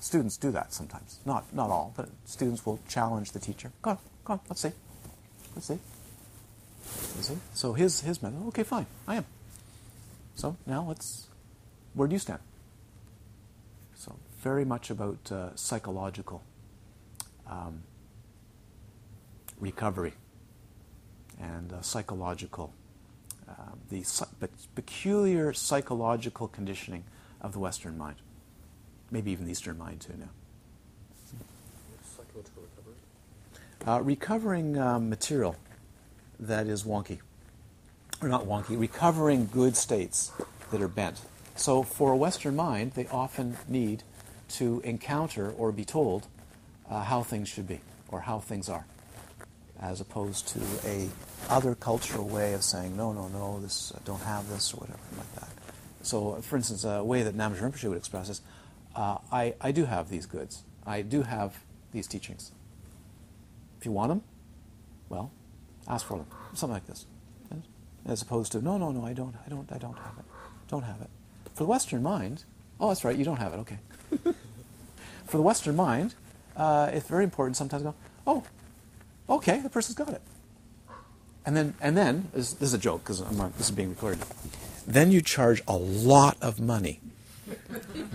[0.00, 1.18] Students do that sometimes.
[1.26, 3.70] Not, not all, but students will challenge the teacher.
[3.82, 4.72] Come on, come on, let's see.
[5.54, 5.78] Let's see.
[7.16, 7.38] Let's see.
[7.52, 9.26] So his, his method, okay, fine, I am.
[10.34, 11.26] So now let's,
[11.92, 12.40] where do you stand?
[14.38, 16.44] Very much about uh, psychological
[17.48, 17.82] um,
[19.58, 20.14] recovery
[21.40, 22.72] and uh, psychological,
[23.48, 23.52] uh,
[23.90, 24.04] the
[24.74, 27.04] peculiar psychological conditioning
[27.40, 28.16] of the Western mind,
[29.10, 30.28] maybe even the Eastern mind too now.
[32.04, 32.94] Psychological recovery.
[33.86, 35.56] Uh, recovering um, material
[36.38, 37.20] that is wonky,
[38.20, 40.32] or not wonky, recovering good states
[40.70, 41.20] that are bent.
[41.54, 44.02] So for a Western mind, they often need
[44.48, 46.26] to encounter or be told
[46.90, 48.86] uh, how things should be or how things are,
[49.80, 51.08] as opposed to a
[51.48, 54.98] other cultural way of saying no, no, no, this uh, don't have this or whatever
[55.16, 55.48] like that.
[56.02, 58.40] So, for instance, a way that Namgyal Rinpoche would express is,
[58.94, 60.62] uh, I, I do have these goods.
[60.86, 61.58] I do have
[61.92, 62.52] these teachings.
[63.80, 64.22] If you want them,
[65.08, 65.32] well,
[65.88, 66.26] ask for them.
[66.54, 67.06] Something like this,
[68.06, 70.24] as opposed to no, no, no, I don't, I don't, I don't have it.
[70.68, 71.10] Don't have it.
[71.54, 72.44] For the Western mind,
[72.80, 73.56] oh, that's right, you don't have it.
[73.58, 73.78] Okay.
[75.26, 76.14] for the Western mind,
[76.56, 77.94] uh, it's very important sometimes to go,
[78.26, 78.44] oh,
[79.28, 80.22] okay, the person's got it.
[81.44, 84.24] And then, and then this, this is a joke because this is being recorded.
[84.86, 87.00] Then you charge a lot of money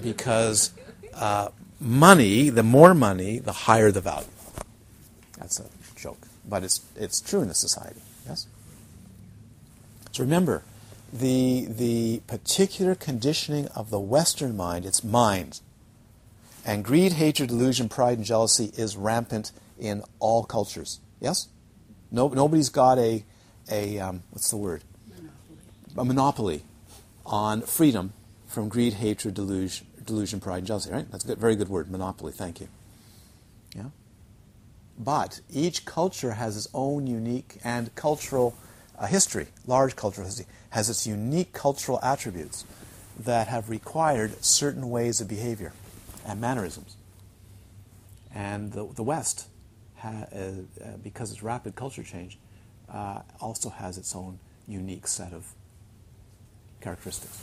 [0.01, 0.71] because
[1.13, 1.49] uh,
[1.79, 4.27] money, the more money, the higher the value.
[5.37, 5.65] That's a
[5.95, 8.01] joke, but it's it's true in the society.
[8.27, 8.47] Yes.
[10.11, 10.63] So remember,
[11.11, 15.61] the the particular conditioning of the Western mind, its mind,
[16.65, 20.99] and greed, hatred, delusion, pride, and jealousy is rampant in all cultures.
[21.19, 21.47] Yes?
[22.11, 23.23] No, nobody's got a,
[23.69, 24.83] a um, what's the word?
[25.95, 25.97] Monopoly.
[25.97, 26.63] A monopoly
[27.25, 28.13] on freedom
[28.47, 30.91] from greed, hatred, delusion, delusion, pride, and jealousy.
[30.91, 31.09] Right?
[31.11, 31.89] That's a good, very good word.
[31.89, 32.31] Monopoly.
[32.33, 32.67] Thank you.
[33.75, 33.85] Yeah.
[34.99, 38.55] But each culture has its own unique and cultural
[38.99, 39.47] uh, history.
[39.65, 42.65] Large cultural history has its unique cultural attributes
[43.19, 45.73] that have required certain ways of behavior
[46.25, 46.97] and mannerisms.
[48.33, 49.47] And the, the West,
[49.97, 52.37] ha, uh, uh, because it's rapid culture change,
[52.89, 55.53] uh, also has its own unique set of
[56.81, 57.39] characteristics.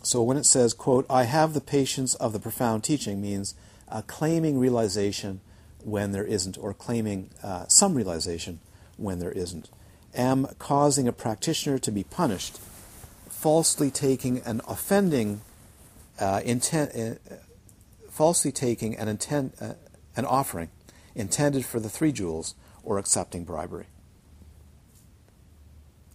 [0.05, 3.55] So when it says, quote, I have the patience of the profound teaching means
[3.87, 5.39] uh, claiming realization
[5.81, 8.59] when there isn't, or claiming uh, some realization
[8.97, 9.69] when there isn't
[10.15, 12.59] am causing a practitioner to be punished,
[13.29, 15.41] falsely taking an offending
[16.19, 17.35] uh, intent, uh,
[18.09, 19.73] falsely taking an intent, uh,
[20.15, 20.69] an offering
[21.15, 23.85] intended for the three jewels, or accepting bribery.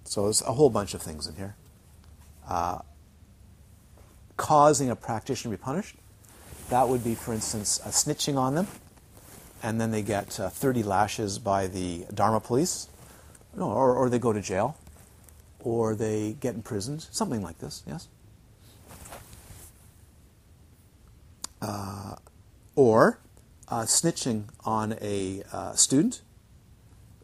[0.05, 1.55] So there's a whole bunch of things in here.
[2.49, 2.79] Uh,
[4.37, 5.97] causing a practitioner to be punished.
[6.71, 8.69] That would be, for instance, snitching on them,
[9.63, 12.89] and then they get uh, 30 lashes by the Dharma police
[13.59, 14.77] no, or, or they go to jail,
[15.61, 18.09] or they get imprisoned, something like this, yes?
[21.61, 22.17] uh,
[22.75, 23.19] or
[23.69, 26.23] uh, snitching on a uh, student,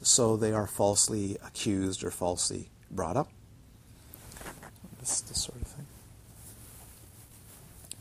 [0.03, 3.31] so they are falsely accused or falsely brought up.
[5.01, 5.87] This, this sort of thing.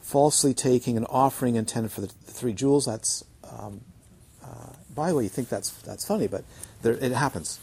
[0.02, 2.86] Falsely taking an offering intended for the, the three jewels.
[2.86, 3.24] That's,
[3.58, 3.82] um,
[4.44, 6.44] uh, by the way, you think that's that's funny, but
[6.82, 7.60] there, it happens.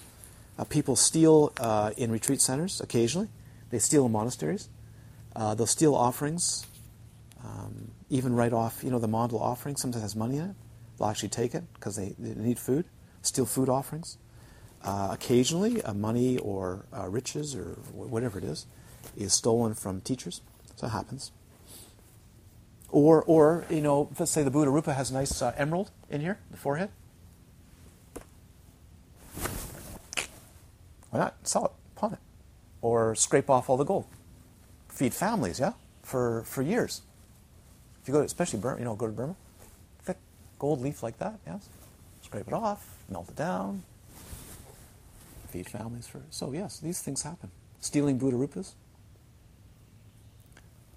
[0.60, 3.28] Uh, people steal uh, in retreat centers occasionally.
[3.70, 4.68] They steal in monasteries.
[5.34, 6.66] Uh, they'll steal offerings,
[7.42, 10.56] um, even write off, you know, the mandal offering sometimes has money in it.
[10.98, 12.84] They'll actually take it because they, they need food,
[13.22, 14.18] steal food offerings.
[14.82, 18.66] Uh, occasionally, uh, money or uh, riches or wh- whatever it is
[19.16, 20.42] is stolen from teachers.
[20.76, 21.32] So it happens.
[22.90, 26.38] Or, or you know, let's say the Buddha Rupa has a nice emerald in here,
[26.50, 26.90] the forehead.
[31.10, 32.18] Why not sell it, pawn it,
[32.82, 34.06] or scrape off all the gold?
[34.88, 35.72] Feed families, yeah,
[36.02, 37.02] for for years.
[38.02, 39.36] If you go to, especially Burma, you know, go to Burma,
[40.02, 40.16] thick
[40.58, 41.68] gold leaf like that, yes,
[42.22, 43.82] scrape it off, melt it down,
[45.48, 46.22] feed families for.
[46.30, 47.50] So yes, these things happen.
[47.80, 48.72] Stealing Buddha rupas.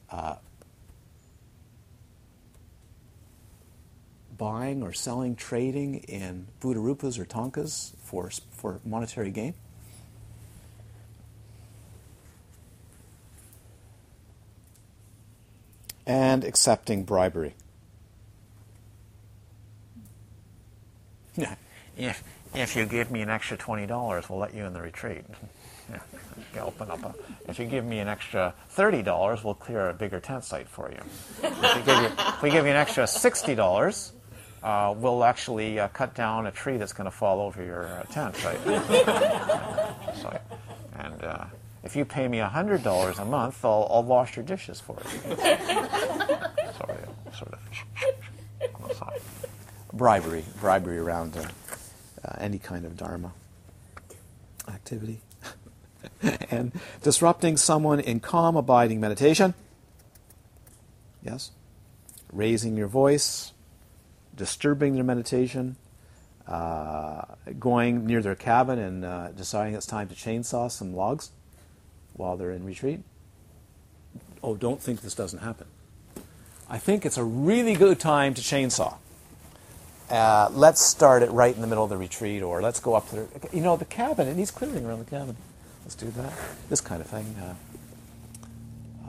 [0.09, 0.35] Uh,
[4.37, 9.53] buying or selling, trading in Buddha rupas or thangkas for for monetary gain.
[16.05, 17.55] And accepting bribery.
[21.97, 22.23] if,
[22.53, 25.23] if you give me an extra $20, we'll let you in the retreat.
[26.55, 27.13] Yeah, open up a,
[27.49, 30.99] if you give me an extra $30, we'll clear a bigger tent site for you.
[31.43, 34.11] If, you you, if we give you an extra $60,
[34.63, 38.03] uh, we'll actually uh, cut down a tree that's going to fall over your uh,
[38.03, 38.63] tent site.
[40.21, 40.39] so,
[40.99, 41.45] and uh,
[41.83, 45.35] if you pay me $100 a month, I'll, I'll wash your dishes for you.
[46.77, 46.97] Sorry,
[47.33, 47.59] sort of,
[49.91, 51.45] bribery, bribery around uh,
[52.25, 53.33] uh, any kind of dharma
[54.67, 55.19] activity,
[56.49, 59.53] and disrupting someone in calm, abiding meditation.
[61.21, 61.51] Yes,
[62.31, 63.53] raising your voice,
[64.35, 65.75] disturbing their meditation,
[66.47, 67.23] uh,
[67.59, 71.31] going near their cabin and uh, deciding it's time to chainsaw some logs
[72.13, 73.01] while they're in retreat.
[74.41, 75.67] Oh, don't think this doesn't happen.
[76.69, 78.95] I think it's a really good time to chainsaw.
[80.09, 83.09] Uh, let's start it right in the middle of the retreat, or let's go up
[83.09, 84.27] to the, you know, the cabin.
[84.27, 85.35] It needs clearing around the cabin.
[85.83, 86.33] Let's do that.
[86.69, 87.35] This kind of thing.
[87.39, 87.55] Uh,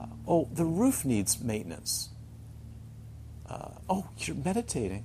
[0.00, 2.10] uh, oh, the roof needs maintenance.
[3.48, 5.04] Uh, oh, you're meditating.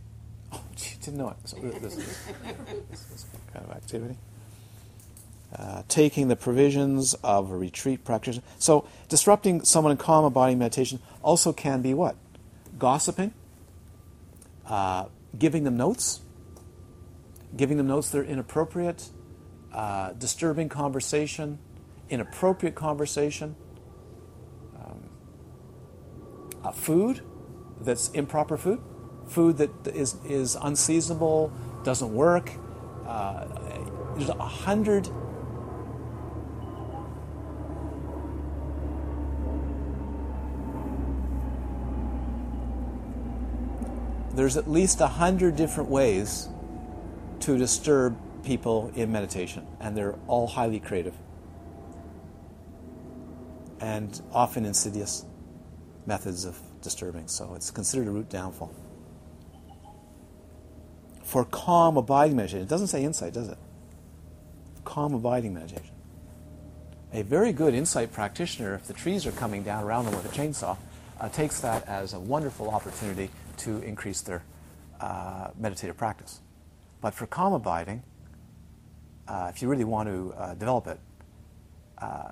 [0.51, 1.38] Oh, you didn't know it.
[1.45, 4.15] So this, this, this kind of activity.
[5.57, 8.45] Uh, taking the provisions of a retreat practitioner.
[8.59, 12.15] So, disrupting someone in calm, abiding meditation also can be what?
[12.77, 13.34] Gossiping,
[14.67, 15.05] uh,
[15.39, 16.21] giving them notes,
[17.57, 19.09] giving them notes that are inappropriate,
[19.73, 21.57] uh, disturbing conversation,
[22.11, 23.55] inappropriate conversation,
[24.76, 25.09] um,
[26.63, 27.21] uh, food
[27.81, 28.84] that's improper food,
[29.26, 31.51] food that is, is unseasonable,
[31.84, 32.51] doesn't work.
[33.07, 33.45] Uh,
[34.15, 35.09] there's a hundred
[44.39, 46.47] there's at least a hundred different ways
[47.41, 51.13] to disturb people in meditation, and they're all highly creative
[53.81, 55.25] and often insidious
[56.05, 57.27] methods of disturbing.
[57.27, 58.73] So it's considered a root downfall.
[61.25, 63.57] For calm, abiding meditation, it doesn't say insight, does it?
[64.85, 65.93] Calm, abiding meditation.
[67.11, 70.33] A very good insight practitioner, if the trees are coming down around them with a
[70.33, 70.77] chainsaw,
[71.19, 73.29] uh, takes that as a wonderful opportunity
[73.60, 74.44] to increase their
[74.99, 76.40] uh, meditative practice.
[77.02, 78.03] But for calm abiding,
[79.27, 80.99] uh, if you really want to uh, develop it,
[81.98, 82.31] uh,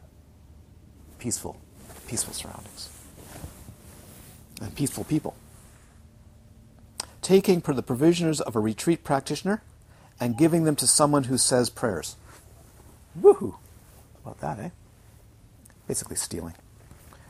[1.20, 1.58] peaceful,
[2.08, 2.90] peaceful surroundings
[4.62, 5.36] and peaceful people.
[7.22, 9.62] Taking for the provisioners of a retreat practitioner
[10.20, 12.16] and giving them to someone who says prayers.
[13.20, 13.56] Woohoo!
[14.24, 14.70] About that, eh?
[15.88, 16.54] Basically stealing.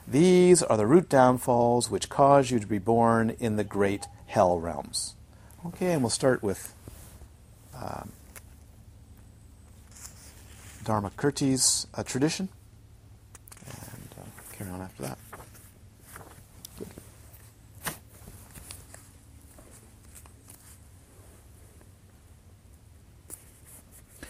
[0.10, 4.58] These are the root downfalls which cause you to be born in the great hell
[4.58, 5.16] realms.
[5.66, 6.74] Okay, and we'll start with
[7.76, 8.14] um,
[10.86, 12.48] Dharmakirti's uh, tradition
[13.66, 15.18] and uh, carry on after that.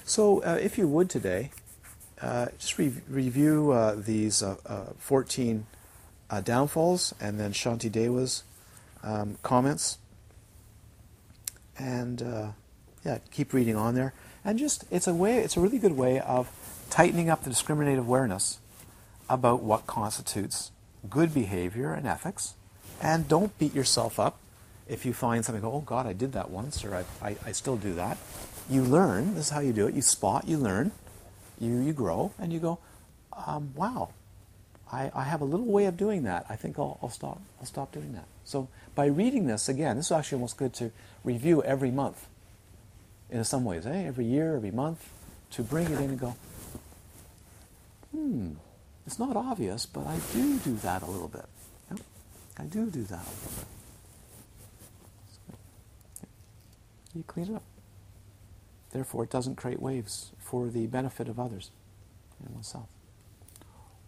[0.05, 1.51] So, uh, if you would today,
[2.22, 5.65] uh, just re- review uh, these uh, uh, 14
[6.44, 8.44] downfalls and then Shantideva's
[9.03, 9.98] um, comments.
[11.80, 12.48] And uh,
[13.06, 14.14] yeah, keep reading on there.
[14.44, 16.49] And just, it's a way, it's a really good way of
[16.89, 18.60] tightening up the discriminative awareness
[19.30, 20.72] about what constitutes
[21.10, 22.56] good behavior and ethics.
[23.02, 24.39] And don't beat yourself up
[24.88, 27.77] if you find something, oh God, I did that once, or I, I, I still
[27.77, 28.18] do that.
[28.69, 29.94] You learn, this is how you do it.
[29.94, 30.91] You spot, you learn,
[31.59, 32.79] you, you grow, and you go,
[33.45, 34.09] um, wow,
[34.91, 36.45] I, I have a little way of doing that.
[36.49, 38.25] I think I'll, I'll, stop, I'll stop doing that.
[38.43, 40.91] So by reading this, again, this is actually almost good to
[41.23, 42.27] review every month
[43.29, 44.03] in some ways, eh?
[44.05, 45.09] every year, every month,
[45.51, 46.35] to bring it in and go,
[48.11, 48.51] hmm,
[49.05, 51.45] it's not obvious, but I do do that a little bit.
[52.59, 53.65] I do do that a little bit.
[57.15, 57.63] You clean it up.
[58.97, 61.69] Therefore, it doesn't create waves for the benefit of others
[62.43, 62.87] and oneself.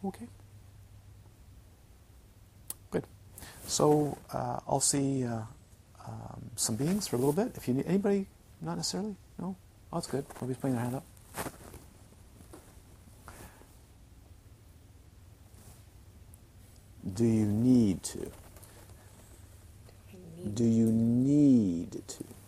[0.03, 0.25] Okay.
[2.89, 3.03] Good.
[3.67, 5.41] So uh, I'll see uh,
[6.07, 7.51] um, some beings for a little bit.
[7.55, 8.25] If you need anybody,
[8.61, 9.15] not necessarily.
[9.37, 9.55] No.
[9.93, 10.25] Oh, that's good.
[10.41, 11.05] Nobody's putting their hand up.
[17.13, 18.31] Do you need to?
[20.51, 22.38] Do you need to?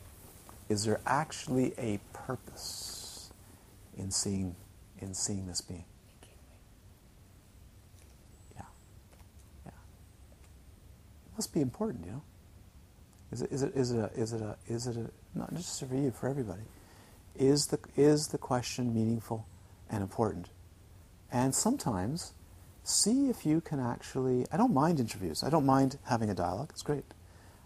[0.71, 3.29] Is there actually a purpose
[3.97, 4.55] in seeing
[4.99, 5.83] in seeing this being?
[8.55, 8.61] Yeah.
[9.65, 9.71] Yeah.
[11.35, 12.21] Must be important, you know.
[13.33, 15.85] Is it is it is it a, is it a is it a not just
[15.85, 16.61] for you for everybody?
[17.35, 19.45] Is the is the question meaningful
[19.89, 20.51] and important?
[21.33, 22.31] And sometimes
[22.85, 25.43] see if you can actually I don't mind interviews.
[25.43, 26.69] I don't mind having a dialogue.
[26.69, 27.03] It's great.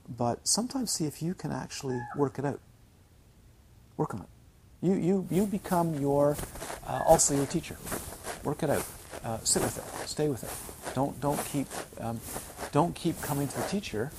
[0.10, 2.62] But sometimes see if you can actually work it out.
[3.98, 4.28] Work on it.
[4.82, 6.38] You, you, you become your,
[6.88, 7.78] uh, also your teacher.
[8.44, 8.86] Work it out.
[9.24, 10.08] Uh, sit with it.
[10.08, 10.94] Stay with it.
[10.94, 11.68] Don't, don't, keep,
[12.00, 12.20] um,
[12.72, 14.12] don't keep coming to the teacher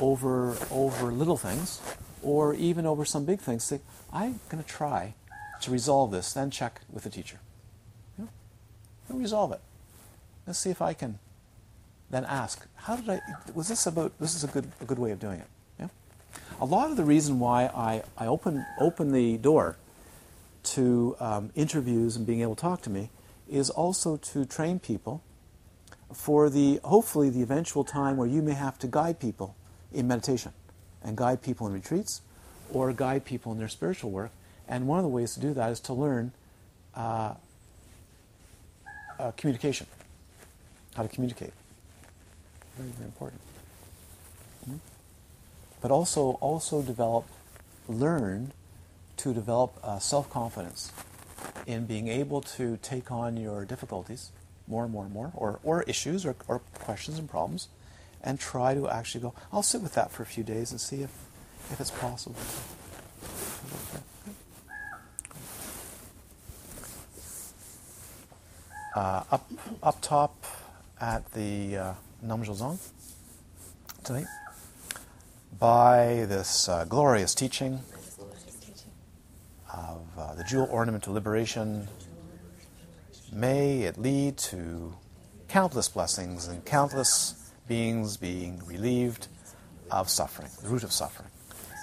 [0.00, 1.80] over, over little things
[2.22, 3.64] or even over some big things.
[3.64, 3.80] Say,
[4.12, 5.14] I'm going to try
[5.60, 7.40] to resolve this, then check with the teacher.
[8.18, 8.28] You
[9.08, 9.60] know, resolve it.
[10.46, 11.18] Let's see if I can
[12.10, 13.20] then ask, how did I,
[13.54, 15.46] was this about, this is a good, a good way of doing it.
[16.60, 19.76] A lot of the reason why I, I open, open the door
[20.64, 23.10] to um, interviews and being able to talk to me
[23.48, 25.22] is also to train people
[26.12, 29.54] for the, hopefully, the eventual time where you may have to guide people
[29.92, 30.52] in meditation
[31.02, 32.22] and guide people in retreats
[32.72, 34.30] or guide people in their spiritual work.
[34.66, 36.32] And one of the ways to do that is to learn
[36.94, 37.34] uh,
[39.18, 39.86] uh, communication,
[40.94, 41.52] how to communicate.
[42.76, 43.40] Very, very important.
[45.80, 47.24] But also, also develop,
[47.88, 48.52] learn
[49.18, 50.92] to develop uh, self-confidence
[51.66, 54.30] in being able to take on your difficulties
[54.66, 57.68] more and more and more, or, or issues or, or questions and problems,
[58.22, 61.02] and try to actually go, I'll sit with that for a few days and see
[61.02, 61.10] if,
[61.70, 62.36] if it's possible.
[68.94, 69.50] Uh, up,
[69.82, 70.44] up top
[71.00, 71.92] at the uh,
[72.24, 72.78] Namjozong
[74.02, 74.26] tonight
[75.58, 77.80] by this uh, glorious teaching
[79.72, 81.88] of uh, the jewel ornament of liberation.
[83.32, 84.94] May it lead to
[85.48, 89.26] countless blessings and countless beings being relieved
[89.90, 91.28] of suffering, the root of suffering.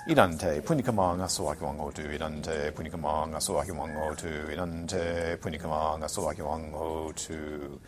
[0.08, 7.82] Idante punikamanga soakiwango tu, idante punikamanga soakiwango tu, idante punikamanga soakiwango tu.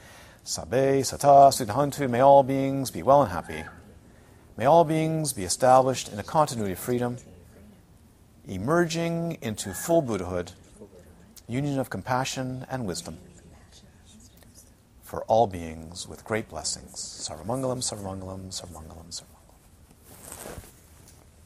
[0.44, 3.64] Sabe, Sata, sudhantu, may all beings be well and happy.
[4.58, 7.18] May all beings be established in a continuity of freedom,
[8.48, 10.54] emerging into full Buddhahood,
[11.48, 13.20] union of compassion and wisdom
[15.04, 16.96] for all beings with great blessings.
[16.96, 19.22] Sarvamangalam, Sarvamangalam, Sarvamangalam,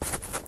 [0.01, 0.40] Sarvamangalam.